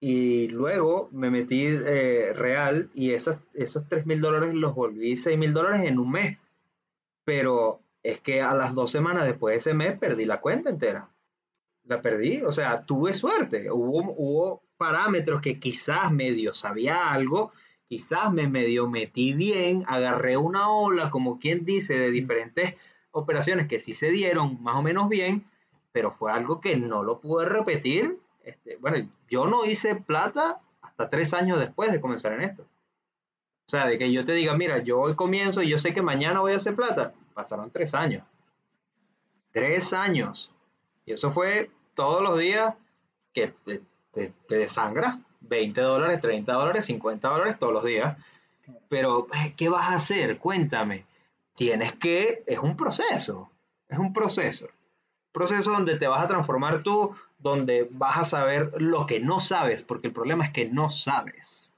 y 0.00 0.48
luego 0.48 1.08
me 1.12 1.30
metí 1.30 1.64
eh, 1.66 2.32
real 2.34 2.90
y 2.94 3.12
esos, 3.12 3.36
esos 3.54 3.88
3 3.88 4.06
mil 4.06 4.20
dólares 4.20 4.54
los 4.54 4.74
volví 4.74 5.16
6 5.16 5.38
mil 5.38 5.52
dólares 5.52 5.82
en 5.88 5.98
un 5.98 6.10
mes. 6.10 6.38
Pero 7.24 7.80
es 8.02 8.20
que 8.20 8.42
a 8.42 8.54
las 8.54 8.74
dos 8.74 8.90
semanas 8.90 9.24
después 9.24 9.54
de 9.54 9.58
ese 9.58 9.74
mes 9.74 9.98
perdí 9.98 10.24
la 10.24 10.40
cuenta 10.40 10.70
entera. 10.70 11.08
La 11.84 12.00
perdí, 12.00 12.42
o 12.42 12.52
sea, 12.52 12.80
tuve 12.80 13.12
suerte. 13.14 13.70
Hubo, 13.70 14.14
hubo 14.16 14.62
parámetros 14.76 15.40
que 15.40 15.58
quizás 15.60 16.10
medio 16.12 16.54
sabía 16.54 17.12
algo, 17.12 17.52
quizás 17.88 18.32
me 18.32 18.48
medio 18.48 18.88
metí 18.88 19.34
bien, 19.34 19.84
agarré 19.86 20.36
una 20.36 20.70
ola, 20.70 21.10
como 21.10 21.38
quien 21.38 21.64
dice, 21.64 21.98
de 21.98 22.10
diferentes 22.10 22.74
operaciones 23.10 23.68
que 23.68 23.78
sí 23.78 23.94
se 23.94 24.10
dieron 24.10 24.62
más 24.62 24.76
o 24.76 24.82
menos 24.82 25.08
bien, 25.08 25.44
pero 25.92 26.10
fue 26.10 26.32
algo 26.32 26.60
que 26.60 26.76
no 26.76 27.02
lo 27.02 27.20
pude 27.20 27.46
repetir. 27.46 28.18
Este, 28.42 28.76
bueno, 28.76 29.08
yo 29.28 29.46
no 29.46 29.64
hice 29.64 29.94
plata 29.94 30.60
hasta 30.82 31.08
tres 31.08 31.32
años 31.34 31.58
después 31.58 31.92
de 31.92 32.00
comenzar 32.00 32.32
en 32.32 32.42
esto. 32.42 32.66
O 33.66 33.70
sea, 33.70 33.86
de 33.86 33.96
que 33.96 34.12
yo 34.12 34.24
te 34.24 34.32
diga, 34.32 34.56
mira, 34.56 34.78
yo 34.78 35.00
hoy 35.00 35.14
comienzo 35.14 35.62
y 35.62 35.68
yo 35.68 35.78
sé 35.78 35.94
que 35.94 36.02
mañana 36.02 36.40
voy 36.40 36.52
a 36.52 36.56
hacer 36.56 36.74
plata. 36.74 37.14
Pasaron 37.32 37.70
tres 37.70 37.94
años. 37.94 38.24
Tres 39.52 39.92
años. 39.92 40.53
Y 41.06 41.12
eso 41.12 41.32
fue 41.32 41.70
todos 41.94 42.22
los 42.22 42.38
días 42.38 42.74
que 43.32 43.54
te, 44.12 44.32
desangras. 44.48 45.18
20 45.46 45.78
dólares, 45.82 46.20
30 46.20 46.52
dólares, 46.52 46.86
50 46.86 47.28
dólares 47.28 47.58
todos 47.58 47.72
los 47.72 47.84
días. 47.84 48.16
Pero, 48.88 49.26
eh, 49.34 49.52
¿qué 49.56 49.68
vas 49.68 49.90
a 49.90 49.96
hacer? 49.96 50.38
Cuéntame 50.38 51.04
tienes 51.54 51.92
que, 51.94 52.42
es 52.46 52.58
un 52.58 52.76
proceso, 52.76 53.50
es 53.88 53.98
un 53.98 54.12
proceso. 54.12 54.68
Proceso 55.32 55.72
donde 55.72 55.96
te 55.98 56.06
vas 56.06 56.22
a 56.22 56.28
transformar 56.28 56.82
tú, 56.82 57.14
donde 57.38 57.88
vas 57.90 58.18
a 58.18 58.24
saber 58.24 58.72
lo 58.76 59.06
que 59.06 59.20
no 59.20 59.40
sabes, 59.40 59.82
porque 59.82 60.08
el 60.08 60.12
problema 60.12 60.44
es 60.44 60.52
que 60.52 60.66
no 60.66 60.90
sabes. 60.90 61.73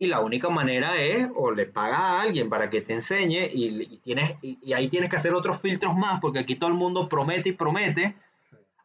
Y 0.00 0.08
la 0.08 0.20
única 0.20 0.48
manera 0.48 1.00
es 1.00 1.28
o 1.36 1.52
le 1.52 1.66
pagas 1.66 2.00
a 2.00 2.22
alguien 2.22 2.48
para 2.48 2.68
que 2.70 2.80
te 2.80 2.94
enseñe 2.94 3.48
y, 3.52 3.82
y 3.82 3.98
tienes, 3.98 4.36
y, 4.42 4.58
y 4.60 4.72
ahí 4.72 4.88
tienes 4.88 5.10
que 5.10 5.16
hacer 5.16 5.34
otros 5.34 5.60
filtros 5.60 5.94
más, 5.96 6.18
porque 6.20 6.40
aquí 6.40 6.56
todo 6.56 6.70
el 6.70 6.76
mundo 6.76 7.08
promete 7.08 7.50
y 7.50 7.52
promete 7.52 8.16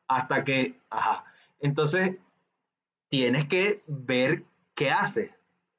hasta 0.07 0.43
que, 0.43 0.75
ajá. 0.91 1.25
Entonces, 1.59 2.17
tienes 3.09 3.47
que 3.47 3.81
ver 3.87 4.43
qué 4.75 4.91
hace 4.91 5.35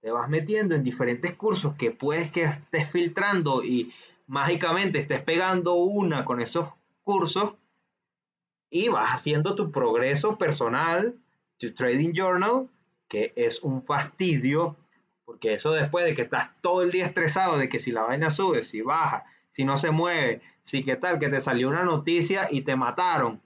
te 0.06 0.12
vas 0.12 0.28
metiendo 0.28 0.76
en 0.76 0.84
diferentes 0.84 1.34
cursos 1.34 1.74
que 1.74 1.90
puedes 1.90 2.30
que 2.30 2.44
estés 2.44 2.88
filtrando 2.88 3.64
y 3.64 3.92
mágicamente 4.28 5.00
estés 5.00 5.20
pegando 5.20 5.74
una 5.74 6.24
con 6.24 6.40
esos 6.40 6.68
cursos 7.02 7.54
y 8.70 8.88
vas 8.88 9.10
haciendo 9.10 9.56
tu 9.56 9.72
progreso 9.72 10.38
personal, 10.38 11.16
tu 11.58 11.74
trading 11.74 12.12
journal, 12.12 12.68
que 13.08 13.32
es 13.34 13.64
un 13.64 13.82
fastidio, 13.82 14.76
porque 15.36 15.52
eso 15.52 15.72
después 15.72 16.06
de 16.06 16.14
que 16.14 16.22
estás 16.22 16.48
todo 16.62 16.80
el 16.80 16.90
día 16.90 17.04
estresado 17.04 17.58
de 17.58 17.68
que 17.68 17.78
si 17.78 17.92
la 17.92 18.00
vaina 18.00 18.30
sube, 18.30 18.62
si 18.62 18.80
baja, 18.80 19.26
si 19.50 19.66
no 19.66 19.76
se 19.76 19.90
mueve, 19.90 20.40
si 20.62 20.82
qué 20.82 20.96
tal, 20.96 21.18
que 21.18 21.28
te 21.28 21.40
salió 21.40 21.68
una 21.68 21.84
noticia 21.84 22.48
y 22.50 22.62
te 22.62 22.74
mataron. 22.74 23.42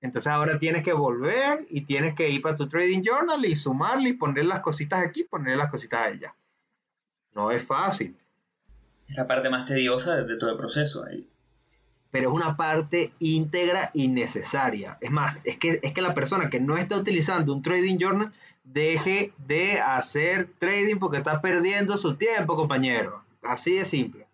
Entonces 0.00 0.32
ahora 0.32 0.58
tienes 0.58 0.82
que 0.82 0.92
volver 0.92 1.64
y 1.70 1.82
tienes 1.82 2.16
que 2.16 2.28
ir 2.28 2.42
para 2.42 2.56
tu 2.56 2.68
trading 2.68 3.02
journal 3.02 3.44
y 3.44 3.54
sumarle 3.54 4.08
y 4.08 4.12
poner 4.14 4.46
las 4.46 4.60
cositas 4.60 5.00
aquí, 5.00 5.22
poner 5.22 5.56
las 5.56 5.70
cositas 5.70 6.12
allá. 6.12 6.34
No 7.34 7.52
es 7.52 7.62
fácil. 7.62 8.16
Es 9.06 9.16
la 9.16 9.28
parte 9.28 9.48
más 9.48 9.64
tediosa 9.66 10.16
de, 10.16 10.36
todo 10.36 10.50
el 10.50 10.56
proceso. 10.56 11.04
Ahí. 11.04 11.24
Pero 12.10 12.30
es 12.30 12.34
una 12.34 12.56
parte 12.56 13.12
íntegra 13.20 13.92
y 13.94 14.08
necesaria. 14.08 14.98
Es 15.00 15.12
más, 15.12 15.46
es 15.46 15.56
que, 15.56 15.78
es 15.84 15.92
que 15.92 16.02
la 16.02 16.14
persona 16.14 16.50
que 16.50 16.58
no 16.58 16.76
está 16.76 16.96
utilizando 16.96 17.52
un 17.52 17.62
trading 17.62 17.98
journal 17.98 18.32
deje 18.72 19.32
de 19.46 19.80
hacer 19.80 20.48
trading 20.58 20.96
porque 20.96 21.18
está 21.18 21.40
perdiendo 21.40 21.96
su 21.96 22.16
tiempo, 22.16 22.56
compañero. 22.56 23.24
Así 23.42 23.74
de 23.74 23.84
simple. 23.84 24.26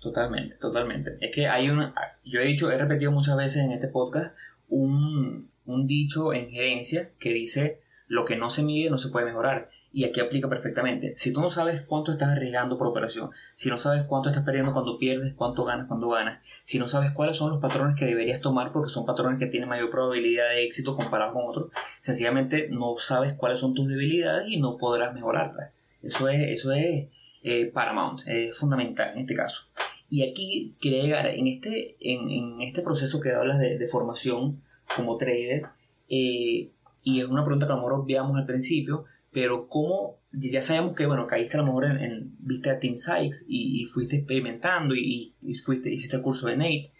Totalmente, 0.00 0.56
totalmente. 0.56 1.16
Es 1.20 1.34
que 1.34 1.48
hay 1.48 1.70
una, 1.70 1.94
yo 2.24 2.40
he 2.40 2.46
dicho, 2.46 2.70
he 2.70 2.78
repetido 2.78 3.10
muchas 3.10 3.36
veces 3.36 3.62
en 3.62 3.72
este 3.72 3.88
podcast 3.88 4.36
un, 4.68 5.50
un 5.64 5.86
dicho 5.86 6.32
en 6.32 6.50
gerencia 6.50 7.10
que 7.18 7.32
dice, 7.32 7.80
lo 8.06 8.24
que 8.24 8.36
no 8.36 8.50
se 8.50 8.62
mide 8.62 8.90
no 8.90 8.98
se 8.98 9.08
puede 9.08 9.26
mejorar. 9.26 9.70
Y 9.96 10.02
aquí 10.02 10.18
aplica 10.18 10.48
perfectamente. 10.48 11.14
Si 11.16 11.32
tú 11.32 11.40
no 11.40 11.50
sabes 11.50 11.82
cuánto 11.82 12.10
estás 12.10 12.30
arriesgando 12.30 12.76
por 12.76 12.88
operación, 12.88 13.30
si 13.54 13.70
no 13.70 13.78
sabes 13.78 14.02
cuánto 14.02 14.28
estás 14.28 14.42
perdiendo 14.42 14.72
cuando 14.72 14.98
pierdes, 14.98 15.34
cuánto 15.34 15.64
ganas 15.64 15.86
cuando 15.86 16.08
ganas, 16.08 16.40
si 16.64 16.80
no 16.80 16.88
sabes 16.88 17.12
cuáles 17.12 17.36
son 17.36 17.50
los 17.50 17.60
patrones 17.60 17.96
que 17.96 18.04
deberías 18.04 18.40
tomar 18.40 18.72
porque 18.72 18.90
son 18.90 19.06
patrones 19.06 19.38
que 19.38 19.46
tienen 19.46 19.68
mayor 19.68 19.90
probabilidad 19.90 20.48
de 20.48 20.64
éxito 20.64 20.96
comparado 20.96 21.32
con 21.32 21.44
otros, 21.46 21.70
sencillamente 22.00 22.68
no 22.72 22.96
sabes 22.98 23.34
cuáles 23.34 23.60
son 23.60 23.72
tus 23.72 23.86
debilidades 23.86 24.48
y 24.48 24.58
no 24.58 24.78
podrás 24.78 25.14
mejorarlas. 25.14 25.70
Eso 26.02 26.28
es, 26.28 26.40
eso 26.48 26.72
es 26.72 27.06
eh, 27.44 27.66
paramount, 27.72 28.22
es 28.26 28.58
fundamental 28.58 29.12
en 29.14 29.20
este 29.20 29.36
caso. 29.36 29.68
Y 30.10 30.28
aquí 30.28 30.74
quería 30.80 31.04
llegar 31.04 31.26
en 31.28 31.46
este, 31.46 31.96
en, 32.00 32.60
este 32.62 32.82
proceso 32.82 33.20
que 33.20 33.30
hablas 33.30 33.60
de, 33.60 33.78
de 33.78 33.86
formación 33.86 34.60
como 34.96 35.16
trader, 35.16 35.66
eh, 36.08 36.70
y 37.04 37.20
es 37.20 37.26
una 37.26 37.44
pregunta 37.44 37.66
que 37.66 37.72
a 37.72 37.76
lo 37.76 37.82
mejor 37.82 38.00
obviamos 38.00 38.36
al 38.36 38.46
principio, 38.46 39.04
pero 39.34 39.66
cómo, 39.68 40.20
ya 40.30 40.62
sabemos 40.62 40.94
que, 40.94 41.06
bueno, 41.06 41.26
caíste 41.26 41.56
a 41.56 41.60
lo 41.60 41.66
mejor 41.66 41.86
en, 41.86 42.36
viste 42.38 42.70
a 42.70 42.78
Team 42.78 42.98
Sykes 42.98 43.46
y, 43.48 43.84
fuiste 43.86 44.18
experimentando 44.18 44.94
y, 44.94 45.34
fuiste, 45.64 45.92
hiciste 45.92 46.16
el 46.16 46.22
curso 46.22 46.46
de 46.46 46.56
Nate, 46.56 46.92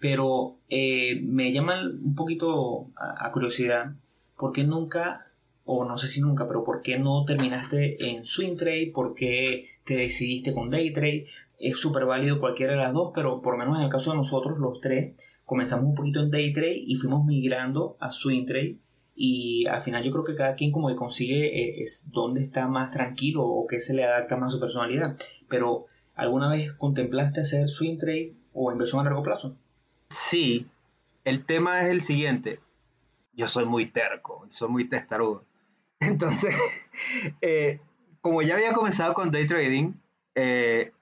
pero 0.00 0.58
eh, 0.68 1.20
me 1.22 1.52
llama 1.52 1.80
un 1.82 2.16
poquito 2.16 2.90
a, 2.96 3.30
curiosidad, 3.30 3.94
¿por 4.36 4.52
qué 4.52 4.64
nunca, 4.64 5.28
o 5.64 5.84
no 5.84 5.96
sé 5.96 6.08
si 6.08 6.20
nunca, 6.20 6.48
pero 6.48 6.64
por 6.64 6.82
qué 6.82 6.98
no 6.98 7.24
terminaste 7.24 8.10
en 8.10 8.26
Swing 8.26 8.56
Trade? 8.56 8.90
¿Por 8.92 9.14
qué 9.14 9.68
te 9.84 9.96
decidiste 9.96 10.52
con 10.52 10.70
Day 10.70 10.92
Trade? 10.92 11.26
Es 11.60 11.78
súper 11.78 12.04
válido 12.04 12.40
cualquiera 12.40 12.72
de 12.72 12.80
las 12.80 12.92
dos, 12.92 13.12
pero 13.14 13.40
por 13.40 13.54
lo 13.54 13.60
menos 13.60 13.78
en 13.78 13.84
el 13.84 13.90
caso 13.90 14.10
de 14.10 14.16
nosotros, 14.16 14.58
los 14.58 14.80
tres, 14.80 15.14
comenzamos 15.44 15.86
un 15.86 15.94
poquito 15.94 16.18
en 16.18 16.32
Day 16.32 16.52
Trade 16.52 16.82
y 16.84 16.96
fuimos 16.96 17.24
migrando 17.24 17.96
a 18.00 18.10
Swing 18.10 18.44
Trade 18.44 18.80
y 19.18 19.66
al 19.66 19.80
final 19.80 20.04
yo 20.04 20.12
creo 20.12 20.24
que 20.24 20.36
cada 20.36 20.54
quien 20.54 20.70
como 20.70 20.88
que 20.88 20.94
consigue 20.94 21.46
eh, 21.46 21.82
es 21.82 22.10
donde 22.12 22.42
está 22.42 22.68
más 22.68 22.92
tranquilo 22.92 23.44
o 23.44 23.66
que 23.66 23.80
se 23.80 23.94
le 23.94 24.04
adapta 24.04 24.36
más 24.36 24.48
a 24.48 24.52
su 24.52 24.60
personalidad. 24.60 25.16
Pero 25.48 25.86
¿alguna 26.14 26.50
vez 26.50 26.72
contemplaste 26.74 27.40
hacer 27.40 27.70
swing 27.70 27.96
trade 27.96 28.34
o 28.52 28.70
inversión 28.70 29.00
a 29.00 29.04
largo 29.04 29.22
plazo? 29.22 29.56
Sí, 30.10 30.66
el 31.24 31.44
tema 31.44 31.80
es 31.80 31.88
el 31.88 32.02
siguiente. 32.02 32.60
Yo 33.32 33.48
soy 33.48 33.64
muy 33.64 33.86
terco, 33.86 34.44
soy 34.50 34.68
muy 34.68 34.86
testarudo. 34.86 35.44
Entonces, 36.00 36.54
eh, 37.40 37.80
como 38.20 38.42
ya 38.42 38.54
había 38.54 38.74
comenzado 38.74 39.14
con 39.14 39.30
day 39.30 39.46
trading, 39.46 39.94
eh, 40.34 40.92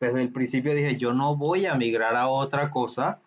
desde 0.00 0.20
el 0.20 0.32
principio 0.32 0.74
dije, 0.74 0.96
yo 0.96 1.14
no 1.14 1.34
voy 1.34 1.64
a 1.64 1.76
migrar 1.76 2.14
a 2.14 2.28
otra 2.28 2.70
cosa 2.70 3.20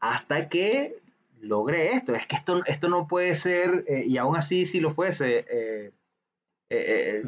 hasta 0.00 0.48
que 0.48 1.02
logré 1.40 1.92
esto. 1.92 2.14
Es 2.14 2.26
que 2.26 2.36
esto, 2.36 2.62
esto 2.66 2.88
no 2.88 3.06
puede 3.06 3.34
ser, 3.34 3.84
eh, 3.88 4.04
y 4.06 4.16
aún 4.18 4.36
así 4.36 4.66
si 4.66 4.80
lo 4.80 4.92
fuese, 4.92 5.44
eh, 5.50 5.92
eh, 6.70 7.22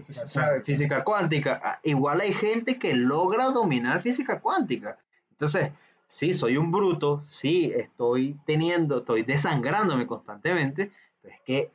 física 0.65 1.05
cuántica. 1.05 1.61
Ah, 1.63 1.81
igual 1.83 2.21
hay 2.21 2.33
gente 2.33 2.79
que 2.79 2.95
logra 2.95 3.51
dominar 3.51 4.03
física 4.03 4.41
cuántica. 4.41 4.99
Entonces, 5.31 5.73
sí, 6.07 6.35
soy 6.35 6.57
un 6.57 6.71
bruto, 6.71 7.23
sí, 7.27 7.73
estoy 7.75 8.39
teniendo, 8.45 8.99
estoy 8.99 9.23
desangrándome 9.23 10.07
constantemente, 10.07 10.93
pero 11.23 11.35
es 11.35 11.41
que 11.43 11.71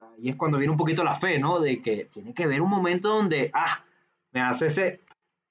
ahí 0.00 0.30
es 0.30 0.36
cuando 0.36 0.58
viene 0.58 0.72
un 0.72 0.78
poquito 0.78 1.04
la 1.04 1.14
fe, 1.14 1.38
¿no? 1.38 1.60
De 1.60 1.80
que 1.80 2.06
tiene 2.06 2.34
que 2.34 2.44
haber 2.44 2.60
un 2.60 2.70
momento 2.70 3.08
donde, 3.08 3.50
ah, 3.54 3.84
me 4.32 4.40
hace 4.40 4.66
ese, 4.66 5.00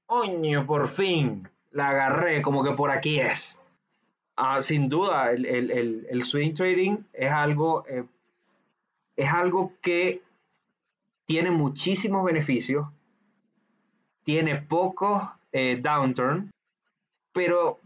coño, 0.06 0.66
por 0.66 0.90
fin, 0.90 1.48
la 1.72 1.90
agarré, 1.90 2.42
como 2.42 2.64
que 2.64 2.72
por 2.72 2.92
aquí 2.92 3.20
es. 3.20 3.58
Ah, 4.36 4.62
sin 4.62 4.90
duda, 4.90 5.32
el, 5.32 6.24
swing 6.24 6.54
trading 6.54 6.98
es 7.14 7.32
algo, 7.32 7.86
eh, 7.88 8.06
es 9.16 9.30
algo 9.30 9.74
que 9.82 10.22
tiene 11.26 11.52
muchísimos 11.52 12.24
beneficios, 12.26 12.88
tiene 14.24 14.56
pocos 14.56 15.24
eh, 15.52 15.80
downturn, 15.82 16.52
pero 17.34 17.80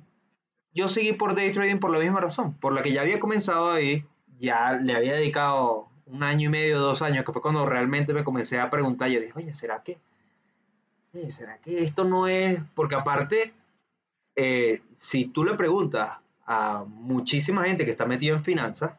yo 0.73 0.87
seguí 0.87 1.13
por 1.13 1.35
day 1.35 1.51
trading 1.51 1.79
por 1.79 1.91
la 1.91 1.99
misma 1.99 2.21
razón, 2.21 2.53
por 2.53 2.73
la 2.73 2.83
que 2.83 2.91
ya 2.91 3.01
había 3.01 3.19
comenzado 3.19 3.71
ahí, 3.71 4.05
ya 4.39 4.73
le 4.73 4.95
había 4.95 5.13
dedicado 5.13 5.87
un 6.05 6.23
año 6.23 6.47
y 6.47 6.51
medio, 6.51 6.79
dos 6.79 7.01
años, 7.01 7.25
que 7.25 7.33
fue 7.33 7.41
cuando 7.41 7.65
realmente 7.65 8.13
me 8.13 8.23
comencé 8.23 8.59
a 8.59 8.69
preguntar, 8.69 9.09
yo 9.09 9.19
dije, 9.19 9.33
oye, 9.35 9.53
¿será 9.53 9.81
que? 9.83 9.97
¿Será 11.29 11.57
que 11.59 11.83
esto 11.83 12.03
no 12.03 12.27
es? 12.27 12.59
Porque 12.75 12.95
aparte, 12.95 13.53
eh, 14.35 14.81
si 14.97 15.25
tú 15.25 15.45
le 15.45 15.53
preguntas 15.53 16.17
a 16.45 16.85
muchísima 16.87 17.63
gente 17.63 17.85
que 17.85 17.91
está 17.91 18.05
metida 18.05 18.33
en 18.33 18.43
finanzas, 18.43 18.93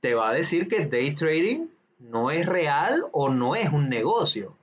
te 0.00 0.14
va 0.14 0.30
a 0.30 0.32
decir 0.32 0.68
que 0.68 0.86
day 0.86 1.14
trading 1.14 1.66
no 1.98 2.30
es 2.30 2.46
real 2.46 3.04
o 3.12 3.28
no 3.28 3.56
es 3.56 3.70
un 3.72 3.88
negocio. 3.88 4.56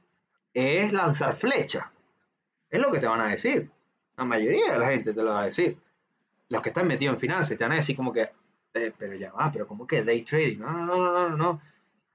Es 0.53 0.93
lanzar 0.93 1.35
flecha. 1.35 1.91
Es 2.69 2.81
lo 2.81 2.91
que 2.91 2.99
te 2.99 3.07
van 3.07 3.21
a 3.21 3.27
decir. 3.27 3.69
La 4.15 4.25
mayoría 4.25 4.73
de 4.73 4.79
la 4.79 4.89
gente 4.89 5.13
te 5.13 5.23
lo 5.23 5.31
va 5.31 5.41
a 5.41 5.45
decir. 5.45 5.77
Los 6.49 6.61
que 6.61 6.69
están 6.69 6.87
metidos 6.87 7.15
en 7.15 7.19
finanzas 7.19 7.57
te 7.57 7.63
van 7.63 7.73
a 7.73 7.77
decir 7.77 7.95
como 7.95 8.13
que, 8.13 8.29
eh, 8.73 8.93
pero 8.97 9.15
ya 9.15 9.31
va, 9.31 9.51
pero 9.51 9.67
como 9.67 9.87
que 9.87 10.03
day 10.03 10.21
trading. 10.21 10.59
No, 10.59 10.71
no, 10.71 10.85
no, 10.85 11.29
no, 11.29 11.35
no. 11.35 11.61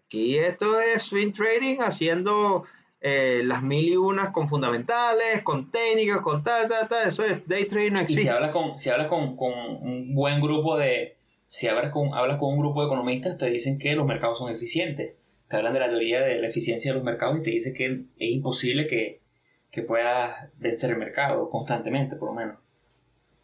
Aquí 0.06 0.38
esto 0.38 0.80
es 0.80 1.02
swing 1.02 1.32
trading 1.32 1.80
haciendo 1.80 2.64
eh, 3.00 3.42
las 3.44 3.62
mil 3.62 3.88
y 3.88 3.96
unas 3.96 4.30
con 4.30 4.48
fundamentales, 4.48 5.42
con 5.42 5.70
técnicas, 5.70 6.20
con 6.20 6.42
tal, 6.42 6.68
tal, 6.68 6.88
tal, 6.88 7.08
eso 7.08 7.24
es 7.24 7.46
day 7.46 7.64
trading 7.64 7.92
no 7.92 8.00
existe. 8.00 8.22
Y 8.22 8.24
si 8.24 8.30
hablas 8.30 8.50
con, 8.50 8.78
si 8.78 8.90
hablas 8.90 9.06
con, 9.06 9.36
con 9.36 9.52
un 9.52 10.14
buen 10.14 10.40
grupo 10.40 10.76
de, 10.76 11.16
si 11.46 11.68
hablas 11.68 11.92
con, 11.92 12.14
hablas 12.14 12.38
con 12.38 12.52
un 12.52 12.58
grupo 12.58 12.80
de 12.80 12.86
economistas, 12.86 13.38
te 13.38 13.50
dicen 13.50 13.78
que 13.78 13.94
los 13.94 14.06
mercados 14.06 14.38
son 14.38 14.52
eficientes. 14.52 15.14
Te 15.48 15.56
hablan 15.56 15.72
de 15.72 15.80
la 15.80 15.88
teoría 15.88 16.20
de 16.20 16.40
la 16.40 16.48
eficiencia 16.48 16.90
de 16.90 16.96
los 16.96 17.04
mercados 17.04 17.38
y 17.38 17.42
te 17.42 17.50
dicen 17.50 17.72
que 17.72 17.86
es 17.86 18.30
imposible 18.30 18.86
que, 18.86 19.22
que 19.70 19.82
puedas 19.82 20.50
vencer 20.56 20.90
el 20.90 20.98
mercado 20.98 21.48
constantemente, 21.48 22.16
por 22.16 22.28
lo 22.28 22.34
menos. 22.34 22.58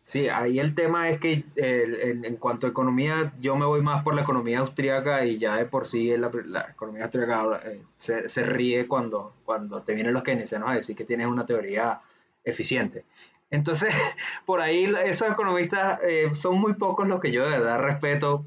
Sí, 0.04 0.28
ahí 0.28 0.58
el 0.58 0.74
tema 0.74 1.08
es 1.08 1.18
que 1.18 1.44
en, 1.56 2.36
cuanto 2.36 2.66
a 2.66 2.70
economía, 2.70 3.32
yo 3.38 3.56
me 3.56 3.64
voy 3.64 3.80
más 3.80 4.02
por 4.04 4.14
la 4.14 4.20
economía 4.20 4.58
austríaca 4.58 5.24
y 5.24 5.38
ya 5.38 5.56
de 5.56 5.64
por 5.64 5.86
sí 5.86 6.14
la, 6.18 6.28
economía 6.70 7.04
austríaca 7.04 7.62
eh, 7.64 7.82
se, 7.96 8.42
ríe 8.42 8.86
cuando, 8.86 9.34
cuando 9.46 9.82
te 9.82 9.94
vienen 9.94 10.12
los 10.12 10.22
keynesianos 10.22 10.68
a 10.68 10.74
decir 10.74 10.94
que 10.94 11.06
tienes 11.06 11.26
una 11.26 11.46
teoría 11.46 12.02
eficiente. 12.44 13.06
Entonces, 13.50 13.94
por 14.46 14.60
ahí 14.60 14.92
esos 15.04 15.30
economistas 15.30 15.98
eh, 16.02 16.34
son 16.34 16.60
muy 16.60 16.74
pocos 16.74 17.08
los 17.08 17.18
que 17.18 17.32
yo 17.32 17.44
de 17.44 17.58
verdad 17.58 17.80
respeto, 17.80 18.44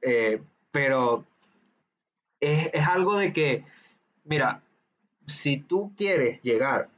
eh, 0.00 0.42
pero 0.72 1.24
es, 2.40 2.70
es 2.72 2.88
algo 2.88 3.16
de 3.16 3.32
que, 3.32 3.64
mira, 4.24 4.62
si 5.28 5.58
tú 5.58 5.92
quieres 5.96 6.42
llegar 6.42 6.88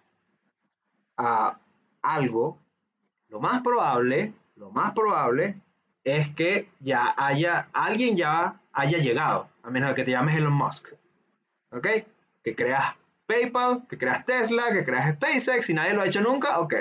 a 1.19 1.59
algo, 2.01 2.64
lo 3.29 3.41
más 3.41 3.63
probable, 3.63 4.33
lo 4.57 4.71
más 4.71 4.93
probable 4.93 5.57
es 6.05 6.29
que 6.35 6.69
ya 6.81 7.15
haya, 7.17 7.69
alguien 7.73 8.17
ya 8.17 8.61
haya 8.73 8.99
llegado, 8.99 9.49
a 9.63 9.71
menos 9.71 9.89
de 9.89 9.95
que 9.95 10.05
te 10.05 10.11
llames 10.11 10.37
Elon 10.37 10.53
Musk. 10.53 10.93
¿Ok? 11.71 11.89
Que 12.43 12.55
creas 12.55 12.95
PayPal, 13.27 13.87
que 13.89 13.99
creas 13.99 14.25
Tesla, 14.27 14.73
que 14.73 14.85
creas 14.85 15.15
SpaceX 15.15 15.71
y 15.71 15.75
nadie 15.75 15.95
lo 15.95 16.03
ha 16.03 16.07
hecho 16.07 16.21
nunca, 16.21 16.61
ok. 16.61 16.75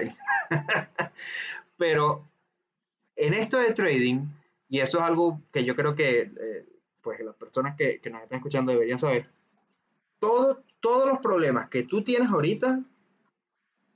Pero 1.77 2.27
en 3.15 3.33
esto 3.33 3.57
de 3.57 3.73
trading, 3.73 4.27
y 4.67 4.81
eso 4.81 4.99
es 4.99 5.03
algo 5.03 5.41
que 5.51 5.63
yo 5.63 5.75
creo 5.75 5.95
que 5.95 6.21
eh, 6.21 6.65
pues 7.01 7.19
las 7.21 7.35
personas 7.35 7.75
que, 7.77 7.99
que, 7.99 8.09
nos 8.09 8.23
están 8.23 8.37
escuchando 8.37 8.71
deberían 8.71 8.99
saber, 8.99 9.29
todo, 10.19 10.63
todos 10.79 11.07
los 11.07 11.19
problemas 11.19 11.69
que 11.69 11.83
tú 11.83 12.03
tienes 12.03 12.29
ahorita, 12.29 12.81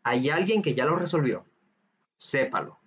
hay 0.03 0.29
alguien 0.29 0.61
que 0.61 0.73
ya 0.73 0.85
los 0.85 0.99
resolvió 0.99 1.45
sépalo. 2.17 2.79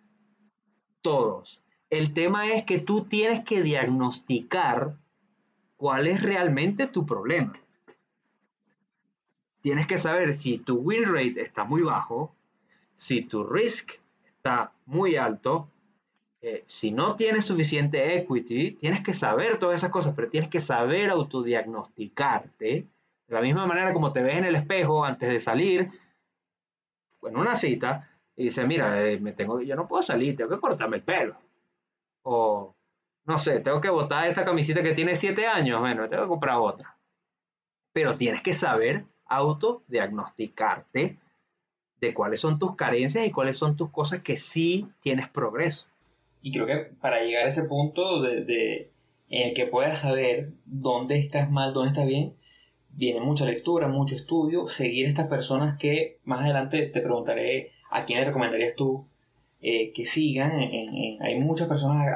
Todos. 1.03 1.63
El 1.89 2.13
tema 2.13 2.47
es 2.47 2.65
que 2.65 2.79
tú 2.79 3.05
tienes 3.05 3.45
que 3.45 3.63
diagnosticar 3.63 4.97
cuál 5.77 6.07
es 6.07 6.23
realmente 6.23 6.87
tu 6.87 7.07
problema. 7.07 7.59
Tienes 9.61 9.87
que 9.87 9.99
saber 9.99 10.35
si 10.35 10.59
tu 10.59 10.77
win 10.77 11.05
rate 11.05 11.41
está 11.41 11.65
muy 11.65 11.83
bajo, 11.83 12.35
si 12.95 13.23
tu 13.23 13.45
risk 13.45 13.93
está 14.27 14.73
muy 14.87 15.17
alto, 15.17 15.69
eh, 16.43 16.65
si 16.67 16.91
no 16.91 17.17
tienes 17.17 17.45
suficiente 17.45 18.15
equity, 18.15 18.73
tienes 18.73 19.03
que 19.03 19.13
saber 19.13 19.59
todas 19.59 19.77
esas 19.77 19.91
cosas, 19.91 20.15
pero 20.15 20.31
tienes 20.31 20.49
que 20.49 20.61
saber 20.61 21.11
autodiagnosticarte. 21.11 22.87
De 23.27 23.35
la 23.35 23.43
misma 23.43 23.67
manera 23.67 23.93
como 23.93 24.13
te 24.13 24.23
ves 24.23 24.37
en 24.37 24.45
el 24.45 24.57
espejo 24.57 25.05
antes 25.05 25.29
de 25.29 25.41
salir, 25.41 25.91
en 27.23 27.37
una 27.37 27.57
cita, 27.57 28.10
y 28.41 28.45
dices, 28.45 28.67
mira, 28.67 29.07
eh, 29.07 29.19
me 29.19 29.35
tengo, 29.35 29.61
yo 29.61 29.77
no 29.77 29.87
puedo 29.87 30.03
salir, 30.03 30.35
tengo 30.35 30.49
que 30.49 30.61
cortarme 30.61 30.97
el 30.97 31.03
pelo. 31.03 31.37
O, 32.23 32.75
no 33.27 33.37
sé, 33.37 33.61
tengo 33.61 33.83
que 33.83 33.91
botar 33.91 34.27
esta 34.29 34.45
camiseta 34.45 34.83
que 34.83 34.95
tiene 34.95 35.15
siete 35.15 35.47
años, 35.47 35.79
bueno, 35.79 36.09
tengo 36.09 36.23
que 36.23 36.29
comprar 36.31 36.57
otra. 36.57 36.97
Pero 37.93 38.15
tienes 38.15 38.41
que 38.41 38.55
saber 38.55 39.05
autodiagnosticarte 39.27 41.19
de 42.01 42.15
cuáles 42.15 42.41
son 42.41 42.59
tus 42.59 42.77
carencias 42.77 43.27
y 43.27 43.31
cuáles 43.31 43.59
son 43.59 43.77
tus 43.77 43.91
cosas 43.91 44.23
que 44.23 44.39
sí 44.39 44.89
tienes 45.03 45.29
progreso. 45.29 45.87
Y 46.41 46.51
creo 46.51 46.65
que 46.65 46.95
para 46.99 47.23
llegar 47.23 47.45
a 47.45 47.49
ese 47.49 47.65
punto 47.65 48.23
de, 48.23 48.43
de 48.47 48.91
en 49.29 49.49
el 49.49 49.55
que 49.55 49.67
puedas 49.67 50.01
saber 50.01 50.49
dónde 50.65 51.19
estás 51.19 51.51
mal, 51.51 51.75
dónde 51.75 51.91
estás 51.91 52.07
bien, 52.07 52.35
viene 52.89 53.21
mucha 53.21 53.45
lectura, 53.45 53.87
mucho 53.89 54.15
estudio, 54.15 54.67
seguir 54.67 55.09
estas 55.09 55.27
personas 55.27 55.77
que 55.77 56.21
más 56.25 56.41
adelante 56.41 56.87
te 56.87 57.03
preguntaré 57.03 57.73
a 57.91 58.05
quién 58.05 58.21
le 58.21 58.27
recomendarías 58.27 58.77
tú 58.77 59.07
eh, 59.61 59.93
que 59.93 60.07
sigan. 60.07 60.53
hay 61.21 61.39
muchas 61.41 61.69
personas 61.69 62.07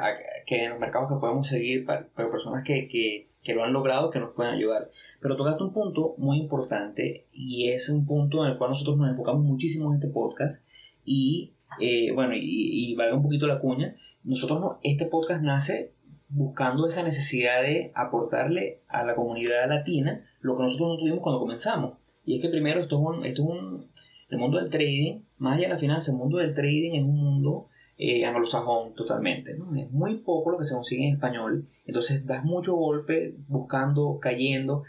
que 0.47 0.63
en 0.63 0.71
los 0.71 0.79
mercados 0.79 1.09
que 1.11 1.19
podemos 1.19 1.47
seguir, 1.47 1.85
pero 1.85 2.31
personas 2.31 2.63
que, 2.63 2.87
que, 2.87 3.27
que, 3.43 3.53
lo 3.53 3.63
han 3.63 3.73
logrado, 3.73 4.09
que 4.09 4.19
nos 4.19 4.31
pueden 4.31 4.53
ayudar. 4.53 4.89
Pero 5.21 5.35
tocaste 5.35 5.63
un 5.63 5.73
punto 5.73 6.15
muy 6.17 6.37
importante 6.39 7.27
y 7.31 7.69
es 7.69 7.89
un 7.89 8.05
punto 8.05 8.43
en 8.45 8.51
el 8.51 8.57
cual 8.57 8.71
nosotros 8.71 8.97
nos 8.97 9.09
enfocamos 9.09 9.43
muchísimo 9.43 9.89
en 9.89 9.95
este 9.95 10.07
podcast 10.07 10.65
y, 11.03 11.53
eh, 11.79 12.11
bueno, 12.13 12.33
y, 12.35 12.41
y 12.41 12.95
valga 12.95 13.15
un 13.15 13.23
poquito 13.23 13.45
la 13.45 13.59
cuña, 13.59 13.95
nosotros, 14.23 14.77
este 14.81 15.05
podcast 15.05 15.43
nace 15.43 15.91
buscando 16.29 16.87
esa 16.87 17.03
necesidad 17.03 17.61
de 17.61 17.91
aportarle 17.93 18.81
a 18.87 19.03
la 19.03 19.13
comunidad 19.13 19.69
latina 19.69 20.25
lo 20.39 20.57
que 20.57 20.63
nosotros 20.63 20.89
no 20.89 20.97
tuvimos 20.97 21.19
cuando 21.19 21.39
comenzamos. 21.39 21.97
Y 22.25 22.37
es 22.37 22.41
que 22.41 22.49
primero 22.49 22.81
esto 22.81 22.95
es 22.95 23.01
un, 23.17 23.25
esto 23.25 23.43
es 23.43 23.49
un 23.49 23.87
el 24.29 24.37
mundo 24.37 24.59
del 24.59 24.69
trading, 24.69 25.21
más 25.37 25.57
allá 25.57 25.67
de 25.67 25.73
la 25.73 25.79
finanza, 25.79 26.11
el 26.11 26.17
mundo 26.17 26.37
del 26.37 26.53
trading 26.53 26.93
es 26.93 27.03
un 27.03 27.17
mundo 27.17 27.67
eh, 27.97 28.25
anglosajón 28.25 28.93
totalmente. 28.93 29.55
¿no? 29.55 29.73
Es 29.75 29.89
muy 29.91 30.17
poco 30.17 30.51
lo 30.51 30.57
que 30.57 30.65
se 30.65 30.73
consigue 30.73 31.07
en 31.07 31.13
español. 31.13 31.67
Entonces 31.85 32.25
das 32.25 32.43
mucho 32.43 32.75
golpe 32.75 33.35
buscando, 33.47 34.19
cayendo, 34.19 34.83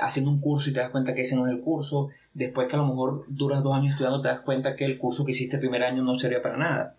haciendo 0.00 0.30
un 0.30 0.40
curso 0.40 0.70
y 0.70 0.72
te 0.72 0.80
das 0.80 0.90
cuenta 0.90 1.14
que 1.14 1.22
ese 1.22 1.36
no 1.36 1.46
es 1.46 1.52
el 1.52 1.60
curso. 1.60 2.08
Después 2.34 2.68
que 2.68 2.76
a 2.76 2.78
lo 2.78 2.86
mejor 2.86 3.24
duras 3.28 3.62
dos 3.62 3.74
años 3.74 3.90
estudiando, 3.90 4.20
te 4.20 4.28
das 4.28 4.40
cuenta 4.40 4.74
que 4.74 4.84
el 4.84 4.98
curso 4.98 5.24
que 5.24 5.32
hiciste 5.32 5.56
el 5.56 5.60
primer 5.60 5.84
año 5.84 6.02
no 6.02 6.18
servía 6.18 6.42
para 6.42 6.56
nada. 6.56 6.96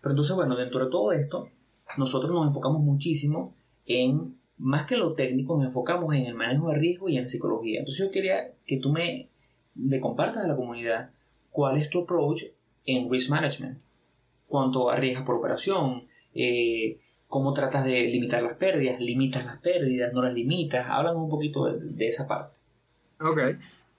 Pero 0.00 0.12
entonces, 0.12 0.36
bueno, 0.36 0.56
dentro 0.56 0.84
de 0.84 0.90
todo 0.90 1.12
esto, 1.12 1.48
nosotros 1.96 2.32
nos 2.32 2.46
enfocamos 2.46 2.80
muchísimo 2.80 3.54
en, 3.86 4.36
más 4.58 4.86
que 4.86 4.96
lo 4.96 5.14
técnico, 5.14 5.56
nos 5.56 5.66
enfocamos 5.66 6.14
en 6.14 6.26
el 6.26 6.34
manejo 6.34 6.68
de 6.68 6.76
riesgo 6.76 7.08
y 7.08 7.18
en 7.18 7.28
psicología. 7.28 7.80
Entonces 7.80 8.04
yo 8.04 8.12
quería 8.12 8.52
que 8.66 8.78
tú 8.78 8.92
me 8.92 9.28
compartas 10.00 10.44
a 10.44 10.48
la 10.48 10.56
comunidad 10.56 11.10
cuál 11.52 11.76
es 11.76 11.88
tu 11.88 12.02
approach 12.02 12.42
en 12.84 13.10
risk 13.10 13.30
management. 13.30 13.78
Cuánto 14.48 14.90
arriesgas 14.90 15.24
por 15.24 15.36
operación, 15.36 16.08
eh, 16.34 16.98
cómo 17.28 17.54
tratas 17.54 17.84
de 17.84 18.02
limitar 18.08 18.42
las 18.42 18.54
pérdidas, 18.54 19.00
limitas 19.00 19.44
las 19.44 19.58
pérdidas, 19.58 20.12
no 20.12 20.22
las 20.22 20.34
limitas. 20.34 20.86
Háblame 20.88 21.18
un 21.18 21.30
poquito 21.30 21.72
de, 21.72 22.06
esa 22.06 22.26
parte. 22.26 22.58
Ok. 23.20 23.40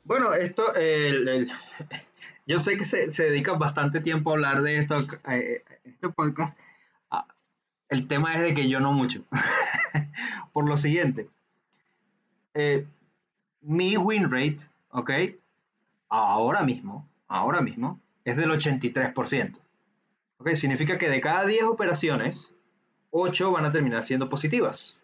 Bueno, 0.04 0.34
esto, 0.34 0.64
yo 2.46 2.60
sé 2.60 2.78
que 2.78 2.86
se, 2.86 3.10
se, 3.12 3.24
dedica 3.24 3.54
bastante 3.54 4.02
tiempo 4.02 4.32
a 4.32 4.34
hablar 4.34 4.62
de 4.62 4.80
esto, 4.80 5.08
eh, 5.30 5.64
este 5.86 6.10
podcast. 6.10 6.60
Ah, 7.10 7.26
el 7.88 8.08
tema 8.08 8.34
es 8.34 8.42
de 8.42 8.54
que 8.54 8.68
yo 8.68 8.82
no 8.82 8.92
mucho. 8.92 9.24
Por 10.54 10.68
lo 10.68 10.78
siguiente, 10.78 11.30
eh, 12.54 12.86
mi 13.62 13.98
win 13.98 14.30
rate, 14.30 14.58
ok, 14.92 15.12
ahora 16.10 16.64
mismo 16.64 17.08
ahora 17.34 17.62
mismo 17.62 18.00
es 18.24 18.38
del 18.38 18.52
83%. 18.52 19.60
¿Ok? 20.38 20.50
Significa 20.52 20.98
que 21.00 21.10
de 21.10 21.20
cada 21.20 21.46
10 21.46 21.64
operaciones, 21.64 22.54
8 23.10 23.52
van 23.52 23.66
a 23.66 23.72
terminar 23.72 24.04
siendo 24.04 24.30
positivas. 24.30 25.02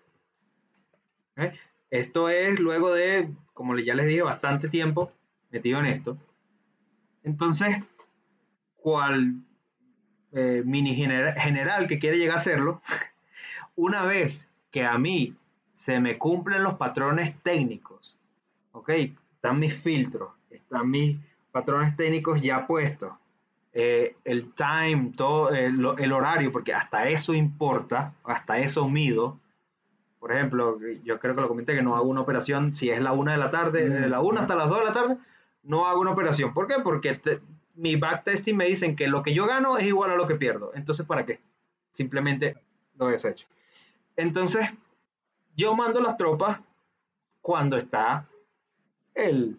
Esto 1.89 2.30
es 2.30 2.59
luego 2.59 2.93
de, 2.93 3.32
como 3.53 3.77
ya 3.80 3.95
les 3.95 4.05
dije, 4.05 4.21
bastante 4.21 4.69
tiempo 4.69 5.11
metido 5.49 5.80
en 5.80 5.88
esto. 5.88 6.17
Entonces, 7.23 7.77
cual 8.75 9.41
eh, 10.32 10.61
mini 10.65 10.93
general 10.93 11.88
que 11.88 11.97
quiere 11.97 12.17
llegar 12.17 12.36
a 12.36 12.41
hacerlo, 12.41 12.82
una 13.75 14.03
vez 14.03 14.51
que 14.69 14.86
a 14.86 14.97
mí 14.99 15.36
se 15.73 15.99
me 15.99 16.19
cumplen 16.19 16.63
los 16.63 16.75
patrones 16.75 17.34
técnicos, 17.41 18.17
¿ok? 18.71 18.89
Están 18.89 19.57
mis 19.59 19.73
filtros, 19.73 20.32
están 20.51 20.91
mis 20.91 21.17
patrones 21.52 21.95
técnicos 21.95 22.41
ya 22.41 22.68
puestos, 22.68 23.14
eh, 23.74 24.16
el 24.24 24.54
time, 24.54 25.14
todo 25.16 25.54
eh, 25.54 25.66
el, 25.66 26.12
horario, 26.12 26.52
porque 26.52 26.74
hasta 26.74 27.08
eso 27.10 27.34
importa, 27.34 28.14
hasta 28.24 28.60
eso 28.60 28.88
mido. 28.89 29.39
Por 30.20 30.32
ejemplo, 30.32 30.80
yo 31.04 31.20
creo 31.20 31.36
que 31.36 31.41
lo 31.41 31.47
comenté 31.47 31.76
que 31.76 31.84
no 31.84 31.95
hago 31.95 32.10
una 32.10 32.22
operación 32.22 32.74
si 32.74 32.89
es 32.89 33.00
la 33.00 33.14
una 33.14 33.34
de 33.34 33.38
la 33.38 33.52
tarde, 33.52 33.88
de 33.88 34.10
la 34.10 34.22
una 34.22 34.41
hasta 34.41 34.56
las 34.56 34.68
dos 34.70 34.80
de 34.80 34.86
la 34.86 34.93
tarde, 34.93 35.18
no 35.64 35.88
hago 35.88 36.02
una 36.02 36.12
operación. 36.12 36.54
¿Por 36.54 36.68
qué? 36.68 36.76
Porque 36.84 37.22
mi 37.76 37.95
backtesting 37.95 38.58
me 38.58 38.66
dicen 38.66 38.95
que 38.95 39.08
lo 39.08 39.24
que 39.24 39.34
yo 39.34 39.45
gano 39.45 39.78
es 39.78 39.86
igual 39.86 40.12
a 40.12 40.16
lo 40.16 40.28
que 40.28 40.36
pierdo. 40.36 40.72
Entonces, 40.76 41.06
¿para 41.06 41.26
qué? 41.26 41.39
Simplemente 41.91 42.58
lo 42.97 43.08
desecho. 43.08 43.47
Entonces, 44.18 44.68
yo 45.56 45.76
mando 45.76 46.02
las 46.02 46.18
tropas 46.18 46.60
cuando 47.41 47.78
está 47.78 48.28
el, 49.14 49.58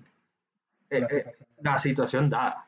la, 0.90 1.06
eh, 1.06 1.08
eh, 1.10 1.30
situación. 1.30 1.48
la 1.62 1.78
situación 1.78 2.30
dada. 2.30 2.66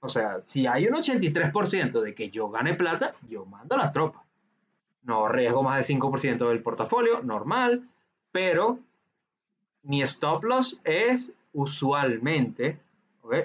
O 0.00 0.08
sea, 0.08 0.40
si 0.42 0.66
hay 0.66 0.86
un 0.86 0.94
83% 0.94 2.00
de 2.00 2.14
que 2.14 2.30
yo 2.30 2.50
gane 2.50 2.74
plata, 2.74 3.14
yo 3.28 3.46
mando 3.46 3.76
las 3.76 3.92
tropas. 3.92 4.22
No 5.02 5.26
arriesgo 5.26 5.62
más 5.62 5.86
del 5.86 5.98
5% 5.98 6.48
del 6.48 6.62
portafolio, 6.62 7.22
normal, 7.22 7.88
pero 8.32 8.78
mi 9.82 10.02
stop 10.02 10.44
loss 10.44 10.80
es 10.84 11.32
usualmente, 11.52 12.78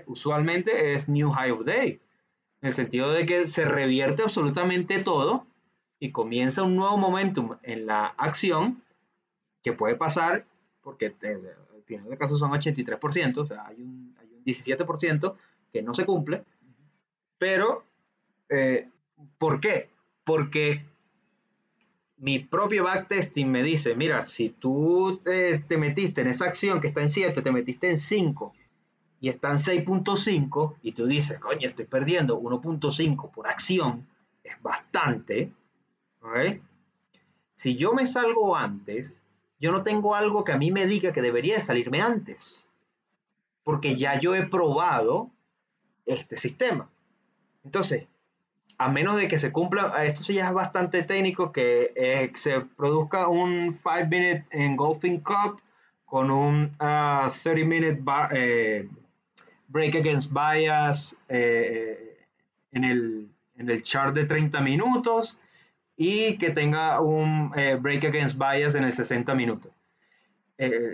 usualmente 0.06 0.94
es 0.94 1.08
new 1.08 1.32
high 1.32 1.52
of 1.52 1.66
day, 1.66 2.00
en 2.62 2.68
el 2.68 2.74
sentido 2.74 3.12
de 3.12 3.26
que 3.26 3.48
se 3.48 3.66
revierte 3.66 4.24
absolutamente 4.24 5.00
todo 5.00 5.46
y 6.00 6.12
comienza 6.12 6.64
un 6.64 6.76
nuevo 6.76 6.98
momentum 6.98 7.58
en 7.64 7.86
la 7.86 8.08
acción 8.18 8.82
que 9.64 9.74
puede 9.74 9.96
pasar 9.96 10.46
porque 10.82 11.14
final 11.90 12.08
de 12.08 12.18
caso 12.18 12.38
son 12.38 12.52
83%, 12.52 13.38
o 13.38 13.46
sea, 13.46 13.66
hay 13.66 13.82
un 13.82 14.16
17% 14.44 15.36
que 15.72 15.82
no 15.82 15.94
se 15.94 16.06
cumple, 16.06 16.44
pero 17.38 17.84
eh, 18.50 18.90
¿por 19.38 19.60
qué? 19.60 19.90
Porque 20.24 20.86
mi 22.18 22.40
propio 22.40 22.84
backtesting 22.84 23.50
me 23.50 23.64
dice, 23.64 23.96
mira, 23.96 24.26
si 24.26 24.50
tú 24.50 25.22
te, 25.24 25.60
te, 25.60 25.78
metiste 25.78 26.22
en 26.22 26.28
esa 26.28 26.46
acción 26.46 26.82
que 26.82 26.88
está 26.88 27.02
en 27.02 27.10
7, 27.10 27.42
te 27.42 27.52
metiste 27.52 27.90
en 27.90 27.98
5 27.98 28.54
y 29.22 29.30
está 29.30 29.52
en 29.52 29.58
6.5 29.58 30.76
y 30.82 30.92
tú 30.92 31.08
dices, 31.08 31.40
coño, 31.40 31.68
estoy 31.68 31.86
perdiendo 31.86 32.40
1.5 32.40 33.32
por 33.32 33.48
acción, 33.48 34.08
es 34.44 34.62
bastante, 34.62 35.52
¿ok? 36.22 36.62
Si 37.56 37.76
yo 37.76 37.94
me 37.94 38.08
salgo 38.08 38.56
antes, 38.56 39.22
yo 39.60 39.72
no 39.72 39.84
tengo 39.84 40.16
algo 40.16 40.44
que 40.44 40.54
a 40.54 40.58
mí 40.58 40.72
me 40.72 40.86
diga 40.86 41.12
que 41.12 41.22
debería 41.22 41.56
de 41.56 41.62
salirme 41.62 42.02
antes, 42.02 42.69
porque 43.64 43.95
ya 43.95 44.20
yo 44.20 44.36
he 44.36 44.45
probado 44.45 45.32
este 46.05 46.38
sistema. 46.38 46.89
Entonces, 47.64 48.07
a 48.78 48.89
menos 48.89 49.18
de 49.18 49.28
que 49.28 49.39
se 49.39 49.51
cumpla, 49.51 50.03
esto 50.05 50.24
sí 50.24 50.36
ya 50.36 50.47
es 50.47 50.53
bastante 50.53 51.03
técnico, 51.03 51.51
que 51.51 51.91
eh, 51.95 52.32
se 52.36 52.62
produzca 52.62 53.28
un 53.28 53.74
5 53.74 54.07
minute 54.10 54.45
engulfing 54.51 55.20
cup 55.20 55.62
con 56.10 56.32
un 56.32 56.76
30 56.78 56.80
ah, 56.80 57.32
minute 57.66 58.01
eh, 58.32 58.89
break 59.68 59.95
against 59.95 60.32
bias 60.32 61.16
eh, 61.28 62.18
en, 62.72 62.84
el, 62.84 63.30
en 63.57 63.70
el 63.70 63.82
chart 63.84 64.16
de 64.16 64.26
30 64.26 64.60
minutos 64.62 65.38
y 65.95 66.38
que 66.38 66.49
tenga 66.49 66.99
un 67.01 67.51
eh, 67.55 67.76
break 67.76 68.05
against 68.05 68.38
bias 68.38 68.74
en 68.74 68.86
el 68.86 68.93
60 68.93 69.36
minutos, 69.36 69.72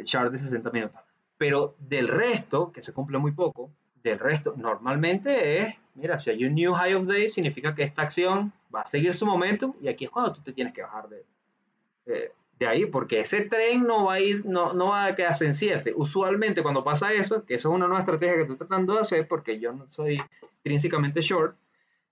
chart 0.03 0.31
de 0.31 0.37
60 0.37 0.69
minutos. 0.71 1.04
Pero 1.37 1.75
del 1.79 2.07
resto, 2.07 2.71
que 2.71 2.81
se 2.81 2.93
cumple 2.93 3.17
muy 3.17 3.31
poco, 3.31 3.71
del 4.03 4.19
resto 4.19 4.53
normalmente 4.55 5.57
es, 5.59 5.75
mira, 5.95 6.19
si 6.19 6.29
hay 6.29 6.45
un 6.45 6.55
new 6.55 6.73
high 6.73 6.93
of 6.93 7.07
day, 7.07 7.27
significa 7.27 7.73
que 7.73 7.83
esta 7.83 8.03
acción 8.03 8.53
va 8.73 8.81
a 8.81 8.85
seguir 8.85 9.13
su 9.13 9.25
momento 9.25 9.75
y 9.81 9.87
aquí 9.87 10.05
es 10.05 10.11
cuando 10.11 10.33
tú 10.33 10.41
te 10.41 10.53
tienes 10.53 10.73
que 10.73 10.83
bajar 10.83 11.09
de, 11.09 12.31
de 12.59 12.67
ahí, 12.67 12.85
porque 12.85 13.19
ese 13.19 13.41
tren 13.41 13.83
no 13.85 14.05
va 14.05 14.13
a 14.13 14.19
ir, 14.19 14.45
no, 14.45 14.73
no 14.73 14.87
va 14.87 15.05
a 15.05 15.15
quedarse 15.15 15.45
en 15.45 15.53
7. 15.53 15.93
Usualmente 15.95 16.63
cuando 16.63 16.83
pasa 16.83 17.11
eso, 17.11 17.45
que 17.45 17.55
eso 17.55 17.69
es 17.69 17.75
una 17.75 17.87
nueva 17.87 17.99
estrategia 17.99 18.35
que 18.35 18.41
estoy 18.43 18.57
tratando 18.57 18.93
de 18.93 19.01
hacer, 19.01 19.27
porque 19.27 19.59
yo 19.59 19.73
no 19.73 19.87
soy 19.89 20.21
intrínsecamente 20.57 21.21
short, 21.21 21.57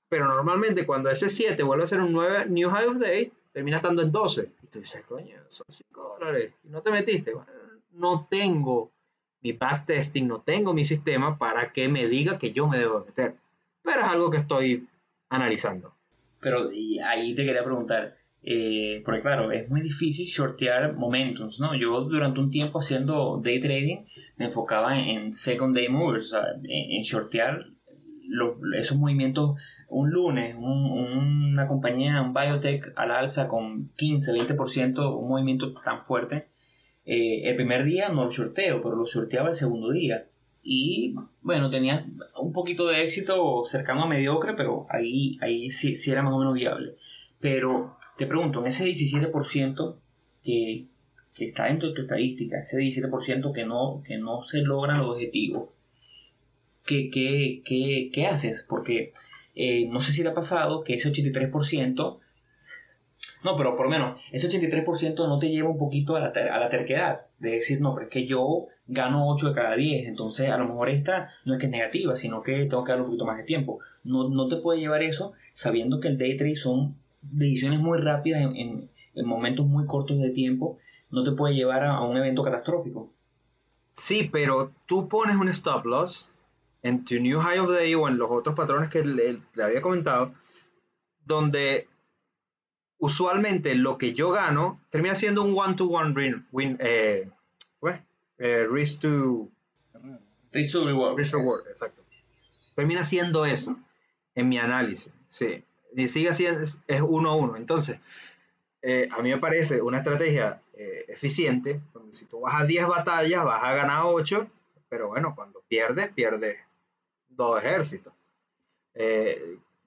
pero 0.10 0.28
normalmente 0.28 0.86
cuando 0.86 1.10
ese 1.10 1.30
7 1.30 1.64
vuelve 1.64 1.86
a 1.86 1.88
ser 1.88 2.02
un 2.02 2.12
9 2.12 2.48
New 2.50 2.70
High 2.70 2.88
of 2.88 2.98
Day, 2.98 3.32
termina 3.54 3.78
estando 3.78 4.02
en 4.02 4.12
12. 4.12 4.52
Y 4.64 4.68
tú 4.68 4.80
dices, 4.80 5.04
coño, 5.08 5.38
son 5.48 5.66
5 5.70 6.18
dólares. 6.20 6.54
Y 6.64 6.70
no 6.70 6.82
te 6.82 6.92
metiste. 6.92 7.34
no 7.94 8.28
tengo 8.30 8.92
mi 9.44 9.52
backtesting, 9.54 10.28
no 10.28 10.40
tengo 10.42 10.74
mi 10.74 10.86
sistema 10.86 11.38
para 11.38 11.74
que 11.74 11.88
me 11.88 12.08
diga 12.08 12.40
que 12.40 12.54
yo 12.54 12.68
me 12.68 12.80
debo 12.80 13.06
meter. 13.06 13.36
Pero 13.84 14.02
es 14.02 14.08
algo 14.08 14.32
que 14.32 14.38
estoy 14.38 14.88
analizando. 15.30 15.94
Pero 16.40 16.72
y 16.72 17.00
ahí 17.00 17.36
te 17.36 17.46
quería 17.46 17.64
preguntar, 17.64 18.16
eh, 18.42 19.02
porque 19.06 19.22
claro, 19.22 19.52
es 19.52 19.70
muy 19.70 19.82
difícil 19.82 20.26
shortear 20.26 20.96
momentos, 20.96 21.60
¿no? 21.60 21.76
Yo 21.76 22.02
durante 22.02 22.40
un 22.40 22.50
tiempo 22.50 22.80
haciendo 22.80 23.40
day 23.44 23.60
trading 23.60 24.06
me 24.38 24.46
enfocaba 24.46 24.98
en, 24.98 25.34
second 25.34 25.76
day 25.76 25.90
movers, 25.90 26.34
en, 26.34 26.70
en 26.70 27.02
shortear 27.04 27.68
esos 28.78 28.98
movimientos 28.98 29.56
un 29.90 30.10
lunes, 30.10 30.56
una 30.58 31.68
compañía, 31.68 32.22
un 32.22 32.34
biotech 32.34 32.94
al 32.96 33.12
alza 33.12 33.48
con 33.48 33.90
15, 33.96 34.34
20%, 34.34 35.20
un 35.20 35.30
movimiento 35.30 35.74
tan 35.84 36.02
fuerte, 36.02 36.48
eh, 37.06 37.42
el 37.50 37.56
primer 37.56 37.84
día 37.84 38.10
no 38.10 38.26
lo 38.26 38.32
shorteo, 38.32 38.82
pero 38.82 38.96
lo 38.96 39.06
sorteaba 39.06 39.50
el 39.50 39.56
segundo 39.56 39.92
día. 39.92 40.28
Y 40.62 41.16
bueno, 41.42 41.70
tenía 41.70 42.06
un 42.40 42.54
poquito 42.54 42.88
de 42.88 43.04
éxito 43.04 43.64
cercano 43.66 44.04
a 44.04 44.08
mediocre, 44.08 44.54
pero 44.54 44.86
ahí, 44.90 45.38
ahí 45.42 45.70
sí, 45.72 45.98
sí 45.98 46.12
era 46.12 46.24
más 46.24 46.34
o 46.34 46.40
menos 46.40 46.54
viable. 46.54 46.96
Pero 47.40 47.98
te 48.18 48.26
pregunto, 48.26 48.62
en 48.62 48.68
ese 48.68 48.86
17% 48.86 49.98
que, 50.42 50.88
que 51.34 51.46
está 51.46 51.66
dentro 51.66 51.90
de 51.90 51.96
tu 51.96 52.02
estadística, 52.04 52.60
ese 52.62 52.78
17% 52.78 53.54
que 53.54 53.66
no, 53.66 54.02
que 54.06 54.18
no 54.18 54.44
se 54.44 54.62
logran 54.62 55.00
los 55.00 55.16
objetivos, 55.16 55.70
¿qué, 56.86 57.10
qué, 57.10 57.62
qué, 57.66 58.10
qué 58.14 58.28
haces? 58.28 58.66
Porque 58.68 59.12
eh, 59.56 59.88
no 59.90 60.00
sé 60.00 60.14
si 60.14 60.24
te 60.24 60.30
ha 60.30 60.34
pasado 60.34 60.84
que 60.84 60.96
ese 60.96 61.12
83%, 61.12 62.20
no, 63.44 63.58
pero 63.58 63.76
por 63.76 63.86
lo 63.86 63.92
menos, 63.92 64.22
ese 64.32 64.50
83% 64.50 65.28
no 65.28 65.40
te 65.40 65.50
lleva 65.50 65.70
un 65.70 65.78
poquito 65.78 66.16
a 66.16 66.20
la, 66.20 66.28
a 66.28 66.60
la 66.60 66.70
terquedad, 66.70 67.22
de 67.40 67.52
decir, 67.52 67.82
no, 67.82 67.94
pero 67.94 68.08
es 68.08 68.12
que 68.12 68.26
yo 68.26 68.68
gano 68.88 69.30
8 69.30 69.50
de 69.50 69.56
cada 69.56 69.76
10, 69.76 70.08
entonces 70.08 70.50
a 70.50 70.58
lo 70.58 70.68
mejor 70.68 70.90
esta 70.90 71.30
no 71.46 71.54
es 71.54 71.60
que 71.60 71.66
es 71.68 71.72
negativa, 71.72 72.16
sino 72.16 72.42
que 72.42 72.66
tengo 72.66 72.84
que 72.84 72.92
darle 72.92 73.04
un 73.04 73.12
poquito 73.12 73.26
más 73.26 73.38
de 73.38 73.44
tiempo. 73.44 73.80
No, 74.04 74.30
no 74.30 74.48
te 74.48 74.58
puede 74.58 74.80
llevar 74.80 75.04
eso 75.04 75.34
sabiendo 75.54 76.00
que 76.00 76.10
el 76.10 76.18
day 76.18 76.38
trade 76.38 76.56
son 76.56 76.96
decisiones 77.22 77.80
muy 77.80 78.00
rápidas 78.00 78.42
en, 78.42 78.90
en, 79.16 79.26
momentos 79.26 79.66
muy 79.66 79.86
cortos 79.86 80.20
de 80.20 80.32
tiempo, 80.32 80.80
no 81.10 81.24
te 81.24 81.32
puede 81.32 81.56
llevar 81.56 81.84
a, 81.84 82.02
un 82.02 82.18
evento 82.18 82.44
catastrófico. 82.44 83.12
Sí, 83.96 84.30
pero 84.32 84.72
tú 84.88 85.08
pones 85.08 85.36
un 85.36 85.50
stop 85.50 85.86
loss 85.86 86.30
en 86.82 87.06
tu 87.06 87.20
new 87.20 87.40
high 87.40 87.60
of 87.60 87.70
the 87.70 87.76
day 87.76 87.96
o 87.96 88.08
en 88.08 88.18
los 88.18 88.30
otros 88.32 88.56
patrones 88.56 88.90
que 88.90 89.06
le, 89.06 89.40
había 89.64 89.82
comentado, 89.82 90.34
donde 91.26 91.88
usualmente 93.04 93.76
lo 93.76 93.98
que 93.98 94.14
yo 94.14 94.32
gano 94.32 94.80
termina 94.90 95.16
siendo 95.16 95.44
un 95.44 95.58
one-to-one 95.58 96.44
win, 96.52 96.78
eh, 96.80 97.30
eh, 98.38 98.68
risk 98.70 99.02
to 99.02 99.50
risk 100.52 100.72
to 100.72 100.86
reward. 100.86 101.18
Risk 101.18 101.34
reward, 101.34 101.68
exacto. 101.68 102.02
Termina 102.76 103.04
siendo 103.04 103.46
eso 103.46 103.78
en 104.36 104.50
mi 104.50 104.58
análisis, 104.58 105.12
sí 105.30 105.64
y 105.96 106.08
sigue 106.08 106.34
siendo, 106.34 106.62
es 106.62 107.02
uno 107.02 107.32
a 107.32 107.36
uno. 107.36 107.58
Entonces, 107.58 108.00
eh, 108.82 109.08
a 109.12 109.22
mí 109.22 109.30
me 109.30 109.38
parece 109.38 109.82
una 109.82 109.98
estrategia 109.98 110.62
eh, 110.74 111.06
eficiente, 111.08 111.80
donde 111.94 112.14
si 112.14 112.26
tú 112.26 112.42
vas 112.42 112.62
a 112.62 112.66
10 112.66 112.88
batallas, 112.88 113.44
vas 113.44 113.64
a 113.64 113.74
ganar 113.74 114.04
8, 114.06 114.48
pero 114.90 115.08
bueno, 115.08 115.34
cuando 115.36 115.62
pierdes, 115.68 116.12
pierdes 116.14 116.58
dos 117.30 117.64
ejércitos. 117.64 118.14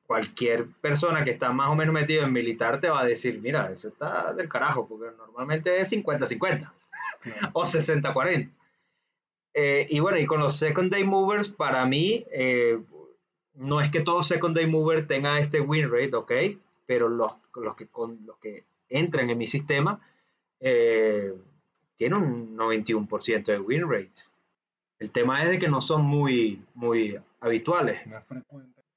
Eh, 0.06 0.08
cualquier 0.08 0.66
persona 0.80 1.24
que 1.24 1.32
está 1.32 1.52
más 1.52 1.68
o 1.68 1.74
menos 1.74 1.92
metido 1.92 2.24
en 2.24 2.32
militar 2.32 2.80
te 2.80 2.88
va 2.88 3.00
a 3.00 3.06
decir, 3.06 3.40
mira, 3.40 3.70
eso 3.72 3.88
está 3.88 4.32
del 4.34 4.48
carajo, 4.48 4.86
porque 4.86 5.16
normalmente 5.16 5.80
es 5.80 5.92
50-50 5.92 6.72
o 7.52 7.64
60-40. 7.64 8.50
y 9.88 10.00
bueno, 10.00 10.18
y 10.18 10.26
con 10.26 10.40
los 10.40 10.56
second 10.56 10.92
day 10.92 11.04
movers, 11.04 11.48
para 11.48 11.84
mí, 11.86 12.24
no 13.56 13.80
es 13.80 13.90
que 13.90 14.00
todo 14.00 14.22
second 14.22 14.56
day 14.56 14.66
mover 14.66 15.06
tenga 15.06 15.40
este 15.40 15.60
win 15.60 15.90
rate, 15.90 16.14
ok, 16.14 16.32
pero 16.86 17.08
los, 17.08 17.32
los, 17.54 17.74
que, 17.74 17.86
con, 17.88 18.24
los 18.26 18.38
que 18.38 18.64
entran 18.88 19.30
en 19.30 19.38
mi 19.38 19.46
sistema 19.46 20.00
eh, 20.60 21.34
tienen 21.96 22.22
un 22.22 22.56
91% 22.56 23.44
de 23.44 23.58
win 23.58 23.90
rate. 23.90 24.12
El 24.98 25.10
tema 25.10 25.42
es 25.42 25.50
de 25.50 25.58
que 25.58 25.68
no 25.68 25.80
son 25.80 26.04
muy, 26.04 26.62
muy 26.74 27.18
habituales. 27.40 28.00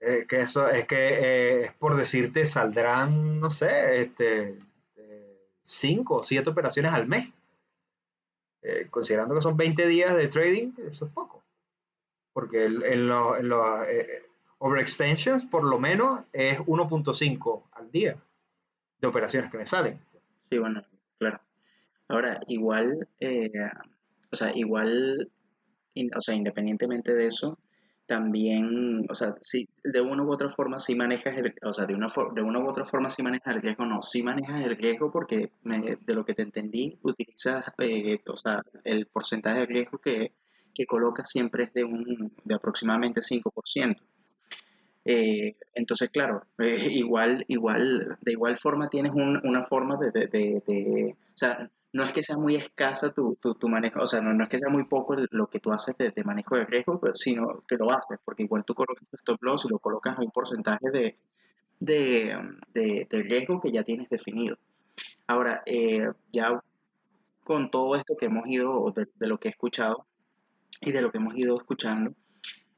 Eh, 0.02 0.26
que 0.28 0.42
eso 0.42 0.70
es 0.70 0.88
que 0.88 0.96
eh, 0.96 1.66
es 1.66 1.74
por 1.74 1.96
decirte, 1.98 2.46
saldrán, 2.46 3.40
no 3.40 3.50
sé, 3.50 4.02
este, 4.02 4.58
5 5.66 6.16
o 6.16 6.24
7 6.24 6.50
operaciones 6.50 6.94
al 6.94 7.08
mes. 7.08 7.30
considerando 8.90 9.36
que 9.36 9.42
son 9.42 9.58
20 9.58 9.88
días 9.88 10.16
de 10.16 10.28
trading, 10.28 10.72
eso 10.88 11.06
es 11.06 11.12
poco. 11.12 11.44
Porque 12.34 12.66
en, 12.66 12.84
en 12.84 13.08
los 13.08 13.38
overextensions 14.60 15.46
por 15.46 15.64
lo 15.64 15.80
menos 15.80 16.22
es 16.34 16.60
1.5 16.60 17.64
al 17.72 17.92
día 17.92 18.18
de 19.00 19.08
operaciones 19.08 19.52
que 19.52 19.58
me 19.58 19.66
salen. 19.66 20.00
Sí, 20.50 20.58
bueno, 20.58 20.84
claro. 21.18 21.40
Ahora, 22.08 22.40
igual, 22.48 23.08
eh, 23.20 23.52
o 24.32 24.36
sea, 24.36 24.52
igual, 24.56 25.32
o 26.16 26.22
sea, 26.22 26.36
independientemente 26.36 27.14
de 27.14 27.28
eso, 27.28 27.58
también, 28.10 29.06
o 29.08 29.14
sea, 29.14 29.36
si 29.40 29.70
de 29.84 30.02
una 30.02 30.24
u 30.24 30.34
otra 30.34 30.50
forma 30.50 30.80
si 30.80 30.96
manejas 30.96 31.38
el, 31.38 31.54
o 31.62 31.72
sea, 31.72 31.86
de 31.86 31.94
una, 31.94 32.08
de 32.34 32.42
una 32.42 32.60
u 32.60 32.68
otra 32.68 32.84
forma 32.84 33.08
si 33.12 33.22
manejas 33.22 33.56
el 33.56 33.62
riesgo, 33.62 33.86
no, 33.86 34.02
si 34.02 34.24
manejas 34.24 34.66
el 34.66 34.76
riesgo 34.76 35.12
porque 35.12 35.52
de 35.64 36.14
lo 36.16 36.26
que 36.26 36.34
te 36.34 36.42
entendí, 36.42 36.98
utilizas, 37.04 37.64
eh, 37.78 38.20
o 38.26 38.36
sea, 38.36 38.64
el 38.84 39.06
porcentaje 39.06 39.60
de 39.60 39.66
riesgo 39.68 40.00
que, 40.00 40.32
que 40.74 40.88
colocas 40.88 41.30
siempre 41.30 41.66
es 41.66 41.74
de, 41.74 41.84
un, 41.84 42.34
de 42.44 42.56
aproximadamente 42.56 43.22
5%. 43.22 43.96
Eh, 45.06 45.56
entonces, 45.76 46.10
claro, 46.10 46.42
eh, 46.58 46.88
igual, 46.90 47.46
igual, 47.48 48.18
de 48.22 48.32
igual 48.32 48.58
forma 48.58 48.90
tienes 48.90 49.12
una 49.14 49.62
forma 49.62 49.98
de, 49.98 50.12
de, 50.28 51.16
sea, 51.36 51.70
no 51.92 52.04
es 52.04 52.12
que 52.12 52.22
sea 52.22 52.38
muy 52.38 52.56
escasa 52.56 53.12
tu, 53.14 53.36
tu, 53.36 53.70
manejo, 53.70 54.02
o 54.02 54.06
sea, 54.06 54.22
no, 54.22 54.44
es 54.44 54.50
que 54.50 54.60
sea 54.60 54.70
muy 54.70 54.86
poco 54.86 55.16
lo 55.32 55.48
que 55.48 55.60
tú 55.60 55.72
haces 55.72 55.96
de, 55.98 56.24
manejo 56.24 56.56
de 56.56 56.66
riesgo, 56.66 57.02
sino 57.14 57.64
que 57.68 57.78
lo 57.78 57.92
haces, 57.92 58.20
porque 58.24 58.44
igual 58.44 58.64
tú 58.66 58.76
colocas 58.76 59.08
tu 59.10 59.16
stop 59.16 59.42
loss 59.42 59.66
y 59.66 59.70
lo 59.70 59.80
colocas 59.80 60.18
a 60.18 60.22
un 60.22 60.32
porcentaje 60.32 60.90
de, 60.92 61.18
de, 61.80 63.08
riesgo 63.10 63.60
que 63.60 63.72
ya 63.72 63.84
tienes 63.84 64.10
definido. 64.10 64.58
Ahora, 65.28 65.64
eh, 65.66 66.12
ya 66.32 66.62
con 67.44 67.72
todo 67.72 67.96
esto 67.96 68.16
que 68.18 68.28
hemos 68.28 68.48
ido, 68.48 68.94
de, 68.96 69.28
lo 69.28 69.40
que 69.40 69.48
he 69.48 69.52
escuchado 69.52 70.06
y 70.82 70.92
de 70.92 71.02
lo 71.02 71.12
que 71.12 71.18
hemos 71.18 71.36
ido 71.36 71.56
escuchando, 71.56 72.14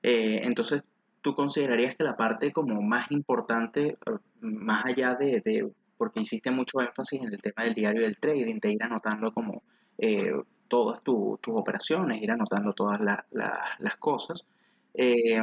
entonces 0.01 0.83
tú 1.21 1.35
considerarías 1.35 1.95
que 1.95 2.03
la 2.03 2.17
parte 2.17 2.51
como 2.51 2.81
más 2.81 3.11
importante, 3.11 3.97
eh, 4.05 4.11
más 4.41 4.85
allá 4.85 5.15
de, 5.15 5.71
porque 6.01 6.21
hiciste 6.21 6.49
mucho 6.49 6.81
énfasis 6.81 7.21
en 7.21 7.31
el 7.31 7.39
tema 7.39 7.63
del 7.63 7.75
diario 7.75 8.01
del 8.01 8.17
trading, 8.17 8.57
de 8.59 8.71
ir 8.71 8.81
anotando 8.81 9.31
como 9.31 9.61
eh, 9.99 10.33
todas 10.67 11.03
tus 11.03 11.37
operaciones, 11.45 12.19
ir 12.19 12.31
anotando 12.31 12.73
todas 12.73 12.99
las 12.99 13.97
cosas, 13.99 14.47
eh, 14.95 15.39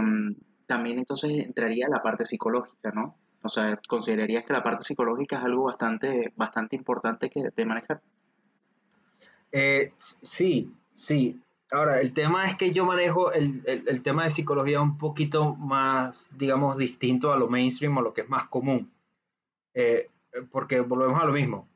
también 0.67 0.99
entonces 0.99 1.31
entraría 1.47 1.87
la 1.89 2.03
parte 2.03 2.25
psicológica, 2.25 2.91
¿no? 2.91 3.15
O 3.41 3.49
sea, 3.49 3.79
¿considerarías 3.87 4.45
que 4.45 4.53
la 4.53 4.65
parte 4.65 4.83
psicológica 4.83 5.39
es 5.39 5.45
algo 5.45 5.63
bastante, 5.63 6.33
bastante 6.35 6.75
importante 6.75 7.31
que, 7.31 7.51
de 7.55 7.65
manejar? 7.65 8.03
sí, 9.97 10.75
sí. 10.97 11.41
Ahora, 11.71 12.01
el 12.01 12.13
tema 12.13 12.47
es 12.47 12.57
que 12.57 12.73
yo 12.73 12.85
manejo 12.85 13.31
el, 13.31 14.03
tema 14.03 14.25
de 14.25 14.33
psicología 14.33 14.81
un 14.81 14.99
poquito 14.99 15.55
más, 15.55 16.31
digamos, 16.37 16.77
distinto 16.77 17.33
a 17.33 17.37
lo 17.37 17.47
mainstream 17.47 17.97
o 17.97 18.03
lo 18.03 18.13
que 18.13 18.23
es 18.23 18.29
más 18.29 18.49
común. 18.49 18.91
Eh, 19.73 20.11
porque 20.51 20.81
volvemos 20.81 21.21
a 21.21 21.25
lo 21.25 21.33
mismo. 21.33 21.69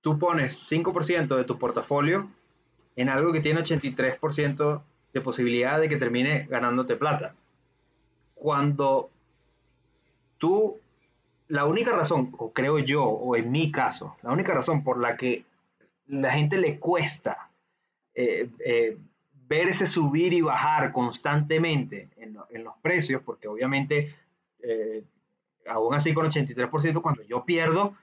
Tú 0.00 0.18
pones 0.18 0.70
5% 0.70 1.36
de 1.36 1.44
tu 1.44 1.58
portafolio 1.58 2.28
en 2.96 3.08
algo 3.08 3.32
que 3.32 3.40
tiene 3.40 3.60
83% 3.60 4.82
de 5.12 5.20
posibilidad 5.20 5.80
de 5.80 5.88
que 5.88 5.96
termine 5.96 6.46
ganándote 6.48 6.96
plata. 6.96 7.34
Cuando 8.34 9.10
tú, 10.38 10.78
la 11.48 11.66
única 11.66 11.92
razón, 11.92 12.32
o 12.38 12.52
creo 12.52 12.78
yo, 12.78 13.04
o 13.04 13.36
en 13.36 13.50
mi 13.50 13.70
caso, 13.70 14.16
la 14.22 14.32
única 14.32 14.54
razón 14.54 14.82
por 14.82 14.98
la 14.98 15.16
que 15.16 15.44
la 16.06 16.32
gente 16.32 16.58
le 16.58 16.78
cuesta 16.78 17.50
eh, 18.14 18.48
eh, 18.64 18.96
ver 19.48 19.68
ese 19.68 19.86
subir 19.86 20.32
y 20.32 20.40
bajar 20.40 20.92
constantemente 20.92 22.08
en, 22.16 22.64
los 22.64 22.74
precios, 22.82 23.22
porque 23.24 23.48
obviamente, 23.48 24.14
eh, 24.62 25.02
aún 25.66 25.94
así 25.94 26.14
con 26.14 26.26
83%, 26.26 27.02
cuando 27.02 27.22
yo 27.22 27.44
pierdo, 27.44 27.94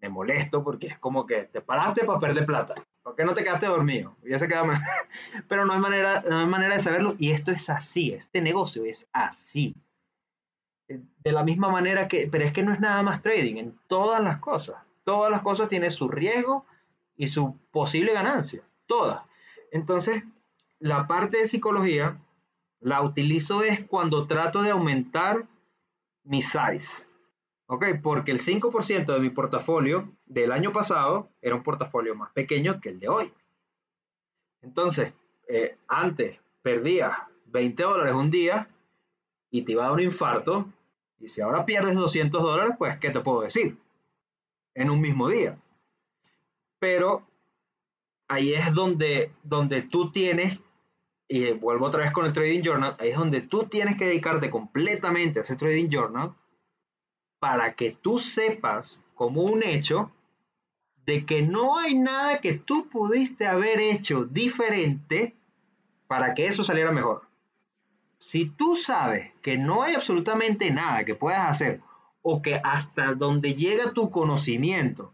me 0.00 0.08
molesto 0.08 0.64
porque 0.64 0.88
es 0.88 0.98
como 0.98 1.26
que 1.26 1.44
te 1.44 1.60
paraste 1.60 2.04
para 2.04 2.20
perder 2.20 2.46
plata. 2.46 2.74
¿Por 3.02 3.16
qué 3.16 3.24
no 3.24 3.34
te 3.34 3.42
quedaste 3.42 3.66
dormido? 3.66 4.16
Y 4.24 4.38
se 4.38 4.48
queda... 4.48 4.64
Pero 5.48 5.66
no 5.66 5.72
hay, 5.72 5.80
manera, 5.80 6.22
no 6.28 6.38
hay 6.38 6.46
manera 6.46 6.74
de 6.74 6.80
saberlo 6.80 7.14
y 7.18 7.32
esto 7.32 7.50
es 7.50 7.70
así, 7.70 8.12
este 8.12 8.40
negocio 8.40 8.84
es 8.84 9.08
así. 9.12 9.74
De 10.88 11.32
la 11.32 11.44
misma 11.44 11.70
manera 11.70 12.08
que, 12.08 12.26
pero 12.26 12.44
es 12.44 12.52
que 12.52 12.64
no 12.64 12.72
es 12.72 12.80
nada 12.80 13.04
más 13.04 13.22
trading, 13.22 13.58
en 13.58 13.78
todas 13.86 14.20
las 14.20 14.38
cosas. 14.38 14.76
Todas 15.04 15.30
las 15.30 15.42
cosas 15.42 15.68
tienen 15.68 15.92
su 15.92 16.08
riesgo 16.08 16.66
y 17.16 17.28
su 17.28 17.56
posible 17.70 18.12
ganancia. 18.12 18.62
Todas. 18.86 19.22
Entonces, 19.70 20.24
la 20.80 21.06
parte 21.06 21.38
de 21.38 21.46
psicología 21.46 22.18
la 22.80 23.02
utilizo 23.02 23.62
es 23.62 23.84
cuando 23.84 24.26
trato 24.26 24.62
de 24.62 24.70
aumentar 24.70 25.46
mi 26.24 26.42
size. 26.42 27.06
¿Ok? 27.66 27.84
Porque 28.02 28.32
el 28.32 28.40
5% 28.40 29.12
de 29.12 29.20
mi 29.20 29.30
portafolio 29.30 30.12
del 30.26 30.50
año 30.50 30.72
pasado 30.72 31.30
era 31.40 31.54
un 31.54 31.62
portafolio 31.62 32.14
más 32.16 32.32
pequeño 32.32 32.80
que 32.80 32.88
el 32.88 32.98
de 32.98 33.08
hoy. 33.08 33.32
Entonces, 34.62 35.14
eh, 35.48 35.76
antes 35.86 36.38
perdía 36.62 37.28
20 37.46 37.82
dólares 37.82 38.14
un 38.14 38.30
día 38.30 38.68
y 39.50 39.62
te 39.62 39.72
iba 39.72 39.84
a 39.84 39.86
dar 39.86 39.94
un 39.94 40.02
infarto. 40.04 40.66
Y 41.18 41.28
si 41.28 41.40
ahora 41.40 41.64
pierdes 41.64 41.94
200 41.94 42.42
dólares, 42.42 42.74
pues, 42.78 42.98
¿qué 42.98 43.10
te 43.10 43.20
puedo 43.20 43.42
decir? 43.42 43.78
En 44.74 44.90
un 44.90 45.00
mismo 45.00 45.28
día. 45.28 45.58
Pero 46.78 47.26
ahí 48.28 48.54
es 48.54 48.72
donde, 48.74 49.32
donde 49.42 49.82
tú 49.82 50.10
tienes, 50.10 50.60
y 51.32 51.52
vuelvo 51.52 51.86
otra 51.86 52.02
vez 52.02 52.10
con 52.10 52.26
el 52.26 52.32
Trading 52.32 52.60
Journal, 52.60 52.96
ahí 52.98 53.10
es 53.10 53.16
donde 53.16 53.40
tú 53.40 53.62
tienes 53.62 53.96
que 53.96 54.06
dedicarte 54.06 54.50
completamente 54.50 55.38
a 55.38 55.42
ese 55.42 55.54
Trading 55.54 55.88
Journal 55.88 56.34
para 57.38 57.74
que 57.74 57.92
tú 57.92 58.18
sepas 58.18 59.00
como 59.14 59.42
un 59.44 59.62
hecho 59.62 60.10
de 61.06 61.24
que 61.24 61.42
no 61.42 61.78
hay 61.78 61.94
nada 61.94 62.40
que 62.40 62.54
tú 62.54 62.88
pudiste 62.88 63.46
haber 63.46 63.78
hecho 63.78 64.24
diferente 64.24 65.36
para 66.08 66.34
que 66.34 66.46
eso 66.46 66.64
saliera 66.64 66.90
mejor. 66.90 67.28
Si 68.18 68.46
tú 68.46 68.74
sabes 68.74 69.30
que 69.40 69.56
no 69.56 69.84
hay 69.84 69.94
absolutamente 69.94 70.72
nada 70.72 71.04
que 71.04 71.14
puedas 71.14 71.48
hacer 71.48 71.80
o 72.22 72.42
que 72.42 72.60
hasta 72.64 73.14
donde 73.14 73.54
llega 73.54 73.92
tu 73.92 74.10
conocimiento 74.10 75.12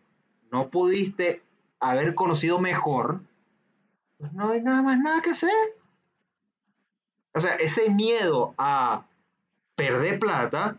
no 0.51 0.71
pudiste 0.71 1.43
haber 1.79 2.15
conocido 2.15 2.59
mejor, 2.59 3.21
pues 4.17 4.33
no 4.33 4.53
hay 4.53 4.63
nada 4.63 4.81
más 4.81 4.99
nada 4.99 5.21
que 5.21 5.31
hacer. 5.31 5.51
O 7.37 7.41
sea, 7.41 7.57
ese 7.57 7.91
miedo 7.91 8.55
a 8.57 9.05
perder 9.75 10.19
plata 10.19 10.79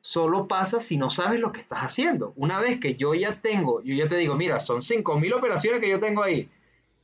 solo 0.00 0.48
pasa 0.48 0.80
si 0.80 0.96
no 0.96 1.10
sabes 1.10 1.38
lo 1.38 1.52
que 1.52 1.60
estás 1.60 1.80
haciendo. 1.80 2.32
Una 2.34 2.60
vez 2.60 2.80
que 2.80 2.94
yo 2.94 3.14
ya 3.14 3.42
tengo, 3.42 3.82
yo 3.82 3.94
ya 3.94 4.08
te 4.08 4.16
digo, 4.16 4.36
mira, 4.36 4.58
son 4.58 4.80
5.000 4.80 5.34
operaciones 5.34 5.80
que 5.80 5.90
yo 5.90 6.00
tengo 6.00 6.22
ahí. 6.22 6.48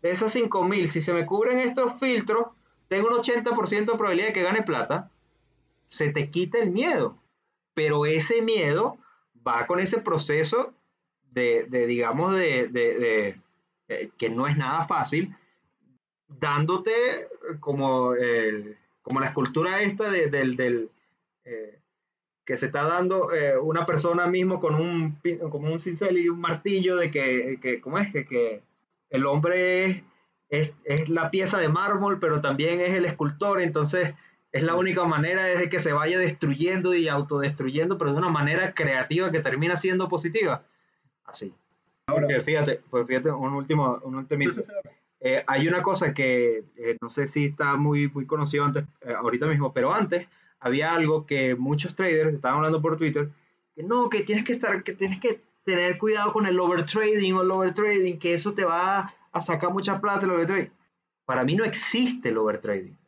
De 0.01 0.11
esas 0.11 0.35
5.000, 0.35 0.87
si 0.87 1.03
se 1.03 1.13
me 1.13 1.27
cubren 1.27 1.59
estos 1.59 2.01
filtros, 2.01 2.47
tengo 2.89 3.09
un 3.09 3.15
80% 3.15 3.69
de 3.69 3.85
probabilidad 3.85 4.29
de 4.29 4.33
que 4.33 4.43
gane 4.43 4.63
plata. 4.63 5.11
Se 5.91 6.11
te 6.11 6.31
quita 6.31 6.61
el 6.61 6.71
miedo. 6.71 7.19
Pero 7.75 8.07
ese 8.07 8.41
miedo 8.41 8.97
va 9.47 9.67
con 9.67 9.81
ese 9.81 9.99
proceso 9.99 10.73
de, 11.31 11.67
digamos, 11.87 12.35
de, 12.35 13.39
eh, 13.89 14.11
que 14.17 14.31
no 14.31 14.47
es 14.47 14.57
nada 14.57 14.87
fácil, 14.87 15.37
dándote 16.27 16.93
como, 17.59 18.15
como 19.03 19.21
la 19.21 19.27
escultura 19.27 19.83
esta 19.83 20.11
del, 20.11 20.57
del 20.57 20.91
eh, 21.45 21.81
que 22.45 22.57
se 22.57 22.67
está 22.67 22.83
dando 22.83 23.33
eh, 23.33 23.57
una 23.59 23.87
persona 23.87 24.27
mismo 24.27 24.61
con 24.61 24.75
un, 24.75 25.19
como 25.51 25.73
un 25.73 25.79
cincel 25.79 26.19
y 26.19 26.29
un 26.29 26.41
martillo 26.41 26.97
de 26.97 27.11
que, 27.11 27.59
que 27.63 27.81
¿cómo 27.81 27.99
es? 27.99 28.13
Que, 28.13 28.25
que 28.25 28.63
el 29.09 29.25
hombre 29.27 30.05
es, 30.49 30.75
es, 30.85 31.09
la 31.09 31.31
pieza 31.31 31.59
de 31.59 31.69
mármol, 31.69 32.19
pero 32.19 32.41
también 32.41 32.81
es 32.81 32.93
el 32.95 33.05
escultor, 33.05 33.61
entonces 33.61 34.15
es 34.53 34.63
la 34.65 34.75
única 34.75 35.05
manera 35.05 35.45
de 35.45 35.69
que 35.69 35.79
se 35.79 35.93
vaya 35.93 36.19
destruyendo 36.19 36.93
y 36.95 37.07
autodestruyendo, 37.07 37.99
pero 37.99 38.13
de 38.13 38.19
una 38.19 38.31
manera 38.31 38.75
creativa 38.75 39.31
que 39.31 39.41
termina 39.41 39.77
siendo 39.77 40.09
positiva. 40.09 40.65
Así. 41.25 41.55
Porque 42.07 42.41
fíjate, 42.43 42.81
pues 42.91 43.07
fíjate, 43.07 43.31
un 43.31 43.53
último, 43.53 44.01
un 44.03 44.17
último 44.17 44.43
eh, 45.21 45.45
hay 45.47 45.69
una 45.69 45.83
cosa 45.83 46.15
que 46.15 46.65
eh, 46.77 46.97
no 47.01 47.11
sé 47.11 47.29
si 47.29 47.47
está 47.47 47.77
muy, 47.77 48.09
muy 48.09 48.27
conocido 48.27 48.65
antes, 48.65 48.85
ahorita 49.19 49.47
mismo, 49.47 49.73
pero 49.73 49.93
antes 49.93 50.27
había 50.61 50.95
algo 50.95 51.27
que 51.27 51.55
muchos 51.55 51.95
traders 51.95 52.35
estaban 52.35 52.59
hablando 52.59 52.83
por 52.83 52.97
Twitter, 52.97 53.31
que 53.75 53.83
no, 53.83 54.09
que 54.09 54.23
tienes 54.23 54.45
que 54.45 54.53
estar, 54.53 54.83
que 54.83 54.93
tienes 54.93 55.21
que 55.21 55.43
tener 55.65 55.99
cuidado 55.99 56.33
con 56.33 56.47
el 56.47 56.59
overtrading 56.59 57.35
o 57.35 57.43
el 57.43 57.51
overtrading, 57.51 58.19
que 58.19 58.35
eso 58.35 58.55
te 58.55 58.65
va 58.65 59.15
a 59.33 59.43
sacar 59.43 59.73
mucha 59.73 60.01
plata 60.01 60.27
el 60.27 60.33
overtrading. 60.33 60.73
Para 61.25 61.45
mí 61.45 61.55
no 61.55 61.65
existe 61.65 62.31
el 62.31 62.39
overtrading. 62.39 62.99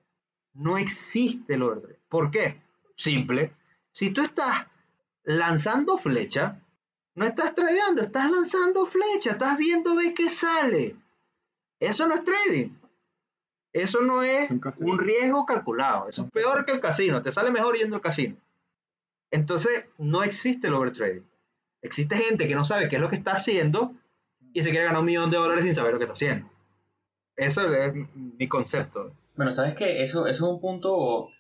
No 0.55 0.79
existe 0.79 1.55
el 1.55 1.63
overtrading. 1.63 1.99
¿Por 2.09 2.31
qué? 2.31 2.61
Simple. 2.97 3.53
Si 3.91 4.11
tú 4.11 4.23
estás 4.23 4.67
lanzando 5.25 5.99
flecha, 5.99 6.61
no 7.15 7.27
estás 7.27 7.55
tradeando, 7.55 8.03
estás 8.03 8.31
lanzando 8.31 8.87
flecha, 8.87 9.33
estás 9.33 9.59
viendo 9.59 9.97
ve 9.97 10.15
qué 10.15 10.29
sale. 10.29 10.97
Eso 11.83 12.07
no 12.07 12.15
es 12.15 12.23
trading. 12.23 12.71
Eso 13.73 14.03
no 14.03 14.23
es 14.23 14.51
un, 14.81 14.99
riesgo 14.99 15.45
calculado. 15.47 16.09
Eso 16.09 16.25
es 16.25 16.31
peor 16.31 16.65
que 16.65 16.73
el 16.73 16.81
casino. 16.81 17.23
Te 17.23 17.33
sale 17.33 17.51
mejor 17.51 17.77
yendo 17.77 17.97
al 17.97 18.03
casino. 18.03 18.37
Entonces, 19.33 19.87
no 19.99 20.23
existe 20.23 20.69
el 20.69 20.75
overtrading. 20.75 21.27
Existe 21.81 22.17
gente 22.17 22.47
que 22.47 22.55
no 22.55 22.65
sabe 22.65 22.89
qué 22.89 22.97
es 22.97 23.03
lo 23.03 23.09
que 23.09 23.17
está 23.17 23.33
haciendo 23.33 23.95
y 24.53 24.63
se 24.63 24.71
quiere 24.71 24.85
ganar 24.85 25.01
un 25.01 25.07
millón 25.07 25.31
de 25.33 25.39
dólares 25.39 25.65
sin 25.65 25.75
saber 25.75 25.93
lo 25.93 25.99
que 25.99 26.05
está 26.05 26.13
haciendo. 26.13 26.49
Eso 27.35 27.75
es 27.75 27.93
mi 28.15 28.47
concepto. 28.47 29.13
Bueno, 29.35 29.51
sabes 29.51 29.75
que 29.75 30.03
eso, 30.03 30.29
eso 30.29 30.47
es 30.47 30.53
un 30.53 30.61
punto. 30.61 31.31